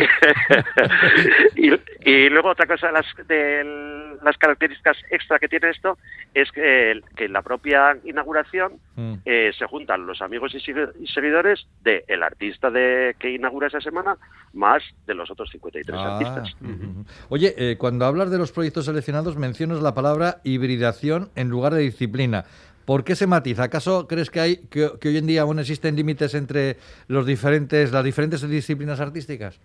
y, 1.55 1.71
y, 2.09 2.29
luego 2.29 2.49
otra 2.49 2.67
cosa 2.67 2.87
de 2.87 2.93
las, 2.93 3.05
de 3.27 4.04
las 4.23 4.37
características 4.37 4.97
extra 5.09 5.39
que 5.39 5.47
tiene 5.47 5.69
esto 5.69 5.97
es 6.33 6.51
que, 6.51 7.01
que 7.15 7.25
en 7.25 7.33
la 7.33 7.41
propia 7.41 7.97
inauguración 8.03 8.73
mm. 8.95 9.13
eh, 9.25 9.51
se 9.57 9.65
juntan 9.65 10.05
los 10.05 10.21
amigos 10.21 10.53
y 10.55 11.07
seguidores 11.07 11.67
del 11.83 12.03
el 12.07 12.23
artista 12.23 12.69
de 12.69 13.15
que 13.19 13.31
inaugura 13.31 13.67
esa 13.67 13.81
semana 13.81 14.17
más 14.53 14.83
de 15.07 15.13
los 15.13 15.29
otros 15.31 15.49
53 15.51 15.97
ah, 15.97 16.17
artistas. 16.17 16.55
Uh 16.61 16.65
-huh. 16.65 17.05
Oye, 17.29 17.53
eh, 17.57 17.77
cuando 17.77 18.05
hablas 18.05 18.31
de 18.31 18.37
los 18.37 18.51
proyectos 18.51 18.85
seleccionados 18.85 19.37
mencionas 19.37 19.81
la 19.81 19.93
palabra 19.93 20.41
hibridación 20.43 21.29
en 21.35 21.49
lugar 21.49 21.73
de 21.73 21.81
disciplina. 21.81 22.45
¿Por 22.85 23.03
qué 23.03 23.15
se 23.15 23.25
matiza? 23.25 23.63
¿Acaso 23.63 24.07
crees 24.07 24.29
que 24.29 24.39
hay 24.39 24.57
que, 24.69 24.91
que 25.01 25.09
hoy 25.09 25.17
en 25.17 25.25
día 25.25 25.41
aún 25.41 25.57
existen 25.57 25.95
límites 25.95 26.35
entre 26.35 26.77
los 27.07 27.25
diferentes 27.25 27.91
las 27.91 28.03
diferentes 28.03 28.47
disciplinas 28.47 28.99
artísticas? 28.99 29.59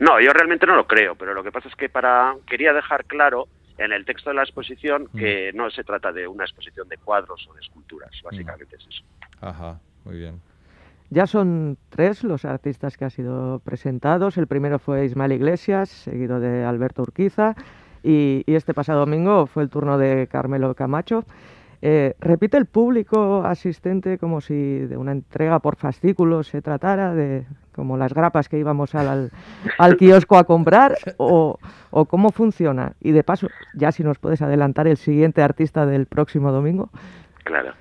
No, 0.00 0.20
yo 0.20 0.32
realmente 0.32 0.66
no 0.66 0.76
lo 0.76 0.86
creo, 0.86 1.14
pero 1.14 1.34
lo 1.34 1.42
que 1.42 1.52
pasa 1.52 1.68
es 1.68 1.76
que 1.76 1.88
para 1.88 2.34
quería 2.46 2.72
dejar 2.72 3.04
claro 3.04 3.46
en 3.78 3.92
el 3.92 4.04
texto 4.04 4.30
de 4.30 4.36
la 4.36 4.42
exposición 4.42 5.08
que 5.16 5.50
mm. 5.52 5.56
no 5.56 5.70
se 5.70 5.84
trata 5.84 6.12
de 6.12 6.26
una 6.28 6.44
exposición 6.44 6.88
de 6.88 6.96
cuadros 6.98 7.46
o 7.50 7.54
de 7.54 7.60
esculturas, 7.60 8.10
básicamente 8.22 8.76
mm. 8.76 8.80
es 8.80 8.86
eso. 8.88 9.04
Ajá, 9.40 9.80
muy 10.04 10.18
bien. 10.18 10.40
Ya 11.10 11.26
son 11.26 11.76
tres 11.90 12.24
los 12.24 12.44
artistas 12.44 12.96
que 12.96 13.04
han 13.04 13.10
sido 13.10 13.60
presentados. 13.60 14.36
El 14.36 14.46
primero 14.46 14.78
fue 14.78 15.04
Ismael 15.04 15.32
Iglesias, 15.32 15.88
seguido 15.88 16.40
de 16.40 16.64
Alberto 16.64 17.02
Urquiza, 17.02 17.54
y, 18.02 18.42
y 18.46 18.54
este 18.54 18.74
pasado 18.74 19.00
domingo 19.00 19.46
fue 19.46 19.62
el 19.62 19.70
turno 19.70 19.98
de 19.98 20.26
Carmelo 20.28 20.74
Camacho. 20.74 21.24
Eh, 21.86 22.14
repite 22.18 22.56
el 22.56 22.64
público 22.64 23.44
asistente 23.44 24.16
como 24.16 24.40
si 24.40 24.54
de 24.54 24.96
una 24.96 25.12
entrega 25.12 25.58
por 25.58 25.76
fascículos 25.76 26.48
se 26.48 26.62
tratara, 26.62 27.14
de 27.14 27.44
como 27.74 27.96
las 27.96 28.14
grapas 28.14 28.48
que 28.48 28.58
íbamos 28.58 28.94
al, 28.94 29.08
al, 29.08 29.30
al 29.78 29.96
kiosco 29.96 30.36
a 30.38 30.44
comprar, 30.44 30.96
o, 31.16 31.58
o, 31.90 32.04
cómo 32.06 32.30
funciona. 32.30 32.92
Y 33.00 33.12
de 33.12 33.22
paso, 33.22 33.48
ya 33.74 33.92
si 33.92 34.02
nos 34.02 34.18
puedes 34.18 34.40
adelantar 34.42 34.86
el 34.86 34.96
siguiente 34.96 35.42
artista 35.42 35.86
del 35.86 36.06
próximo 36.06 36.52
domingo. 36.52 36.90
Claro. 37.44 37.74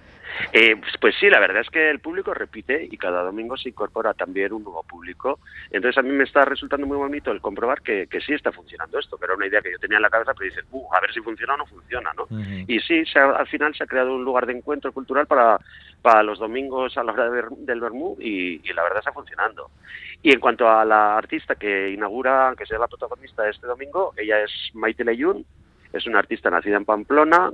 Eh, 0.52 0.76
pues, 0.78 0.94
pues, 1.00 1.16
sí, 1.20 1.30
la 1.30 1.40
verdad 1.40 1.62
es 1.62 1.70
que 1.70 1.90
el 1.90 2.00
público 2.00 2.34
repite 2.34 2.88
y 2.90 2.98
cada 2.98 3.24
domingo 3.24 3.58
se 3.58 3.70
incorpora 3.70 4.14
también 4.14 4.54
un 4.54 4.64
nuevo 4.64 4.84
público. 4.84 5.40
Entonces 5.72 5.98
a 5.98 6.02
mí 6.02 6.12
me 6.12 6.24
está 6.24 6.46
resultando 6.46 6.88
muy 6.88 6.98
bonito 6.98 7.32
el 7.32 7.42
comprobar 7.42 7.82
que, 7.82 8.08
que 8.08 8.22
sí 8.22 8.34
está 8.34 8.52
funcionando 8.52 9.00
esto, 9.00 9.18
que 9.18 9.26
era 9.26 9.36
una 9.36 9.48
idea 9.48 9.62
que 9.62 9.72
yo 9.72 9.80
tenía 9.80 9.98
en 9.98 10.04
la 10.04 10.10
cabeza, 10.10 10.34
pero 10.34 10.50
dices, 10.50 10.66
uh, 10.72 10.94
a 10.94 11.00
ver 11.02 11.14
si 11.14 11.22
funciona 11.22 11.54
o 11.56 11.58
no 11.58 11.66
funciona, 11.66 12.12
¿no? 12.14 12.24
Uh 12.24 12.38
-huh. 12.38 12.66
Y 12.68 12.80
sí, 12.80 13.06
se 13.06 13.20
ha, 13.20 13.32
al 13.32 13.48
final 13.48 13.74
se 13.76 13.84
ha 13.84 13.88
creado 13.88 14.16
un 14.16 14.24
lugar 14.24 14.46
de 14.46 14.54
encuentro 14.54 14.92
cultural 14.92 15.28
para, 15.28 15.60
para 16.02 16.24
los 16.24 16.40
domingos 16.40 16.98
a 16.98 17.04
la 17.04 17.14
hora 17.14 17.26
de 17.26 17.30
ver, 17.30 17.50
del 17.50 17.82
Bermú 17.82 18.16
y, 18.20 18.62
y, 18.68 18.74
la 18.74 18.84
verdad 18.84 19.00
está 19.00 19.12
funcionando. 19.12 19.72
Y 20.22 20.32
en 20.34 20.40
cuanto 20.40 20.70
a 20.70 20.86
la 20.86 21.18
artista 21.18 21.56
que 21.56 21.92
inaugura, 21.92 22.54
que 22.58 22.66
será 22.66 22.80
la 22.80 22.88
protagonista 22.88 23.44
de 23.44 23.52
este 23.52 23.68
domingo, 23.68 24.14
ella 24.18 24.42
es 24.42 24.52
Maite 24.74 25.04
Leyun, 25.04 25.46
es 25.92 26.08
una 26.08 26.20
artista 26.20 26.50
nacida 26.50 26.78
en 26.78 26.86
Pamplona, 26.86 27.52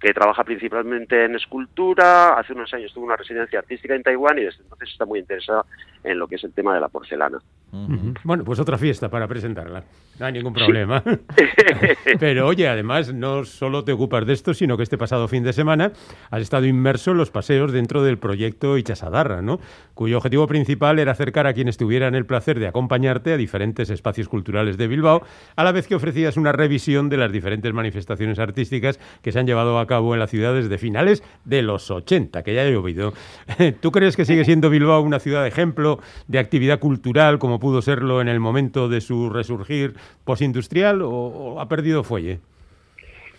que 0.00 0.12
trabaja 0.12 0.44
principalmente 0.44 1.24
en 1.24 1.36
escultura, 1.36 2.38
hace 2.38 2.52
unos 2.52 2.72
años 2.74 2.92
tuvo 2.92 3.06
una 3.06 3.16
residencia 3.16 3.58
artística 3.58 3.94
en 3.94 4.02
Taiwán 4.02 4.38
y 4.38 4.42
desde 4.44 4.62
entonces 4.62 4.90
está 4.90 5.06
muy 5.06 5.20
interesada 5.20 5.64
en 6.04 6.18
lo 6.18 6.28
que 6.28 6.34
es 6.34 6.44
el 6.44 6.52
tema 6.52 6.74
de 6.74 6.80
la 6.80 6.88
porcelana. 6.88 7.38
Uh 7.72 7.88
-huh. 7.88 8.18
Bueno, 8.22 8.44
pues 8.44 8.60
otra 8.60 8.78
fiesta 8.78 9.08
para 9.08 9.26
presentarla, 9.26 9.84
no 10.20 10.26
hay 10.26 10.32
ningún 10.32 10.52
problema. 10.52 11.02
Sí. 11.02 11.44
Pero 12.20 12.46
oye, 12.46 12.68
además 12.68 13.12
no 13.12 13.44
solo 13.44 13.84
te 13.84 13.92
ocupas 13.92 14.26
de 14.26 14.34
esto, 14.34 14.54
sino 14.54 14.76
que 14.76 14.82
este 14.82 14.98
pasado 14.98 15.28
fin 15.28 15.42
de 15.42 15.52
semana 15.52 15.92
has 16.30 16.42
estado 16.42 16.66
inmerso 16.66 17.12
en 17.12 17.16
los 17.16 17.30
paseos 17.30 17.72
dentro 17.72 18.02
del 18.02 18.18
proyecto 18.18 18.76
Ichasadarra, 18.76 19.42
¿no? 19.42 19.58
cuyo 19.96 20.18
objetivo 20.18 20.46
principal 20.46 20.98
era 20.98 21.12
acercar 21.12 21.46
a 21.46 21.54
quienes 21.54 21.78
tuvieran 21.78 22.14
el 22.14 22.26
placer 22.26 22.60
de 22.60 22.66
acompañarte 22.66 23.32
a 23.32 23.38
diferentes 23.38 23.88
espacios 23.88 24.28
culturales 24.28 24.76
de 24.76 24.88
Bilbao, 24.88 25.22
a 25.56 25.64
la 25.64 25.72
vez 25.72 25.88
que 25.88 25.94
ofrecías 25.94 26.36
una 26.36 26.52
revisión 26.52 27.08
de 27.08 27.16
las 27.16 27.32
diferentes 27.32 27.72
manifestaciones 27.72 28.38
artísticas 28.38 29.00
que 29.22 29.32
se 29.32 29.38
han 29.38 29.46
llevado 29.46 29.78
a 29.78 29.85
cabo 29.86 30.14
en 30.14 30.20
la 30.20 30.26
ciudad 30.26 30.54
desde 30.54 30.78
finales 30.78 31.22
de 31.44 31.62
los 31.62 31.90
80, 31.90 32.42
que 32.42 32.54
ya 32.54 32.64
he 32.64 32.76
oído. 32.76 33.12
¿Tú 33.80 33.92
crees 33.92 34.16
que 34.16 34.24
sigue 34.24 34.44
siendo 34.44 34.70
Bilbao 34.70 35.00
una 35.00 35.18
ciudad 35.18 35.46
ejemplo 35.46 36.00
de 36.28 36.38
actividad 36.38 36.78
cultural 36.78 37.38
como 37.38 37.60
pudo 37.60 37.82
serlo 37.82 38.20
en 38.20 38.28
el 38.28 38.40
momento 38.40 38.88
de 38.88 39.00
su 39.00 39.30
resurgir 39.30 39.94
postindustrial 40.24 41.02
o, 41.02 41.10
o 41.10 41.60
ha 41.60 41.68
perdido 41.68 42.04
fuelle? 42.04 42.40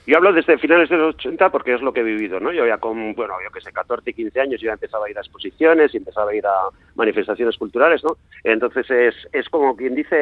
Yo 0.07 0.15
hablo 0.15 0.31
desde 0.31 0.57
finales 0.57 0.87
de 0.87 0.95
los 0.95 1.15
80 1.15 1.49
porque 1.49 1.73
es 1.73 1.81
lo 1.81 1.91
que 1.91 1.99
he 1.99 2.03
vivido, 2.03 2.39
¿no? 2.39 2.53
Yo 2.53 2.65
ya 2.65 2.77
con, 2.77 3.13
bueno, 3.13 3.33
yo 3.43 3.51
que 3.51 3.59
sé, 3.59 3.73
14, 3.73 4.13
15 4.13 4.39
años 4.39 4.61
yo 4.61 4.67
ya 4.67 4.73
empezaba 4.73 5.05
a 5.05 5.09
ir 5.09 5.17
a 5.17 5.19
exposiciones 5.19 5.93
y 5.93 5.97
empezaba 5.97 6.31
a 6.31 6.35
ir 6.35 6.45
a 6.47 6.69
manifestaciones 6.95 7.57
culturales, 7.57 8.01
¿no? 8.05 8.15
Entonces 8.45 8.89
es, 8.89 9.15
es 9.33 9.49
como 9.49 9.75
quien 9.75 9.95
dice 9.95 10.15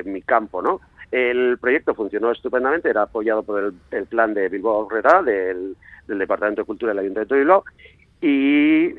eh, 0.00 0.02
mi 0.04 0.22
campo, 0.22 0.60
¿no? 0.60 0.80
El 1.10 1.58
proyecto 1.58 1.94
funcionó 1.94 2.30
estupendamente, 2.30 2.90
era 2.90 3.02
apoyado 3.02 3.42
por 3.42 3.64
el, 3.64 3.72
el 3.90 4.06
plan 4.06 4.34
de 4.34 4.48
Bilbao 4.48 4.86
Herrera, 4.90 5.22
del, 5.22 5.76
del 6.06 6.18
Departamento 6.18 6.62
de 6.62 6.66
Cultura 6.66 6.90
del 6.92 7.00
Ayuntamiento 7.00 7.34
de 7.34 7.40
Bilbao, 7.40 7.64
y, 8.20 8.26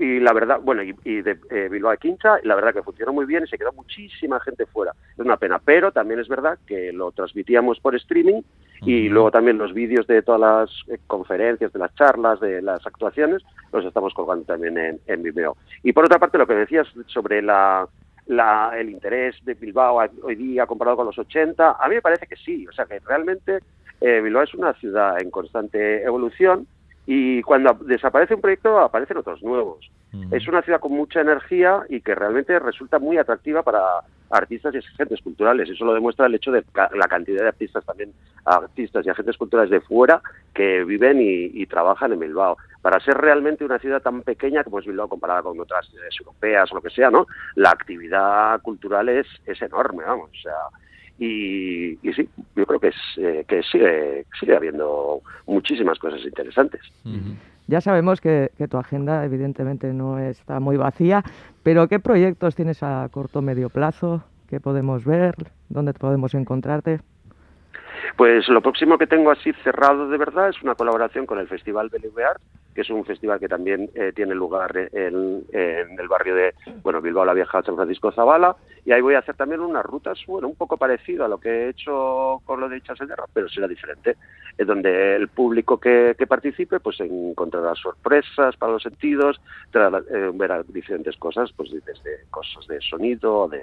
y 0.03 0.19
la 0.21 0.31
verdad, 0.31 0.59
bueno, 0.61 0.81
y, 0.81 0.95
y 1.03 1.21
de 1.21 1.38
eh, 1.49 1.67
Bilbao 1.69 1.91
de 1.91 1.97
Quincha, 1.97 2.39
y 2.41 2.47
la 2.47 2.55
verdad 2.55 2.73
que 2.73 2.84
funcionó 2.84 3.11
muy 3.11 3.25
bien 3.25 3.43
y 3.43 3.47
se 3.47 3.57
quedó 3.57 3.73
muchísima 3.73 4.39
gente 4.39 4.65
fuera. 4.65 4.93
Es 5.11 5.19
una 5.19 5.36
pena, 5.36 5.59
pero 5.59 5.91
también 5.91 6.21
es 6.21 6.29
verdad 6.29 6.57
que 6.65 6.93
lo 6.93 7.11
transmitíamos 7.11 7.79
por 7.81 7.95
streaming 7.95 8.41
y 8.81 9.09
luego 9.09 9.29
también 9.29 9.57
los 9.57 9.73
vídeos 9.73 10.07
de 10.07 10.21
todas 10.21 10.39
las 10.39 10.69
eh, 10.88 10.99
conferencias, 11.05 11.73
de 11.73 11.79
las 11.79 11.93
charlas, 11.95 12.39
de 12.39 12.61
las 12.61 12.88
actuaciones, 12.88 13.43
los 13.73 13.84
estamos 13.84 14.13
colgando 14.13 14.45
también 14.45 14.77
en, 14.77 14.99
en 15.05 15.21
Vimeo. 15.21 15.57
Y 15.84 15.91
por 15.91 16.05
otra 16.05 16.17
parte, 16.17 16.38
lo 16.38 16.47
que 16.47 16.53
decías 16.53 16.88
sobre 17.07 17.41
la, 17.41 17.89
la, 18.30 18.71
el 18.77 18.91
interés 18.91 19.36
de 19.43 19.55
Bilbao 19.55 19.99
hoy 20.21 20.36
día 20.36 20.67
comparado 20.67 20.97
con 20.97 21.07
los 21.07 21.17
80, 21.17 21.77
a 21.80 21.88
mí 21.88 21.95
me 21.95 22.01
parece 22.01 22.27
que 22.27 22.36
sí, 22.36 22.67
o 22.67 22.71
sea 22.71 22.86
que 22.86 22.99
realmente 22.99 23.59
eh, 23.99 24.21
Bilbao 24.21 24.43
es 24.43 24.53
una 24.53 24.73
ciudad 24.73 25.19
en 25.19 25.32
constante 25.32 26.03
evolución 26.03 26.67
y 27.12 27.41
cuando 27.41 27.74
desaparece 27.74 28.36
un 28.36 28.41
proyecto 28.41 28.78
aparecen 28.78 29.18
otros 29.18 29.41
nuevos. 29.41 29.89
Es 30.30 30.47
una 30.47 30.62
ciudad 30.62 30.80
con 30.80 30.91
mucha 30.91 31.22
energía 31.22 31.82
y 31.89 32.01
que 32.01 32.14
realmente 32.14 32.60
resulta 32.60 32.99
muy 32.99 33.18
atractiva 33.18 33.64
para 33.64 33.82
artistas 34.30 34.76
y 34.76 34.78
agentes 34.78 35.20
culturales. 35.24 35.68
Eso 35.68 35.86
lo 35.86 35.95
demuestra 35.95 36.28
el 36.28 36.36
hecho 36.36 36.51
de 36.51 36.64
la 36.76 37.07
cantidad 37.07 37.41
de 37.41 37.47
artistas 37.47 37.84
también, 37.84 38.14
artistas 38.45 39.03
y 39.07 39.10
agentes 39.10 39.38
culturales 39.38 39.72
de 39.72 39.82
fuera 39.82 40.22
que 40.53 40.84
viven 40.84 41.20
y, 41.20 41.45
y 41.60 41.66
trabajan 41.66 42.14
en 42.14 42.20
Bilbao. 42.20 42.57
Para 42.84 42.99
ser 42.99 43.18
realmente 43.18 43.66
una 43.66 43.80
ciudad 43.80 44.03
tan 44.03 44.22
pequeña 44.22 44.64
como 44.64 44.78
es 44.78 44.86
Bilbao 44.86 45.10
comparada 45.10 45.41
con 45.41 45.60
otras 45.60 45.88
ciudades 45.88 46.14
europeas 46.20 46.72
o 46.72 46.76
lo 46.76 46.82
que 46.84 46.91
sea, 46.91 47.10
¿no? 47.10 47.26
La 47.55 47.72
actividad 47.72 48.62
cultural 48.62 49.10
es, 49.10 49.26
es 49.47 49.60
enorme, 49.64 50.03
vamos. 50.03 50.30
O 50.30 50.41
sea, 50.43 50.53
y, 51.20 51.99
y 52.01 52.13
sí, 52.13 52.28
yo 52.55 52.65
creo 52.65 52.80
que, 52.80 52.88
es, 52.88 52.95
eh, 53.17 53.45
que 53.47 53.61
sigue, 53.63 54.26
sigue 54.39 54.55
habiendo 54.55 55.22
muchísimas 55.45 55.99
cosas 55.99 56.22
interesantes. 56.24 56.82
Ya 57.67 57.82
sabemos 57.82 58.22
que, 58.22 58.51
que 58.57 58.67
tu 58.67 58.78
agenda 58.78 59.24
evidentemente 59.26 59.93
no 59.93 60.17
está 60.17 60.59
muy 60.59 60.78
vacía, 60.78 61.24
pero 61.61 61.88
¿qué 61.88 61.99
proyectos 61.99 62.55
tienes 62.55 62.82
a 62.82 63.07
corto 63.11 63.39
o 63.39 63.41
medio 63.41 63.70
plazo? 63.70 64.24
¿Qué 64.47 64.59
podemos 64.59 65.05
ver? 65.05 65.36
¿Dónde 65.67 65.93
podemos 65.93 66.34
encontrarte? 66.34 67.01
Pues 68.15 68.47
lo 68.49 68.61
próximo 68.61 68.97
que 68.97 69.07
tengo 69.07 69.31
así 69.31 69.53
cerrado 69.63 70.09
de 70.09 70.17
verdad 70.17 70.49
es 70.49 70.61
una 70.61 70.75
colaboración 70.75 71.25
con 71.25 71.39
el 71.39 71.47
Festival 71.47 71.89
Bellevue 71.89 72.23
Art, 72.23 72.41
que 72.73 72.81
es 72.81 72.89
un 72.89 73.05
festival 73.05 73.39
que 73.39 73.47
también 73.47 73.89
eh, 73.95 74.11
tiene 74.15 74.35
lugar 74.35 74.71
en, 74.93 75.43
en 75.51 75.99
el 75.99 76.07
barrio 76.07 76.35
de 76.35 76.53
bueno 76.81 77.01
Bilbao 77.01 77.25
la 77.25 77.33
Vieja, 77.33 77.61
San 77.63 77.75
Francisco 77.75 78.11
Zabala, 78.11 78.55
y 78.85 78.91
ahí 78.91 79.01
voy 79.01 79.15
a 79.15 79.19
hacer 79.19 79.35
también 79.35 79.61
unas 79.61 79.85
rutas, 79.85 80.19
bueno, 80.27 80.47
un 80.47 80.55
poco 80.55 80.77
parecido 80.77 81.25
a 81.25 81.27
lo 81.27 81.39
que 81.39 81.49
he 81.49 81.69
hecho 81.69 82.41
con 82.45 82.59
lo 82.59 82.69
de 82.69 82.81
Chaselderra, 82.81 83.25
pero 83.33 83.49
será 83.49 83.67
diferente, 83.67 84.17
donde 84.66 85.16
el 85.16 85.28
público 85.30 85.80
que, 85.80 86.16
que 86.18 86.28
participe 86.28 86.80
pues 86.80 86.99
encontrará 86.99 87.76
sorpresas 87.76 88.55
para 88.57 88.74
los 88.74 88.84
sentidos, 88.84 89.39
tra- 89.72 90.03
eh, 90.10 90.32
verá 90.34 90.64
diferentes 90.64 91.16
cosas, 91.18 91.51
pues 91.55 91.72
desde 91.72 92.26
cosas 92.30 92.68
de 92.68 92.82
sonido, 92.82 93.47
de, 93.47 93.62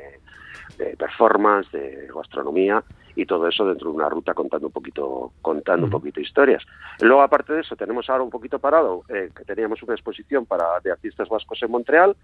de 0.79 0.97
performance, 0.97 1.71
de 1.73 2.09
gastronomía 2.15 2.83
y 3.15 3.25
todo 3.27 3.49
eso 3.49 3.67
dentro 3.67 3.91
de 3.91 3.97
una 3.97 4.09
ruta 4.09 4.35
contando 4.35 4.67
un 4.67 4.73
poquito 4.73 5.33
contando 5.41 5.87
un 5.87 5.91
poquito 5.91 6.21
historias. 6.21 6.63
Luego 7.01 7.23
aparte 7.23 7.53
de 7.55 7.61
eso 7.61 7.77
tenemos 7.77 8.09
ahora 8.11 8.23
un 8.25 8.31
poquito 8.31 8.59
parado 8.59 9.05
eh, 9.09 9.31
que 9.35 9.45
teníamos 9.45 9.83
una 9.83 9.95
exposición 9.95 10.45
para 10.47 10.81
de 10.83 10.93
artistas 10.93 11.29
vascos 11.29 11.63
en 11.63 11.71
Montreal. 11.71 12.15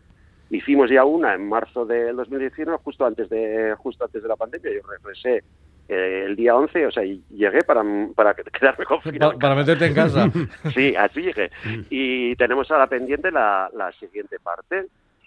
Hicimos 0.50 0.90
ya 0.90 1.04
una 1.04 1.32
en 1.34 1.48
marzo 1.48 1.86
del 1.86 2.14
2019 2.16 2.78
justo 2.84 3.06
antes 3.06 3.30
de 3.30 3.74
justo 3.78 4.04
antes 4.04 4.22
de 4.22 4.28
la 4.28 4.36
pandemia. 4.36 4.70
Yo 4.74 4.80
regresé 4.86 5.44
el 5.88 6.36
día 6.36 6.54
11, 6.56 6.86
o 6.86 6.90
sea, 6.90 7.02
llegué 7.02 7.62
para, 7.66 7.82
para 8.14 8.34
quedarme 8.34 8.84
confinado. 8.84 9.32
Pa- 9.32 9.38
para 9.38 9.54
meterte 9.54 9.86
en 9.86 9.94
casa. 9.94 10.30
Sí, 10.74 10.94
así 10.96 11.20
llegué. 11.22 11.50
Y 11.90 12.34
tenemos 12.36 12.70
ahora 12.70 12.86
pendiente 12.86 13.30
la, 13.30 13.68
la 13.76 13.92
siguiente 13.92 14.38
parte. 14.38 14.86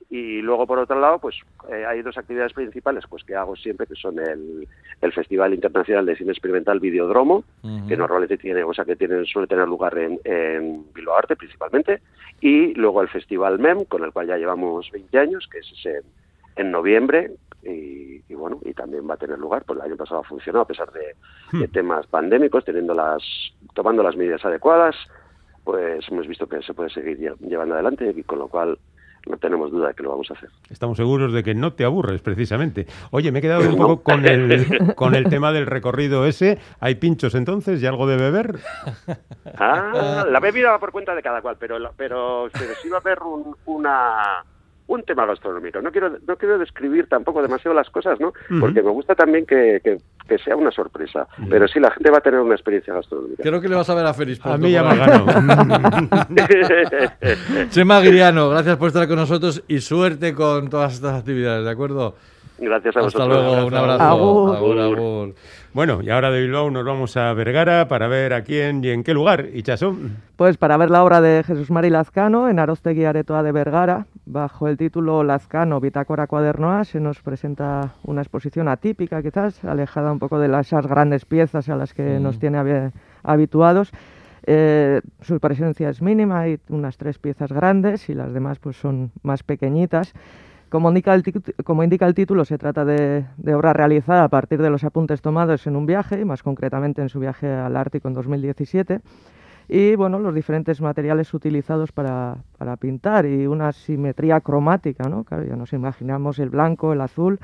Y 0.10 0.40
luego, 0.42 0.68
por 0.68 0.78
otro 0.78 1.00
lado, 1.00 1.18
pues 1.18 1.36
eh, 1.72 1.84
hay 1.84 2.04
dos 2.04 2.16
actividades 2.18 2.54
principales 2.54 3.04
pues 3.10 3.24
que 3.24 3.36
hago 3.36 3.56
siempre, 3.56 3.88
que 3.88 3.96
son 3.96 4.20
el, 4.20 4.68
el 5.02 5.12
Festival 5.12 5.54
Internacional 5.56 6.06
de 6.06 6.16
Cine 6.16 6.32
Experimental 6.32 6.80
Videodromo, 6.80 7.44
que 7.88 7.98
normalmente 7.98 8.38
tiene, 8.38 8.64
o 8.64 8.72
sea, 8.74 8.86
que 8.86 8.96
tiene, 8.96 9.26
suele 9.26 9.48
tener 9.48 9.68
lugar 9.68 9.98
en, 9.98 10.20
en 10.24 10.86
Bilbao 10.94 11.18
Arte 11.18 11.36
principalmente, 11.36 12.02
y 12.40 12.76
luego 12.76 13.02
el 13.02 13.10
Festival 13.10 13.58
MEM, 13.58 13.86
con 13.86 14.04
el 14.04 14.12
cual 14.12 14.28
ya 14.28 14.38
llevamos 14.38 14.92
20 14.92 15.18
años, 15.18 15.50
que 15.52 15.58
es 15.60 15.72
ese 15.72 16.02
en 16.56 16.70
noviembre, 16.72 17.32
y, 17.66 18.24
y 18.28 18.34
bueno, 18.36 18.60
y 18.64 18.74
también 18.74 19.10
va 19.10 19.16
a 19.16 19.18
tener 19.18 19.38
lugar, 19.40 19.64
pues 19.66 19.80
el 19.80 19.86
año 19.86 19.98
pasado 19.98 20.22
ha 20.22 20.24
funcionado 20.24 20.64
a 20.64 20.68
pesar 20.68 20.92
de, 20.92 21.16
de 21.60 21.68
temas 21.68 22.06
pandémicos, 22.08 22.64
teniendo 22.64 22.94
las, 22.94 23.22
tomando 23.74 24.04
las 24.04 24.16
medidas 24.16 24.44
adecuadas, 24.46 24.96
pues 25.64 26.06
hemos 26.10 26.28
visto 26.28 26.48
que 26.48 26.62
se 26.62 26.74
puede 26.74 26.90
seguir 26.92 27.18
lle- 27.20 27.38
llevando 27.40 27.74
adelante 27.74 28.14
y 28.16 28.24
con 28.24 28.40
lo 28.40 28.48
cual 28.48 28.78
no 29.28 29.38
tenemos 29.38 29.72
duda 29.72 29.88
de 29.88 29.94
que 29.96 30.04
lo 30.04 30.12
vamos 30.12 30.30
a 30.30 30.36
hacer. 30.36 30.50
Estamos 30.70 30.98
seguros 30.98 31.34
de 31.34 31.42
que 31.44 31.56
no 31.56 31.74
te 31.74 31.84
aburres, 31.84 32.22
precisamente. 32.22 32.86
Oye, 33.10 33.32
me 33.32 33.40
he 33.40 33.42
quedado 33.42 33.68
un 33.68 33.76
poco 33.76 34.04
con 34.04 34.24
el, 34.28 34.94
con 34.96 35.16
el 35.16 35.28
tema 35.28 35.52
del 35.52 35.66
recorrido 35.66 36.28
ese. 36.28 36.60
¿Hay 36.80 36.94
pinchos 36.96 37.34
entonces 37.34 37.82
y 37.82 37.88
algo 37.88 38.06
de 38.06 38.18
beber? 38.18 38.60
Ah, 39.58 40.26
la 40.30 40.40
bebida 40.40 40.72
va 40.72 40.80
por 40.80 40.92
cuenta 40.92 41.16
de 41.16 41.24
cada 41.24 41.42
cual, 41.42 41.58
pero 41.60 41.78
pero, 41.98 42.50
pero 42.54 42.74
sí 42.82 42.90
va 42.90 42.98
a 42.98 43.00
haber 43.00 43.20
un, 43.24 43.56
una 43.66 44.44
un 44.88 45.04
tema 45.04 45.26
gastronómico. 45.26 45.82
No 45.82 45.92
quiero 45.92 46.18
no 46.28 46.38
quiero 46.38 46.60
describir 46.60 47.08
tampoco 47.08 47.42
demasiado 47.42 47.76
las 47.76 47.90
cosas, 47.90 48.20
¿no? 48.20 48.34
Porque 48.60 48.82
me 48.82 48.92
gusta 48.92 49.16
también 49.16 49.46
que, 49.46 49.82
que, 49.84 49.98
que 50.28 50.38
sea 50.38 50.56
una 50.56 50.72
sorpresa. 50.72 51.28
Pero 51.50 51.68
sí, 51.68 51.80
la 51.80 51.92
gente 51.92 52.12
va 52.12 52.20
a 52.20 52.22
tener 52.22 52.40
una 52.40 52.56
experiencia 52.56 52.94
gastronómica. 52.94 53.42
Creo 53.42 53.62
que 53.62 53.70
le 53.70 53.76
vas 53.76 53.90
a 53.90 53.96
ver 53.96 54.06
a 54.06 54.14
Félix. 54.14 54.46
A 54.46 54.58
mí 54.58 54.72
ya 54.72 54.84
me 54.84 54.96
ganó. 54.96 55.26
Chema 57.70 58.00
Guiriano, 58.02 58.50
gracias 58.50 58.78
por 58.78 58.88
estar 58.88 59.08
con 59.08 59.18
nosotros 59.18 59.64
y 59.68 59.80
suerte 59.80 60.34
con 60.34 60.70
todas 60.70 60.94
estas 60.94 61.20
actividades, 61.20 61.66
¿de 61.66 61.72
acuerdo? 61.72 62.16
Gracias 62.58 62.96
a 62.96 63.00
Hasta 63.02 63.20
vosotros. 63.26 63.28
luego, 63.54 63.68
un 63.68 63.74
abrazo. 63.74 64.04
Agur. 64.04 64.56
Agur, 64.56 64.80
agur. 64.80 65.36
Bueno, 65.74 66.02
y 66.02 66.10
ahora 66.10 66.32
de 66.32 66.42
Bilbao 66.42 66.72
nos 66.72 66.86
vamos 66.86 67.18
a 67.18 67.34
Vergara 67.34 67.90
para 67.90 68.08
ver 68.08 68.32
a 68.34 68.44
quién 68.44 68.82
y 68.84 68.90
en 68.92 69.04
qué 69.04 69.14
lugar. 69.14 69.48
Y 69.54 69.62
Chasón. 69.64 70.18
Pues 70.38 70.56
para 70.58 70.78
ver 70.78 70.90
la 70.90 71.04
obra 71.04 71.20
de 71.20 71.44
Jesús 71.44 71.70
Mari 71.70 71.90
Lazcano 71.90 72.48
en 72.48 72.60
Arostegui 72.60 73.04
Aretoa 73.04 73.44
de 73.44 73.52
Vergara, 73.52 74.06
bajo 74.26 74.70
el 74.70 74.78
título 74.78 75.24
Lazcano, 75.26 75.82
Bitácora 75.82 76.28
Cuadernoa, 76.28 76.86
se 76.86 77.02
nos 77.02 77.22
presenta 77.22 77.94
una 78.04 78.22
exposición 78.22 78.70
atípica 78.70 79.22
quizás, 79.22 79.64
alejada 79.66 80.14
un 80.14 80.20
poco 80.20 80.40
de 80.40 80.48
las- 80.48 80.68
esas 80.68 80.88
grandes 80.88 81.26
piezas 81.26 81.68
a 81.68 81.76
las 81.76 81.94
que 81.94 82.20
nos 82.22 82.40
tiene 82.40 82.58
habi- 82.58 82.92
habituados. 83.24 83.92
Eh, 84.48 85.02
su 85.22 85.40
presencia 85.40 85.90
es 85.90 86.02
mínima, 86.02 86.42
hay 86.42 86.60
unas 86.70 86.98
tres 86.98 87.18
piezas 87.20 87.52
grandes 87.52 88.08
y 88.10 88.14
las 88.14 88.32
demás 88.34 88.60
pues 88.60 88.78
son 88.78 89.12
más 89.24 89.44
pequeñitas. 89.44 90.14
Como 90.70 90.90
indica 90.90 91.14
el, 91.14 91.24
como 91.64 91.84
indica 91.84 92.06
el 92.08 92.14
título, 92.14 92.46
se 92.46 92.58
trata 92.58 92.86
de, 92.86 93.26
de 93.38 93.56
obra 93.56 93.74
realizada 93.74 94.24
a 94.24 94.30
partir 94.30 94.62
de 94.62 94.70
los 94.70 94.84
apuntes 94.84 95.22
tomados 95.22 95.68
en 95.68 95.76
un 95.76 95.86
viaje, 95.86 96.20
y 96.20 96.26
más 96.26 96.44
concretamente 96.44 97.02
en 97.02 97.10
su 97.10 97.20
viaje 97.20 97.52
al 97.52 97.76
Ártico 97.78 98.08
en 98.08 98.14
2017 98.14 99.02
y 99.68 99.96
bueno, 99.96 100.20
los 100.20 100.34
diferentes 100.36 100.80
materiales 100.80 101.34
utilizados 101.34 101.92
para, 101.92 102.38
para 102.58 102.78
pintar 102.78 103.26
y 103.26 103.48
una 103.48 103.72
simetría 103.72 104.40
cromática, 104.42 105.10
¿no? 105.10 105.24
Claro, 105.24 105.44
ya 105.44 105.56
nos 105.56 105.74
imaginamos 105.74 106.38
el 106.40 106.50
blanco, 106.50 106.94
el 106.94 107.02
azul, 107.02 107.40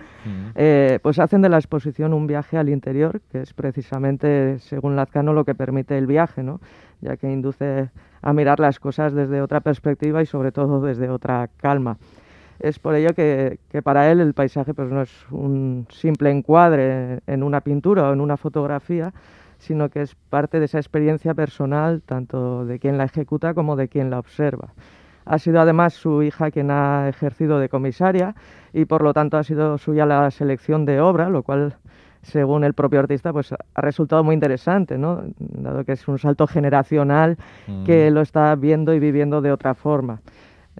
eh, 0.55 0.99
pues 1.01 1.17
hacen 1.17 1.41
de 1.41 1.49
la 1.49 1.57
exposición 1.57 2.13
un 2.13 2.27
viaje 2.27 2.57
al 2.57 2.69
interior, 2.69 3.21
que 3.31 3.41
es 3.41 3.53
precisamente, 3.53 4.59
según 4.59 4.95
Lazcano, 4.95 5.33
lo 5.33 5.45
que 5.45 5.55
permite 5.55 5.97
el 5.97 6.05
viaje, 6.05 6.43
¿no? 6.43 6.61
ya 7.01 7.17
que 7.17 7.31
induce 7.31 7.89
a 8.21 8.33
mirar 8.33 8.59
las 8.59 8.79
cosas 8.79 9.13
desde 9.13 9.41
otra 9.41 9.61
perspectiva 9.61 10.21
y 10.21 10.27
sobre 10.27 10.51
todo 10.51 10.81
desde 10.81 11.09
otra 11.09 11.49
calma. 11.57 11.97
Es 12.61 12.77
por 12.77 12.93
ello 12.93 13.15
que, 13.15 13.59
que 13.69 13.81
para 13.81 14.11
él 14.11 14.19
el 14.19 14.35
paisaje 14.35 14.75
pues, 14.75 14.89
no 14.89 15.01
es 15.01 15.11
un 15.31 15.87
simple 15.89 16.29
encuadre 16.29 17.19
en 17.25 17.41
una 17.41 17.61
pintura 17.61 18.09
o 18.09 18.13
en 18.13 18.21
una 18.21 18.37
fotografía, 18.37 19.13
sino 19.57 19.89
que 19.89 20.01
es 20.01 20.15
parte 20.29 20.59
de 20.59 20.65
esa 20.65 20.77
experiencia 20.77 21.33
personal, 21.33 22.03
tanto 22.03 22.65
de 22.65 22.77
quien 22.77 22.99
la 22.99 23.05
ejecuta 23.05 23.55
como 23.55 23.75
de 23.75 23.87
quien 23.87 24.11
la 24.11 24.19
observa. 24.19 24.73
Ha 25.25 25.39
sido 25.39 25.59
además 25.59 25.93
su 25.93 26.21
hija 26.21 26.51
quien 26.51 26.69
ha 26.71 27.09
ejercido 27.09 27.59
de 27.59 27.69
comisaria 27.69 28.35
y 28.73 28.85
por 28.85 29.03
lo 29.03 29.13
tanto 29.13 29.37
ha 29.37 29.43
sido 29.43 29.77
suya 29.79 30.05
la 30.05 30.29
selección 30.29 30.85
de 30.85 30.99
obra, 31.01 31.29
lo 31.29 31.41
cual, 31.41 31.77
según 32.21 32.63
el 32.63 32.73
propio 32.73 32.99
artista, 32.99 33.33
pues 33.33 33.53
ha 33.53 33.81
resultado 33.81 34.23
muy 34.23 34.35
interesante, 34.35 34.99
¿no? 34.99 35.23
dado 35.37 35.83
que 35.83 35.93
es 35.93 36.07
un 36.07 36.19
salto 36.19 36.45
generacional 36.45 37.37
que 37.85 38.11
lo 38.11 38.21
está 38.21 38.55
viendo 38.55 38.93
y 38.93 38.99
viviendo 38.99 39.41
de 39.41 39.51
otra 39.51 39.73
forma. 39.73 40.21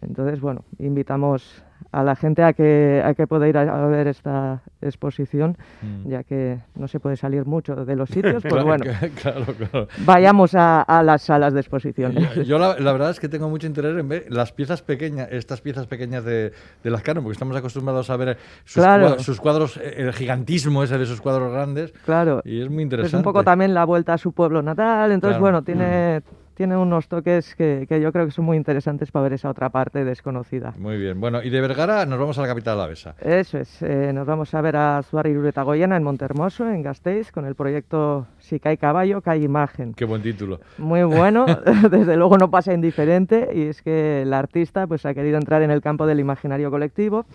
Entonces, 0.02 0.42
bueno, 0.42 0.64
invitamos 0.80 1.64
a 1.92 2.04
la 2.04 2.16
gente 2.16 2.44
a 2.44 2.54
que, 2.54 3.02
a 3.04 3.14
que 3.14 3.28
pueda 3.28 3.48
ir 3.48 3.58
a, 3.58 3.62
a 3.62 3.88
ver 3.88 4.08
esta 4.08 4.62
exposición, 4.82 5.58
Mm. 5.82 6.10
ya 6.10 6.24
que 6.24 6.60
no 6.76 6.88
se 6.88 7.00
puede 7.00 7.16
salir 7.18 7.46
mucho 7.46 7.76
de 7.86 7.96
los 7.96 8.10
sitios, 8.10 8.42
pues 8.44 8.54
Claro, 8.54 8.66
bueno, 8.66 8.86
claro, 9.22 9.46
claro. 9.54 9.88
vayamos 10.06 10.54
a, 10.56 10.82
a 10.82 11.02
las 11.04 11.22
salas 11.24 11.54
de 11.54 11.60
exposición. 11.60 12.14
Yo, 12.36 12.42
yo 12.44 12.60
la, 12.60 12.78
la 12.80 12.92
verdad 12.92 13.10
es 13.10 13.20
que 13.20 13.28
tengo 13.30 13.50
mucho 13.50 13.68
interés 13.68 13.98
en 13.98 14.08
ver 14.08 14.26
las 14.30 14.52
piezas 14.52 14.82
pequeñas, 14.82 15.28
estas 15.32 15.62
piezas 15.62 15.88
pequeñas 15.88 16.24
de, 16.24 16.52
de 16.84 16.90
Lascano, 16.90 17.22
porque 17.22 17.34
estamos 17.34 17.56
acostumbrados 17.56 18.10
a 18.10 18.18
ver 18.18 18.38
sus, 18.66 18.84
sus 19.24 19.40
cuadros, 19.42 19.78
eh, 19.78 19.96
el 19.98 20.14
gigantismo 20.14 20.84
ese 20.84 20.98
de 20.98 21.04
esos 21.04 21.22
cuadros 21.22 21.52
grandes. 21.52 21.92
Claro. 22.06 22.42
Y 22.46 22.62
es 22.62 22.70
muy 22.70 22.80
Es 22.80 22.84
interesante. 22.84 23.18
un 23.18 23.24
poco 23.24 23.44
también 23.44 23.74
la 23.74 23.86
vuelta 23.86 24.14
a 24.14 24.18
su 24.18 24.32
pueblo 24.34 24.62
natal, 24.62 25.12
entonces 25.12 25.40
bueno, 25.40 25.62
tiene, 25.64 26.22
tiene 26.54 26.78
unos 26.78 27.08
toques 27.08 27.56
que, 27.56 27.86
que 27.88 28.02
yo 28.02 28.12
creo 28.12 28.26
que 28.26 28.32
son 28.32 28.45
muy 28.45 28.58
interesantes 28.58 29.12
para 29.12 29.24
ver 29.24 29.34
esa 29.34 29.49
otra 29.49 29.70
parte 29.70 30.04
desconocida. 30.04 30.74
Muy 30.78 30.97
bien. 30.97 31.20
Bueno, 31.20 31.41
y 31.41 31.49
de 31.49 31.62
Vergara 31.62 32.06
nos 32.06 32.20
vamos 32.20 32.38
a 32.38 32.41
la 32.41 32.47
capital 32.47 32.76
alavesa. 32.76 33.16
Eso 33.20 33.58
es, 33.58 33.82
eh, 33.82 34.12
nos 34.14 34.26
vamos 34.28 34.54
a 34.54 34.62
ver 34.62 34.76
a 34.76 35.02
y 35.12 35.62
Goyena 35.64 35.97
en 35.97 36.04
Montermoso, 36.04 36.68
en 36.68 36.82
Gasteiz, 36.82 37.32
con 37.32 37.45
el 37.45 37.56
proyecto 37.56 38.28
Si 38.39 38.60
cae 38.60 38.78
caballo, 38.78 39.22
cae 39.22 39.39
imagen. 39.39 39.93
Qué 39.93 40.06
buen 40.06 40.22
título. 40.22 40.60
Muy 40.78 41.04
bueno, 41.04 41.45
desde 41.89 42.18
luego 42.18 42.38
no 42.38 42.49
pasa 42.49 42.74
indiferente 42.74 43.49
y 43.54 43.64
es 43.64 43.82
que 43.82 44.24
el 44.24 44.34
artista 44.34 44.88
pues 44.88 45.06
ha 45.06 45.14
querido 45.14 45.38
entrar 45.38 45.62
en 45.62 45.72
el 45.72 45.82
campo 45.82 46.06
del 46.06 46.20
imaginario 46.20 46.72
colectivo, 46.72 47.26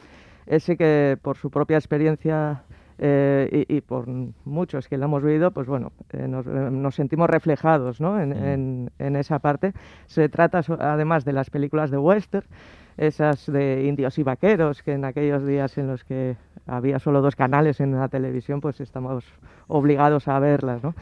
ese 0.47 0.77
que 0.77 1.19
por 1.21 1.37
su 1.37 1.51
propia 1.51 1.77
experiencia 1.77 2.63
eh, 2.99 3.67
y, 3.69 3.77
y 3.77 3.81
por 3.81 4.07
muchos 4.45 4.89
que 4.89 4.97
lo 4.99 5.05
hemos 5.05 5.23
vivido, 5.23 5.51
pues 5.51 5.67
bueno, 5.67 5.93
eh, 6.13 6.27
nos, 6.29 6.47
eh, 6.47 6.51
nos 6.51 6.95
sentimos 6.95 7.29
reflejados 7.29 8.01
¿no? 8.01 8.21
en, 8.21 8.33
en- 8.33 8.91
en 8.99 9.17
esa 9.17 9.39
parte. 9.39 9.73
Se 10.07 10.29
trata 10.29 10.61
además 10.81 11.25
de 11.25 11.33
las 11.33 11.51
películas 11.51 11.91
de 11.91 11.99
western, 11.99 12.47
esas 12.97 13.47
de 13.51 13.85
indios 13.87 14.19
y 14.19 14.23
vaqueros, 14.23 14.83
que 14.83 14.93
en 14.95 15.05
aquellos 15.05 15.47
días 15.47 15.77
en 15.79 15.87
los 15.89 16.05
que 16.05 16.37
había 16.67 16.99
solo 16.99 17.21
dos 17.21 17.37
canales 17.37 17.81
en 17.81 17.93
la 17.99 18.09
televisión, 18.09 18.61
pues 18.61 18.81
estamos 18.81 19.25
obligados 19.69 20.29
a 20.29 20.39
verlas, 20.39 20.83
¿no? 20.83 20.95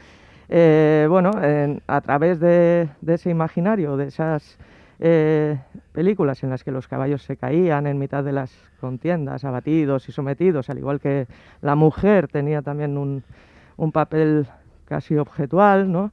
Eh, 0.49 1.07
bueno, 1.09 1.31
en- 1.43 1.81
a 1.87 2.01
través 2.01 2.39
de, 2.41 2.89
de 3.01 3.15
ese 3.15 3.31
imaginario, 3.31 3.97
de 3.97 4.09
esas 4.09 4.59
eh, 5.07 5.59
películas 5.93 6.43
en 6.43 6.49
las 6.49 6.65
que 6.65 6.71
los 6.71 6.89
caballos 6.89 7.23
se 7.23 7.37
caían 7.37 7.87
en 7.87 7.99
mitad 7.99 8.25
de 8.25 8.33
las 8.33 8.51
contiendas, 8.81 9.45
abatidos 9.45 10.09
y 10.09 10.13
sometidos, 10.13 10.71
al 10.71 10.79
igual 10.79 10.99
que 10.99 11.27
la 11.61 11.75
mujer 11.75 12.27
tenía 12.29 12.63
también 12.63 12.97
un, 12.97 13.23
un 13.77 13.93
papel 13.93 14.47
casi 14.87 15.19
objetual, 15.19 15.93
¿no? 15.93 16.11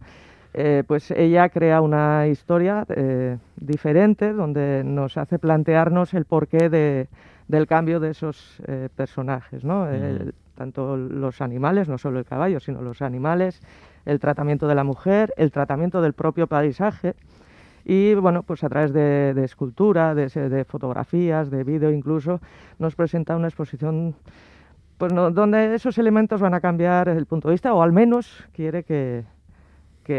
Eh, 0.53 0.83
pues 0.85 1.11
ella 1.11 1.47
crea 1.47 1.79
una 1.79 2.27
historia 2.27 2.85
eh, 2.89 3.37
diferente 3.55 4.33
donde 4.33 4.83
nos 4.83 5.15
hace 5.15 5.39
plantearnos 5.39 6.13
el 6.13 6.25
porqué 6.25 6.67
de, 6.69 7.07
del 7.47 7.67
cambio 7.67 8.01
de 8.01 8.09
esos 8.09 8.61
eh, 8.67 8.89
personajes, 8.93 9.63
¿no? 9.63 9.89
El- 9.89 10.33
tanto 10.53 10.95
los 10.97 11.41
animales, 11.41 11.87
no 11.89 11.97
solo 11.97 12.19
el 12.19 12.25
caballo, 12.25 12.59
sino 12.59 12.81
los 12.81 13.01
animales, 13.01 13.61
el 14.05 14.19
tratamiento 14.19 14.67
de 14.67 14.75
la 14.75 14.83
mujer, 14.83 15.33
el 15.37 15.49
tratamiento 15.49 16.01
del 16.01 16.13
propio 16.13 16.45
paisaje 16.45 17.15
y 17.85 18.13
bueno, 18.15 18.43
pues 18.43 18.63
a 18.63 18.69
través 18.69 18.93
de, 18.93 19.33
de 19.33 19.43
escultura, 19.43 20.13
de, 20.15 20.65
fotografías, 20.65 21.49
de 21.49 21.63
vídeo 21.63 21.91
incluso, 21.91 22.39
nos 22.79 22.95
presenta 22.95 23.35
una 23.35 23.47
exposición 23.47 24.15
pues 24.97 25.13
no- 25.13 25.31
donde 25.31 25.73
esos 25.75 25.97
elementos 25.97 26.41
van 26.41 26.53
a 26.53 26.61
cambiar 26.61 27.09
el 27.09 27.25
punto 27.25 27.47
de 27.47 27.53
vista 27.53 27.73
o 27.73 27.81
al 27.81 27.91
menos 27.91 28.45
quiere 28.53 28.83
que, 28.83 29.23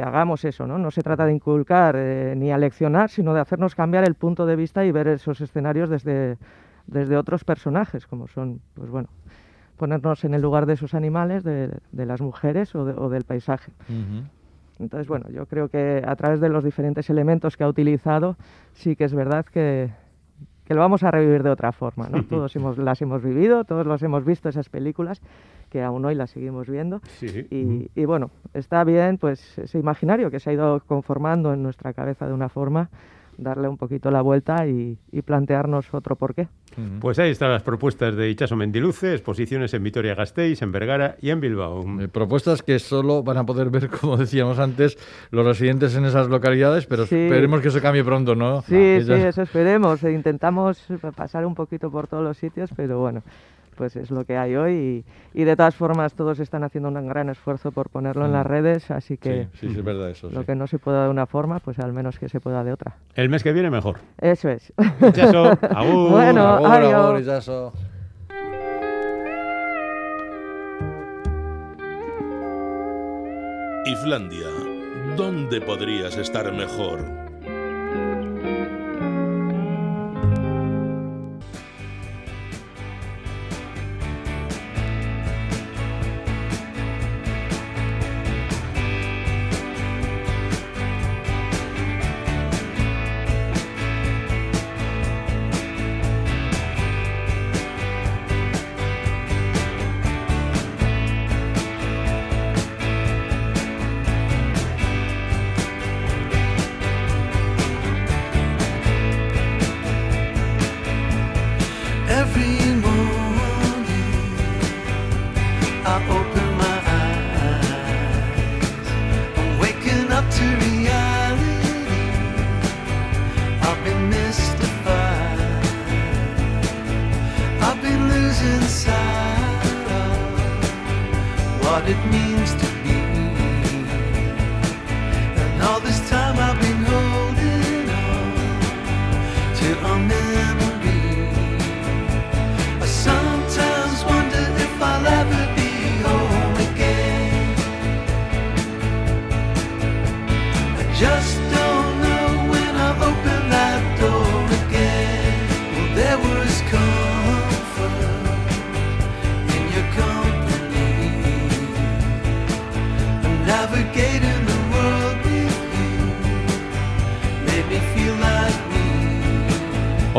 hagamos 0.02 0.46
eso, 0.46 0.66
¿no? 0.66 0.78
No 0.78 0.90
se 0.90 1.02
trata 1.02 1.26
de 1.26 1.34
inculcar 1.34 1.96
eh, 1.98 2.32
ni 2.34 2.50
aleccionar, 2.50 3.10
sino 3.10 3.34
de 3.34 3.40
hacernos 3.40 3.74
cambiar 3.74 4.04
el 4.04 4.14
punto 4.14 4.46
de 4.46 4.56
vista 4.56 4.86
y 4.86 4.90
ver 4.90 5.06
esos 5.06 5.42
escenarios 5.42 5.90
desde, 5.90 6.38
desde 6.86 7.18
otros 7.18 7.44
personajes, 7.44 8.06
como 8.06 8.26
son, 8.26 8.62
pues 8.72 8.88
bueno, 8.88 9.10
ponernos 9.76 10.24
en 10.24 10.32
el 10.32 10.40
lugar 10.40 10.64
de 10.64 10.72
esos 10.72 10.94
animales, 10.94 11.44
de, 11.44 11.78
las 11.92 12.22
mujeres 12.22 12.74
o 12.74 13.10
del 13.10 13.24
paisaje. 13.24 13.70
Entonces, 14.82 15.08
bueno, 15.08 15.30
yo 15.30 15.46
creo 15.46 15.68
que 15.68 16.02
a 16.06 16.16
través 16.16 16.40
de 16.40 16.48
los 16.48 16.64
diferentes 16.64 17.08
elementos 17.08 17.56
que 17.56 17.64
ha 17.64 17.68
utilizado, 17.68 18.36
sí 18.72 18.96
que 18.96 19.04
es 19.04 19.14
verdad 19.14 19.46
que, 19.46 19.90
que 20.64 20.74
lo 20.74 20.80
vamos 20.80 21.02
a 21.02 21.10
revivir 21.10 21.42
de 21.42 21.50
otra 21.50 21.72
forma, 21.72 22.08
¿no? 22.08 22.22
Todos 22.28 22.54
hemos, 22.56 22.78
las 22.78 23.00
hemos 23.00 23.22
vivido, 23.22 23.64
todos 23.64 23.86
los 23.86 24.02
hemos 24.02 24.24
visto 24.24 24.48
esas 24.48 24.68
películas, 24.68 25.22
que 25.70 25.82
aún 25.82 26.04
hoy 26.04 26.14
las 26.14 26.30
seguimos 26.30 26.68
viendo. 26.68 27.00
Sí. 27.04 27.46
Y, 27.50 27.90
y 27.94 28.04
bueno, 28.04 28.30
está 28.54 28.84
bien, 28.84 29.18
pues 29.18 29.58
ese 29.58 29.78
imaginario 29.78 30.30
que 30.30 30.40
se 30.40 30.50
ha 30.50 30.52
ido 30.52 30.80
conformando 30.80 31.52
en 31.54 31.62
nuestra 31.62 31.92
cabeza 31.92 32.26
de 32.26 32.32
una 32.32 32.48
forma, 32.48 32.90
darle 33.38 33.68
un 33.68 33.76
poquito 33.76 34.10
la 34.10 34.20
vuelta 34.22 34.66
y, 34.66 34.98
y 35.10 35.22
plantearnos 35.22 35.92
otro 35.94 36.16
porqué. 36.16 36.48
Pues 37.00 37.18
ahí 37.18 37.30
están 37.30 37.50
las 37.50 37.62
propuestas 37.62 38.16
de 38.16 38.30
Ichaso 38.30 38.56
Mendiluce, 38.56 39.12
exposiciones 39.12 39.74
en 39.74 39.82
Vitoria-Gasteiz, 39.82 40.62
en 40.62 40.72
Vergara 40.72 41.16
y 41.20 41.28
en 41.30 41.40
Bilbao. 41.40 41.84
Eh, 42.00 42.08
propuestas 42.08 42.62
que 42.62 42.78
solo 42.78 43.22
van 43.22 43.36
a 43.36 43.44
poder 43.44 43.68
ver, 43.70 43.88
como 44.00 44.16
decíamos 44.16 44.58
antes, 44.58 44.96
los 45.30 45.44
residentes 45.44 45.94
en 45.96 46.04
esas 46.06 46.28
localidades, 46.28 46.86
pero 46.86 47.04
Sí. 47.06 47.16
esperemos 47.16 47.60
que 47.60 47.68
eso 47.68 47.80
cambie 47.82 48.02
pronto, 48.04 48.34
¿no? 48.34 48.62
Sí, 48.62 48.70
Que 48.70 49.00
sí, 49.02 49.08
ya- 49.08 49.28
eso 49.28 49.42
esperemos. 49.42 50.02
E 50.04 50.12
intentamos 50.12 50.82
pasar 51.14 51.44
un 51.44 51.54
poquito 51.54 51.90
por 51.90 52.06
todos 52.08 52.24
los 52.24 52.38
sitios, 52.38 52.70
pero 52.74 53.00
bueno, 53.00 53.22
pues 53.82 53.96
es 53.96 54.12
lo 54.12 54.24
que 54.24 54.36
hay 54.36 54.54
hoy. 54.54 55.04
Y, 55.34 55.40
y 55.40 55.42
de 55.42 55.56
todas 55.56 55.74
formas, 55.74 56.14
todos 56.14 56.38
están 56.38 56.62
haciendo 56.62 56.88
un 56.88 57.08
gran 57.08 57.28
esfuerzo 57.30 57.72
por 57.72 57.88
ponerlo 57.90 58.24
en 58.26 58.30
las 58.32 58.46
redes, 58.46 58.92
así 58.92 59.16
que 59.16 59.48
Sí, 59.54 59.58
sí, 59.66 59.68
sí, 59.72 59.78
es 59.80 59.84
verdad 59.84 60.08
eso. 60.10 60.30
lo 60.30 60.40
sí. 60.42 60.46
que 60.46 60.54
no 60.54 60.68
se 60.68 60.78
pueda 60.78 61.02
de 61.02 61.10
una 61.10 61.26
forma, 61.26 61.58
pues 61.58 61.80
al 61.80 61.92
menos 61.92 62.16
que 62.20 62.28
se 62.28 62.38
pueda 62.38 62.62
de 62.62 62.72
otra. 62.72 62.94
El 63.16 63.28
mes 63.28 63.42
que 63.42 63.52
viene 63.52 63.70
mejor. 63.70 63.96
Eso 64.18 64.50
es. 64.50 64.72
Ichaso, 65.00 65.46
agur. 65.74 66.10
Bueno, 66.12 66.46
Agur, 66.46 66.68
adiós. 66.70 67.48
agur. 67.48 67.72
Islandia, 73.84 74.46
¿dónde 75.16 75.60
podrías 75.60 76.16
estar 76.16 76.52
mejor? 76.52 77.21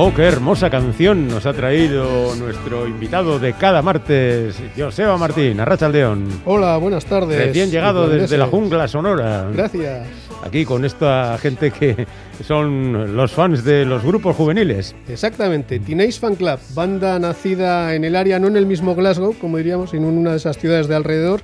Oh, 0.05 0.13
qué 0.13 0.23
hermosa 0.23 0.69
canción 0.69 1.29
nos 1.29 1.45
ha 1.45 1.53
traído 1.53 2.35
nuestro 2.35 2.85
invitado 2.85 3.39
de 3.39 3.53
cada 3.53 3.81
martes, 3.81 4.53
Joseba 4.77 5.15
Martín, 5.15 5.61
Arrachaldeón. 5.61 6.27
Hola, 6.43 6.75
buenas 6.75 7.05
tardes. 7.05 7.37
Recién 7.37 7.71
llegado 7.71 8.09
desde 8.09 8.37
la 8.37 8.47
jungla 8.47 8.89
sonora. 8.89 9.49
Gracias. 9.53 10.05
Aquí 10.43 10.65
con 10.65 10.83
esta 10.83 11.37
gente 11.37 11.71
que 11.71 12.05
son 12.45 13.15
los 13.15 13.31
fans 13.31 13.63
de 13.63 13.85
los 13.85 14.03
grupos 14.03 14.35
juveniles. 14.35 14.93
Exactamente. 15.07 15.79
Teenage 15.79 16.19
Fan 16.19 16.35
Club, 16.35 16.59
banda 16.75 17.17
nacida 17.17 17.95
en 17.95 18.03
el 18.03 18.17
área, 18.17 18.39
no 18.39 18.47
en 18.47 18.57
el 18.57 18.65
mismo 18.65 18.95
Glasgow, 18.95 19.33
como 19.39 19.55
diríamos, 19.55 19.91
sino 19.91 20.09
en 20.09 20.17
una 20.17 20.31
de 20.31 20.37
esas 20.37 20.57
ciudades 20.57 20.89
de 20.89 20.97
alrededor, 20.97 21.43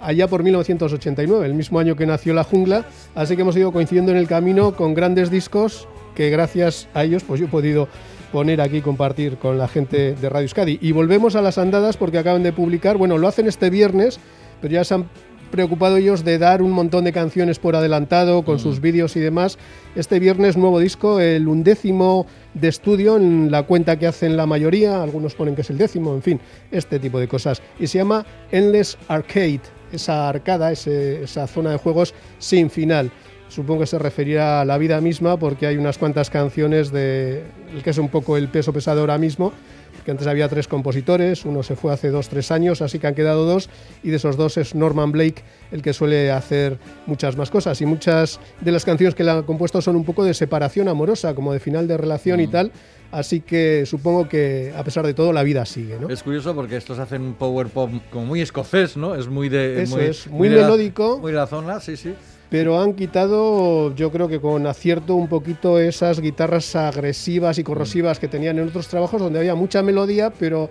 allá 0.00 0.26
por 0.26 0.42
1989, 0.42 1.44
el 1.44 1.52
mismo 1.52 1.78
año 1.78 1.96
que 1.96 2.06
nació 2.06 2.32
la 2.32 2.44
jungla. 2.44 2.86
Así 3.14 3.36
que 3.36 3.42
hemos 3.42 3.58
ido 3.58 3.72
coincidiendo 3.72 4.10
en 4.10 4.16
el 4.16 4.26
camino 4.26 4.74
con 4.74 4.94
grandes 4.94 5.30
discos 5.30 5.86
que 6.20 6.28
gracias 6.28 6.86
a 6.92 7.02
ellos 7.02 7.24
pues 7.24 7.40
yo 7.40 7.46
he 7.46 7.48
podido 7.48 7.88
poner 8.30 8.60
aquí 8.60 8.82
compartir 8.82 9.38
con 9.38 9.56
la 9.56 9.68
gente 9.68 10.12
de 10.14 10.28
Radio 10.28 10.42
Euskadi. 10.44 10.78
Y 10.82 10.92
volvemos 10.92 11.34
a 11.34 11.40
las 11.40 11.56
andadas 11.56 11.96
porque 11.96 12.18
acaban 12.18 12.42
de 12.42 12.52
publicar, 12.52 12.98
bueno, 12.98 13.16
lo 13.16 13.26
hacen 13.26 13.48
este 13.48 13.70
viernes, 13.70 14.20
pero 14.60 14.74
ya 14.74 14.84
se 14.84 14.92
han 14.92 15.08
preocupado 15.50 15.96
ellos 15.96 16.22
de 16.22 16.36
dar 16.36 16.60
un 16.60 16.72
montón 16.72 17.04
de 17.04 17.14
canciones 17.14 17.58
por 17.58 17.74
adelantado 17.74 18.42
con 18.44 18.58
sus 18.58 18.82
vídeos 18.82 19.16
y 19.16 19.20
demás. 19.20 19.56
Este 19.96 20.20
viernes 20.20 20.58
nuevo 20.58 20.78
disco, 20.78 21.20
el 21.20 21.48
undécimo 21.48 22.26
de 22.52 22.68
estudio 22.68 23.16
en 23.16 23.50
la 23.50 23.62
cuenta 23.62 23.98
que 23.98 24.06
hacen 24.06 24.36
la 24.36 24.44
mayoría, 24.44 25.02
algunos 25.02 25.34
ponen 25.34 25.54
que 25.54 25.62
es 25.62 25.70
el 25.70 25.78
décimo, 25.78 26.12
en 26.14 26.20
fin, 26.20 26.38
este 26.70 26.98
tipo 26.98 27.18
de 27.18 27.28
cosas. 27.28 27.62
Y 27.80 27.86
se 27.86 27.96
llama 27.96 28.26
Endless 28.52 28.98
Arcade, 29.08 29.62
esa 29.90 30.28
arcada, 30.28 30.70
ese- 30.70 31.22
esa 31.22 31.46
zona 31.46 31.70
de 31.70 31.78
juegos 31.78 32.12
sin 32.38 32.68
final. 32.68 33.10
Supongo 33.50 33.80
que 33.80 33.86
se 33.86 33.98
referirá 33.98 34.60
a 34.60 34.64
la 34.64 34.78
vida 34.78 35.00
misma 35.00 35.36
porque 35.38 35.66
hay 35.66 35.76
unas 35.76 35.98
cuantas 35.98 36.30
canciones 36.30 36.90
de 36.92 37.42
el 37.74 37.82
que 37.82 37.90
es 37.90 37.98
un 37.98 38.08
poco 38.08 38.36
el 38.36 38.48
peso 38.48 38.72
pesado 38.72 39.00
ahora 39.00 39.18
mismo, 39.18 39.52
que 40.04 40.10
antes 40.12 40.26
había 40.26 40.48
tres 40.48 40.66
compositores, 40.68 41.44
uno 41.44 41.62
se 41.62 41.76
fue 41.76 41.92
hace 41.92 42.08
dos, 42.10 42.28
tres 42.28 42.50
años, 42.50 42.80
así 42.80 42.98
que 42.98 43.06
han 43.06 43.14
quedado 43.14 43.44
dos, 43.44 43.68
y 44.02 44.10
de 44.10 44.16
esos 44.16 44.36
dos 44.36 44.56
es 44.56 44.74
Norman 44.74 45.12
Blake 45.12 45.42
el 45.72 45.82
que 45.82 45.92
suele 45.92 46.30
hacer 46.30 46.78
muchas 47.06 47.36
más 47.36 47.50
cosas. 47.50 47.80
Y 47.82 47.86
muchas 47.86 48.40
de 48.60 48.72
las 48.72 48.84
canciones 48.84 49.14
que 49.14 49.24
le 49.24 49.32
han 49.32 49.42
compuesto 49.42 49.82
son 49.82 49.96
un 49.96 50.04
poco 50.04 50.24
de 50.24 50.32
separación 50.32 50.88
amorosa, 50.88 51.34
como 51.34 51.52
de 51.52 51.60
final 51.60 51.86
de 51.86 51.96
relación 51.96 52.40
y 52.40 52.46
tal. 52.46 52.72
Así 53.12 53.40
que 53.40 53.84
supongo 53.86 54.28
que 54.28 54.72
a 54.76 54.84
pesar 54.84 55.04
de 55.04 55.12
todo 55.14 55.32
la 55.32 55.42
vida 55.42 55.66
sigue, 55.66 55.98
¿no? 56.00 56.08
Es 56.08 56.22
curioso 56.22 56.54
porque 56.54 56.76
estos 56.76 57.00
hacen 57.00 57.22
un 57.22 57.34
power 57.34 57.66
pop 57.66 57.90
como 58.12 58.24
muy 58.26 58.40
escocés, 58.40 58.96
¿no? 58.96 59.16
Es 59.16 59.26
muy 59.26 59.48
de. 59.48 59.82
Eso 59.82 59.96
muy, 59.96 60.04
es, 60.04 60.26
muy 60.28 60.48
de 60.48 60.56
la- 60.56 60.62
melódico. 60.62 61.18
muy 61.18 61.32
de 61.32 61.36
la 61.38 61.48
zona, 61.48 61.80
sí, 61.80 61.96
sí. 61.96 62.14
Pero 62.50 62.80
han 62.80 62.94
quitado, 62.94 63.94
yo 63.94 64.10
creo 64.10 64.26
que 64.28 64.40
con 64.40 64.66
acierto, 64.66 65.14
un 65.14 65.28
poquito 65.28 65.78
esas 65.78 66.20
guitarras 66.20 66.74
agresivas 66.74 67.58
y 67.58 67.64
corrosivas 67.64 68.18
que 68.18 68.26
tenían 68.26 68.58
en 68.58 68.68
otros 68.68 68.88
trabajos 68.88 69.20
donde 69.20 69.38
había 69.38 69.54
mucha 69.54 69.82
melodía, 69.82 70.30
pero 70.30 70.68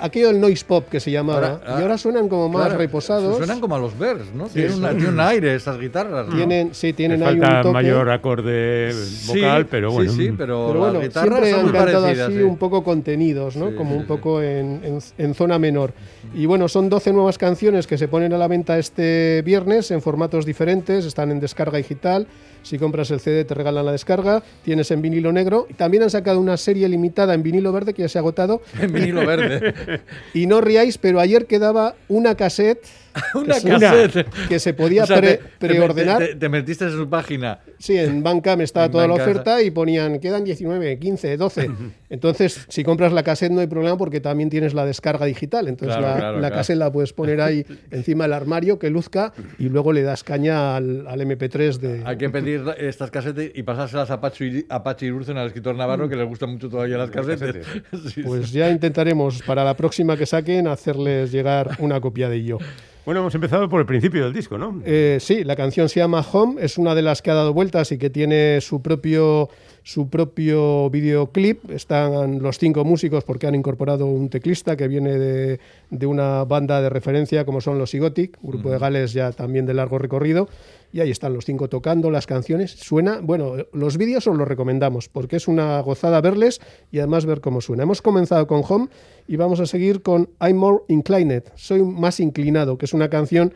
aquello 0.00 0.28
del 0.28 0.40
noise 0.40 0.64
pop 0.64 0.88
que 0.90 1.00
se 1.00 1.10
llamaba. 1.10 1.60
Ahora- 1.64 1.78
y 1.78 1.82
ahora 1.82 1.98
suenan 1.98 2.28
como 2.28 2.48
más 2.48 2.66
Claro, 2.66 2.78
reposados. 2.78 3.36
Suenan 3.38 3.60
como 3.60 3.76
a 3.76 3.78
los 3.78 3.98
Bears, 3.98 4.32
¿no? 4.34 4.46
Sí, 4.46 4.54
tienen, 4.54 4.74
una- 4.78 4.90
sí. 4.90 4.96
tienen 4.96 5.14
un 5.14 5.20
aire 5.20 5.54
esas 5.54 5.78
guitarras. 5.78 6.28
¿no? 6.28 6.34
Tienen, 6.36 6.74
sí, 6.74 6.92
tienen 6.92 7.22
ahí 7.22 7.34
un 7.34 7.40
falta 7.40 7.62
toque. 7.62 7.72
mayor 7.72 8.10
acorde 8.10 8.92
vocal, 9.26 9.62
Sí, 9.62 9.68
pero 9.70 9.90
sí, 9.90 9.94
bueno. 9.96 10.12
sí, 10.12 10.30
pero, 10.36 10.66
Pero 10.68 10.78
bueno, 10.80 11.00
las 11.02 11.12
siempre 11.12 11.50
son 11.50 11.60
han 11.66 11.72
cantado 11.72 12.06
así 12.06 12.32
sí. 12.36 12.42
un 12.42 12.56
poco 12.56 12.84
contenidos, 12.84 13.56
¿no? 13.56 13.70
Sí, 13.70 13.74
Como 13.76 13.90
sí, 13.90 13.96
un 13.96 14.02
sí. 14.02 14.08
poco 14.08 14.42
en, 14.42 14.80
en- 14.84 14.98
en 15.18 15.34
zona 15.34 15.58
menor. 15.58 15.92
Y 16.34 16.46
bueno, 16.46 16.68
son 16.68 16.88
12 16.88 17.12
nuevas 17.12 17.38
canciones 17.38 17.86
que 17.86 17.98
se 17.98 18.08
ponen 18.08 18.32
a 18.32 18.38
la 18.38 18.48
venta 18.48 18.78
este 18.78 19.42
viernes 19.44 19.90
en 19.90 20.02
formatos 20.02 20.44
diferentes, 20.44 21.04
están 21.04 21.30
en 21.30 21.40
descarga 21.40 21.78
digital. 21.78 22.26
Si 22.66 22.78
compras 22.78 23.12
el 23.12 23.20
CD 23.20 23.44
te 23.44 23.54
regalan 23.54 23.86
la 23.86 23.92
descarga, 23.92 24.42
tienes 24.64 24.90
en 24.90 25.00
vinilo 25.00 25.30
negro. 25.30 25.68
También 25.76 26.02
han 26.02 26.10
sacado 26.10 26.40
una 26.40 26.56
serie 26.56 26.88
limitada 26.88 27.32
en 27.32 27.44
vinilo 27.44 27.70
verde 27.70 27.94
que 27.94 28.02
ya 28.02 28.08
se 28.08 28.18
ha 28.18 28.22
agotado. 28.22 28.60
En 28.80 28.92
vinilo 28.92 29.24
verde. 29.24 30.00
Y 30.34 30.46
no 30.46 30.60
riáis, 30.60 30.98
pero 30.98 31.20
ayer 31.20 31.46
quedaba 31.46 31.94
una 32.08 32.34
cassette 32.34 32.84
Una 33.34 33.60
cassette. 33.60 34.26
que 34.48 34.58
se 34.58 34.74
podía 34.74 35.04
O 35.04 35.06
sea, 35.06 35.18
pre- 35.18 35.36
te- 35.36 35.42
te- 35.58 35.68
preordenar. 35.68 36.18
Te, 36.18 36.34
te 36.34 36.48
metiste 36.48 36.84
en 36.84 36.92
su 36.92 37.08
página. 37.08 37.60
Sí, 37.78 37.96
en 37.96 38.22
Bandcamp 38.22 38.62
estaba 38.62 38.86
En 38.86 38.92
toda 38.92 39.06
la 39.08 39.14
oferta 39.14 39.62
y 39.62 39.70
ponían, 39.70 40.18
quedan 40.20 40.44
19, 40.44 40.98
15, 40.98 41.36
12. 41.36 41.70
Entonces, 42.10 42.64
si 42.68 42.84
compras 42.84 43.12
la 43.12 43.22
cassette 43.22 43.52
no 43.52 43.60
hay 43.60 43.66
problema 43.66 43.96
porque 43.98 44.20
también 44.20 44.50
tienes 44.50 44.74
la 44.74 44.84
descarga 44.86 45.26
digital. 45.26 45.68
Entonces, 45.68 45.96
Claro, 45.96 46.12
la, 46.14 46.18
claro, 46.18 46.34
la 46.36 46.40
claro. 46.40 46.54
cassette 46.56 46.78
la 46.78 46.92
puedes 46.92 47.12
poner 47.12 47.40
ahí 47.40 47.64
encima 47.90 48.24
del 48.24 48.32
armario 48.32 48.78
que 48.78 48.90
luzca 48.90 49.32
y 49.58 49.68
luego 49.68 49.92
le 49.92 50.02
das 50.02 50.22
caña 50.24 50.76
al, 50.76 51.06
al 51.06 51.20
MP3 51.20 51.78
de... 51.78 52.02
Hay 52.04 52.16
que 52.16 52.30
pedir 52.30 52.62
estas 52.78 53.10
casetes 53.10 53.52
y 53.54 53.62
pasárselas 53.62 54.10
a 54.10 54.20
Pacho, 54.20 54.44
Iri- 54.44 54.66
a 54.68 54.82
Pachi 54.82 55.06
Iruzen, 55.06 55.36
al 55.36 55.46
escritor 55.48 55.74
navarro, 55.74 56.08
que 56.08 56.16
le 56.16 56.24
gustan 56.24 56.50
mucho 56.50 56.68
todavía 56.68 56.98
las 56.98 57.10
casetes. 57.10 57.66
Sí, 58.12 58.22
Pues 58.22 58.52
ya 58.52 58.70
intentaremos 58.70 59.42
para 59.42 59.64
la 59.64 59.74
próxima 59.76 60.16
que 60.16 60.26
saquen 60.26 60.66
hacerles 60.68 61.32
llegar 61.32 61.70
una 61.78 62.00
copia 62.00 62.28
de 62.28 62.36
ello. 62.36 62.58
Bueno, 63.06 63.20
hemos 63.20 63.36
empezado 63.36 63.68
por 63.68 63.78
el 63.78 63.86
principio 63.86 64.24
del 64.24 64.32
disco, 64.32 64.58
¿no? 64.58 64.82
Eh, 64.84 65.18
sí, 65.20 65.44
la 65.44 65.54
canción 65.54 65.88
se 65.88 66.00
llama 66.00 66.26
Home, 66.32 66.60
es 66.60 66.76
una 66.76 66.92
de 66.92 67.02
las 67.02 67.22
que 67.22 67.30
ha 67.30 67.34
dado 67.34 67.54
vueltas 67.54 67.92
y 67.92 67.98
que 67.98 68.10
tiene 68.10 68.60
su 68.60 68.82
propio, 68.82 69.48
su 69.84 70.10
propio 70.10 70.90
videoclip. 70.90 71.70
Están 71.70 72.42
los 72.42 72.58
cinco 72.58 72.84
músicos 72.84 73.22
porque 73.22 73.46
han 73.46 73.54
incorporado 73.54 74.06
un 74.06 74.28
teclista 74.28 74.76
que 74.76 74.88
viene 74.88 75.12
de, 75.20 75.60
de 75.88 76.06
una 76.06 76.42
banda 76.42 76.82
de 76.82 76.90
referencia 76.90 77.44
como 77.44 77.60
son 77.60 77.78
los 77.78 77.90
Sigotic, 77.90 78.38
grupo 78.42 78.72
de 78.72 78.78
Gales 78.80 79.12
ya 79.12 79.30
también 79.30 79.66
de 79.66 79.74
largo 79.74 80.00
recorrido. 80.00 80.48
Y 80.92 81.00
ahí 81.00 81.10
están 81.10 81.34
los 81.34 81.44
cinco 81.44 81.68
tocando 81.68 82.10
las 82.10 82.26
canciones. 82.26 82.70
Suena, 82.72 83.20
bueno, 83.22 83.54
los 83.72 83.96
vídeos 83.98 84.26
os 84.26 84.36
los 84.36 84.48
recomendamos 84.48 85.08
porque 85.08 85.36
es 85.36 85.48
una 85.48 85.80
gozada 85.80 86.20
verles 86.20 86.60
y 86.90 86.98
además 86.98 87.26
ver 87.26 87.40
cómo 87.40 87.60
suena. 87.60 87.82
Hemos 87.82 88.02
comenzado 88.02 88.46
con 88.46 88.62
Home 88.68 88.88
y 89.26 89.36
vamos 89.36 89.60
a 89.60 89.66
seguir 89.66 90.02
con 90.02 90.30
I'm 90.40 90.56
More 90.56 90.84
Inclined, 90.88 91.42
Soy 91.54 91.82
más 91.82 92.20
inclinado, 92.20 92.78
que 92.78 92.86
es 92.86 92.94
una 92.94 93.10
canción 93.10 93.52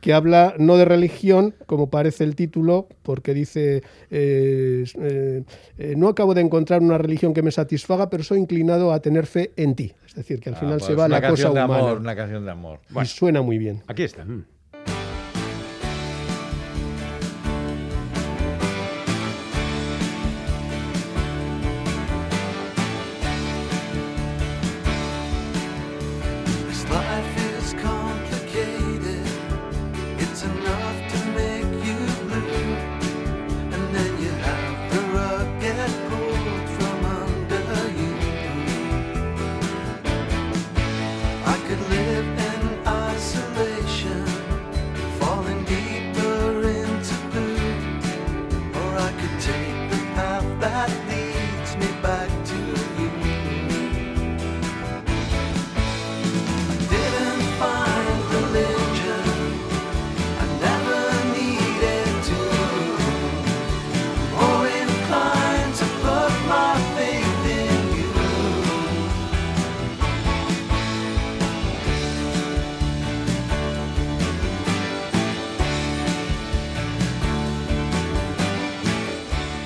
que 0.00 0.12
habla 0.12 0.54
no 0.58 0.76
de 0.76 0.84
religión, 0.84 1.54
como 1.64 1.88
parece 1.88 2.24
el 2.24 2.36
título, 2.36 2.88
porque 3.02 3.32
dice, 3.32 3.82
eh, 4.10 4.84
eh, 5.00 5.42
eh, 5.78 5.94
no 5.96 6.08
acabo 6.08 6.34
de 6.34 6.42
encontrar 6.42 6.82
una 6.82 6.98
religión 6.98 7.32
que 7.32 7.42
me 7.42 7.50
satisfaga, 7.50 8.10
pero 8.10 8.22
soy 8.22 8.38
inclinado 8.38 8.92
a 8.92 9.00
tener 9.00 9.24
fe 9.26 9.52
en 9.56 9.74
ti. 9.74 9.94
Es 10.06 10.14
decir, 10.14 10.40
que 10.40 10.50
al 10.50 10.56
Ah, 10.56 10.58
final 10.58 10.74
pues 10.76 10.84
se 10.84 10.94
va 10.94 11.08
la 11.08 11.16
cosa 11.22 11.28
canción 11.28 11.54
de 11.54 11.64
humana. 11.64 11.82
amor, 11.88 11.98
una 12.00 12.14
canción 12.14 12.44
de 12.44 12.50
amor. 12.50 12.80
Y 13.02 13.06
suena 13.06 13.40
muy 13.40 13.56
bien. 13.56 13.82
Aquí 13.86 14.02
está. 14.02 14.26
mm. 14.26 14.44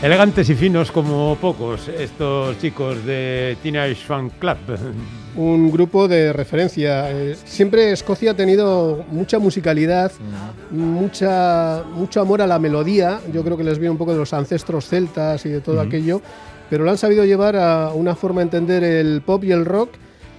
Elegantes 0.09 0.49
y 0.49 0.55
finos 0.55 0.91
como 0.91 1.37
pocos, 1.39 1.87
estos 1.89 2.59
chicos 2.59 3.05
de 3.05 3.59
Teenage 3.63 4.07
Fan 4.07 4.31
Club. 4.31 4.57
Un 5.37 5.71
grupo 5.71 6.09
de 6.09 6.33
referencia. 6.33 7.11
Eh, 7.11 7.37
siempre 7.45 7.93
Escocia 7.93 8.31
ha 8.31 8.35
tenido 8.35 9.05
mucha 9.11 9.39
musicalidad, 9.39 10.11
mucha, 10.71 11.85
mucho 11.95 12.23
amor 12.23 12.41
a 12.41 12.47
la 12.47 12.59
melodía. 12.59 13.21
Yo 13.35 13.45
creo 13.45 13.59
que 13.59 13.65
les 13.65 13.79
viene 13.79 13.91
un 13.91 13.99
poco 13.99 14.13
de 14.13 14.19
los 14.21 14.33
ancestros 14.33 14.87
celtas 14.87 15.45
y 15.45 15.51
de 15.51 15.61
todo 15.61 15.79
aquello, 15.79 16.23
pero 16.71 16.85
lo 16.85 16.91
han 16.91 16.97
sabido 16.97 17.27
llevar 17.27 17.57
a 17.57 17.93
una 17.93 18.15
forma 18.15 18.41
de 18.41 18.45
entender 18.45 18.85
el 18.85 19.21
pop 19.21 19.45
y 19.45 19.53
el 19.53 19.67
rock 19.67 19.91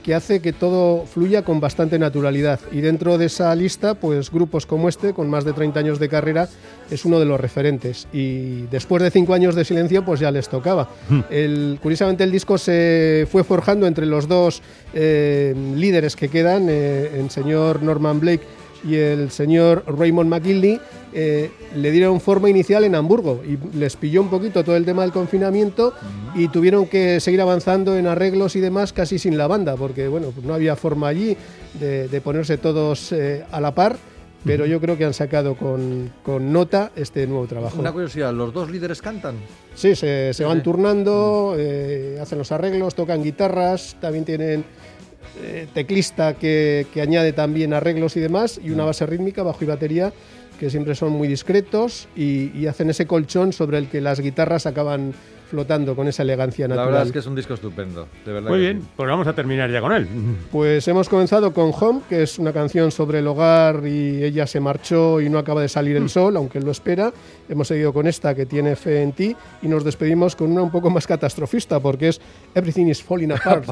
que 0.09 0.15
hace 0.15 0.39
que 0.39 0.53
todo 0.53 1.05
fluya 1.05 1.43
con 1.43 1.59
bastante 1.59 1.99
naturalidad. 1.99 2.59
Y 2.71 2.81
dentro 2.81 3.19
de 3.19 3.27
esa 3.27 3.53
lista, 3.53 3.93
pues 3.93 4.31
grupos 4.31 4.65
como 4.65 4.89
este, 4.89 5.13
con 5.13 5.29
más 5.29 5.45
de 5.45 5.53
30 5.53 5.81
años 5.81 5.99
de 5.99 6.09
carrera, 6.09 6.49
es 6.89 7.05
uno 7.05 7.19
de 7.19 7.27
los 7.27 7.39
referentes. 7.39 8.07
Y 8.11 8.61
después 8.71 9.03
de 9.03 9.11
cinco 9.11 9.35
años 9.35 9.53
de 9.53 9.63
silencio, 9.63 10.03
pues 10.03 10.19
ya 10.19 10.31
les 10.31 10.49
tocaba. 10.49 10.89
El, 11.29 11.77
curiosamente, 11.79 12.23
el 12.23 12.31
disco 12.31 12.57
se 12.57 13.27
fue 13.31 13.43
forjando 13.43 13.85
entre 13.85 14.07
los 14.07 14.27
dos 14.27 14.63
eh, 14.95 15.53
líderes 15.75 16.15
que 16.15 16.27
quedan, 16.27 16.69
eh, 16.71 17.11
el 17.19 17.29
señor 17.29 17.83
Norman 17.83 18.19
Blake 18.19 18.41
y 18.83 18.95
el 18.95 19.31
señor 19.31 19.83
Raymond 19.87 20.29
McGillney 20.29 20.79
eh, 21.13 21.51
le 21.75 21.91
dieron 21.91 22.21
forma 22.21 22.49
inicial 22.49 22.83
en 22.83 22.95
Hamburgo 22.95 23.41
y 23.43 23.57
les 23.77 23.95
pilló 23.95 24.21
un 24.21 24.29
poquito 24.29 24.63
todo 24.63 24.75
el 24.75 24.85
tema 24.85 25.01
del 25.01 25.11
confinamiento 25.11 25.93
y 26.35 26.47
tuvieron 26.49 26.85
que 26.85 27.19
seguir 27.19 27.41
avanzando 27.41 27.97
en 27.97 28.07
arreglos 28.07 28.55
y 28.55 28.59
demás 28.59 28.93
casi 28.93 29.17
sin 29.17 29.37
la 29.37 29.47
banda 29.47 29.75
porque 29.75 30.07
bueno 30.07 30.31
pues 30.33 30.45
no 30.45 30.53
había 30.53 30.75
forma 30.75 31.07
allí 31.07 31.35
de, 31.79 32.07
de 32.07 32.21
ponerse 32.21 32.57
todos 32.57 33.11
eh, 33.11 33.43
a 33.51 33.59
la 33.59 33.73
par 33.73 33.97
pero 34.43 34.65
yo 34.65 34.79
creo 34.79 34.97
que 34.97 35.05
han 35.05 35.13
sacado 35.13 35.55
con, 35.55 36.11
con 36.23 36.53
nota 36.53 36.91
este 36.95 37.27
nuevo 37.27 37.45
trabajo. 37.45 37.79
Una 37.79 37.91
curiosidad, 37.91 38.33
¿los 38.33 38.53
dos 38.53 38.71
líderes 38.71 39.01
cantan? 39.01 39.35
Sí, 39.75 39.95
se, 39.95 40.33
se 40.33 40.45
van 40.45 40.63
turnando, 40.63 41.55
eh, 41.57 42.17
hacen 42.21 42.37
los 42.37 42.51
arreglos, 42.51 42.95
tocan 42.95 43.21
guitarras, 43.21 43.97
también 43.99 44.25
tienen 44.25 44.63
eh, 45.41 45.67
teclista 45.73 46.33
que, 46.33 46.87
que 46.93 47.01
añade 47.01 47.33
también 47.33 47.73
arreglos 47.73 48.17
y 48.17 48.19
demás, 48.19 48.59
y 48.63 48.71
una 48.71 48.85
base 48.85 49.05
rítmica, 49.05 49.43
bajo 49.43 49.63
y 49.63 49.67
batería, 49.67 50.13
que 50.59 50.69
siempre 50.69 50.93
son 50.95 51.11
muy 51.13 51.27
discretos 51.27 52.07
y, 52.15 52.51
y 52.57 52.67
hacen 52.67 52.89
ese 52.89 53.07
colchón 53.07 53.53
sobre 53.53 53.77
el 53.77 53.87
que 53.87 54.01
las 54.01 54.19
guitarras 54.19 54.65
acaban 54.65 55.13
flotando 55.49 55.95
con 55.95 56.07
esa 56.07 56.21
elegancia 56.21 56.67
La 56.67 56.75
natural. 56.75 56.91
verdad 56.91 57.07
es 57.07 57.11
que 57.11 57.17
es 57.19 57.25
un 57.25 57.33
disco 57.35 57.55
estupendo, 57.55 58.07
de 58.23 58.33
verdad. 58.33 58.49
Muy 58.51 58.59
bien, 58.59 58.81
sí. 58.83 58.87
pues 58.95 59.09
vamos 59.09 59.25
a 59.25 59.33
terminar 59.33 59.71
ya 59.71 59.81
con 59.81 59.91
él. 59.93 60.07
Pues 60.51 60.87
hemos 60.87 61.09
comenzado 61.09 61.53
con 61.53 61.71
Home, 61.73 62.01
que 62.07 62.21
es 62.21 62.37
una 62.37 62.53
canción 62.53 62.91
sobre 62.91 63.17
el 63.17 63.25
hogar 63.27 63.81
y 63.87 64.23
ella 64.23 64.45
se 64.45 64.59
marchó 64.59 65.19
y 65.19 65.27
no 65.27 65.39
acaba 65.39 65.61
de 65.63 65.67
salir 65.69 65.95
el 65.95 66.07
sol, 66.07 66.37
aunque 66.37 66.59
él 66.59 66.65
lo 66.65 66.71
espera. 66.71 67.11
Hemos 67.49 67.67
seguido 67.67 67.91
con 67.93 68.05
esta 68.05 68.35
que 68.35 68.45
tiene 68.45 68.75
fe 68.75 69.01
en 69.01 69.11
ti 69.13 69.35
y 69.63 69.67
nos 69.67 69.83
despedimos 69.83 70.35
con 70.35 70.51
una 70.51 70.61
un 70.61 70.69
poco 70.69 70.91
más 70.91 71.07
catastrofista 71.07 71.79
porque 71.79 72.09
es 72.09 72.21
Everything 72.53 72.85
is 72.85 73.01
falling 73.01 73.31
apart. 73.35 73.65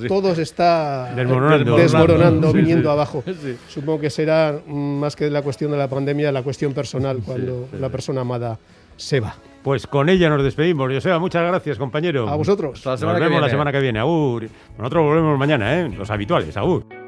sí. 0.00 0.08
Todo 0.08 0.34
se 0.34 0.42
está 0.42 1.12
Desmoronando. 1.14 1.76
desmoronando, 1.76 2.48
Sí, 2.48 2.52
sí. 2.54 2.58
viniendo 2.58 2.90
abajo. 2.90 3.22
Sí. 3.24 3.56
Supongo 3.68 4.00
que 4.00 4.10
será 4.10 4.60
mm, 4.66 4.72
más 4.98 5.14
que 5.14 5.30
la 5.30 5.42
cuestión 5.42 5.70
de 5.70 5.78
la 5.78 5.86
pandemia, 5.86 6.29
la 6.32 6.42
cuestión 6.42 6.72
personal 6.72 7.20
cuando 7.24 7.68
la 7.78 7.88
persona 7.88 8.22
amada 8.22 8.58
se 8.96 9.20
va. 9.20 9.34
Pues 9.62 9.86
con 9.86 10.08
ella 10.08 10.28
nos 10.28 10.42
despedimos. 10.42 10.90
Joseba, 10.92 11.18
muchas 11.18 11.42
gracias, 11.46 11.78
compañero. 11.78 12.28
A 12.28 12.36
vosotros. 12.36 12.86
Hasta 12.86 13.06
la 13.06 13.12
Nos 13.12 13.20
que 13.20 13.28
vemos 13.28 13.42
la 13.42 13.50
semana 13.50 13.72
que 13.72 13.80
viene. 13.80 13.98
Agur. 13.98 14.48
Nosotros 14.78 15.04
volvemos 15.04 15.38
mañana, 15.38 15.80
¿eh? 15.80 15.88
Los 15.88 16.10
habituales. 16.10 16.56
Agur. 16.56 16.99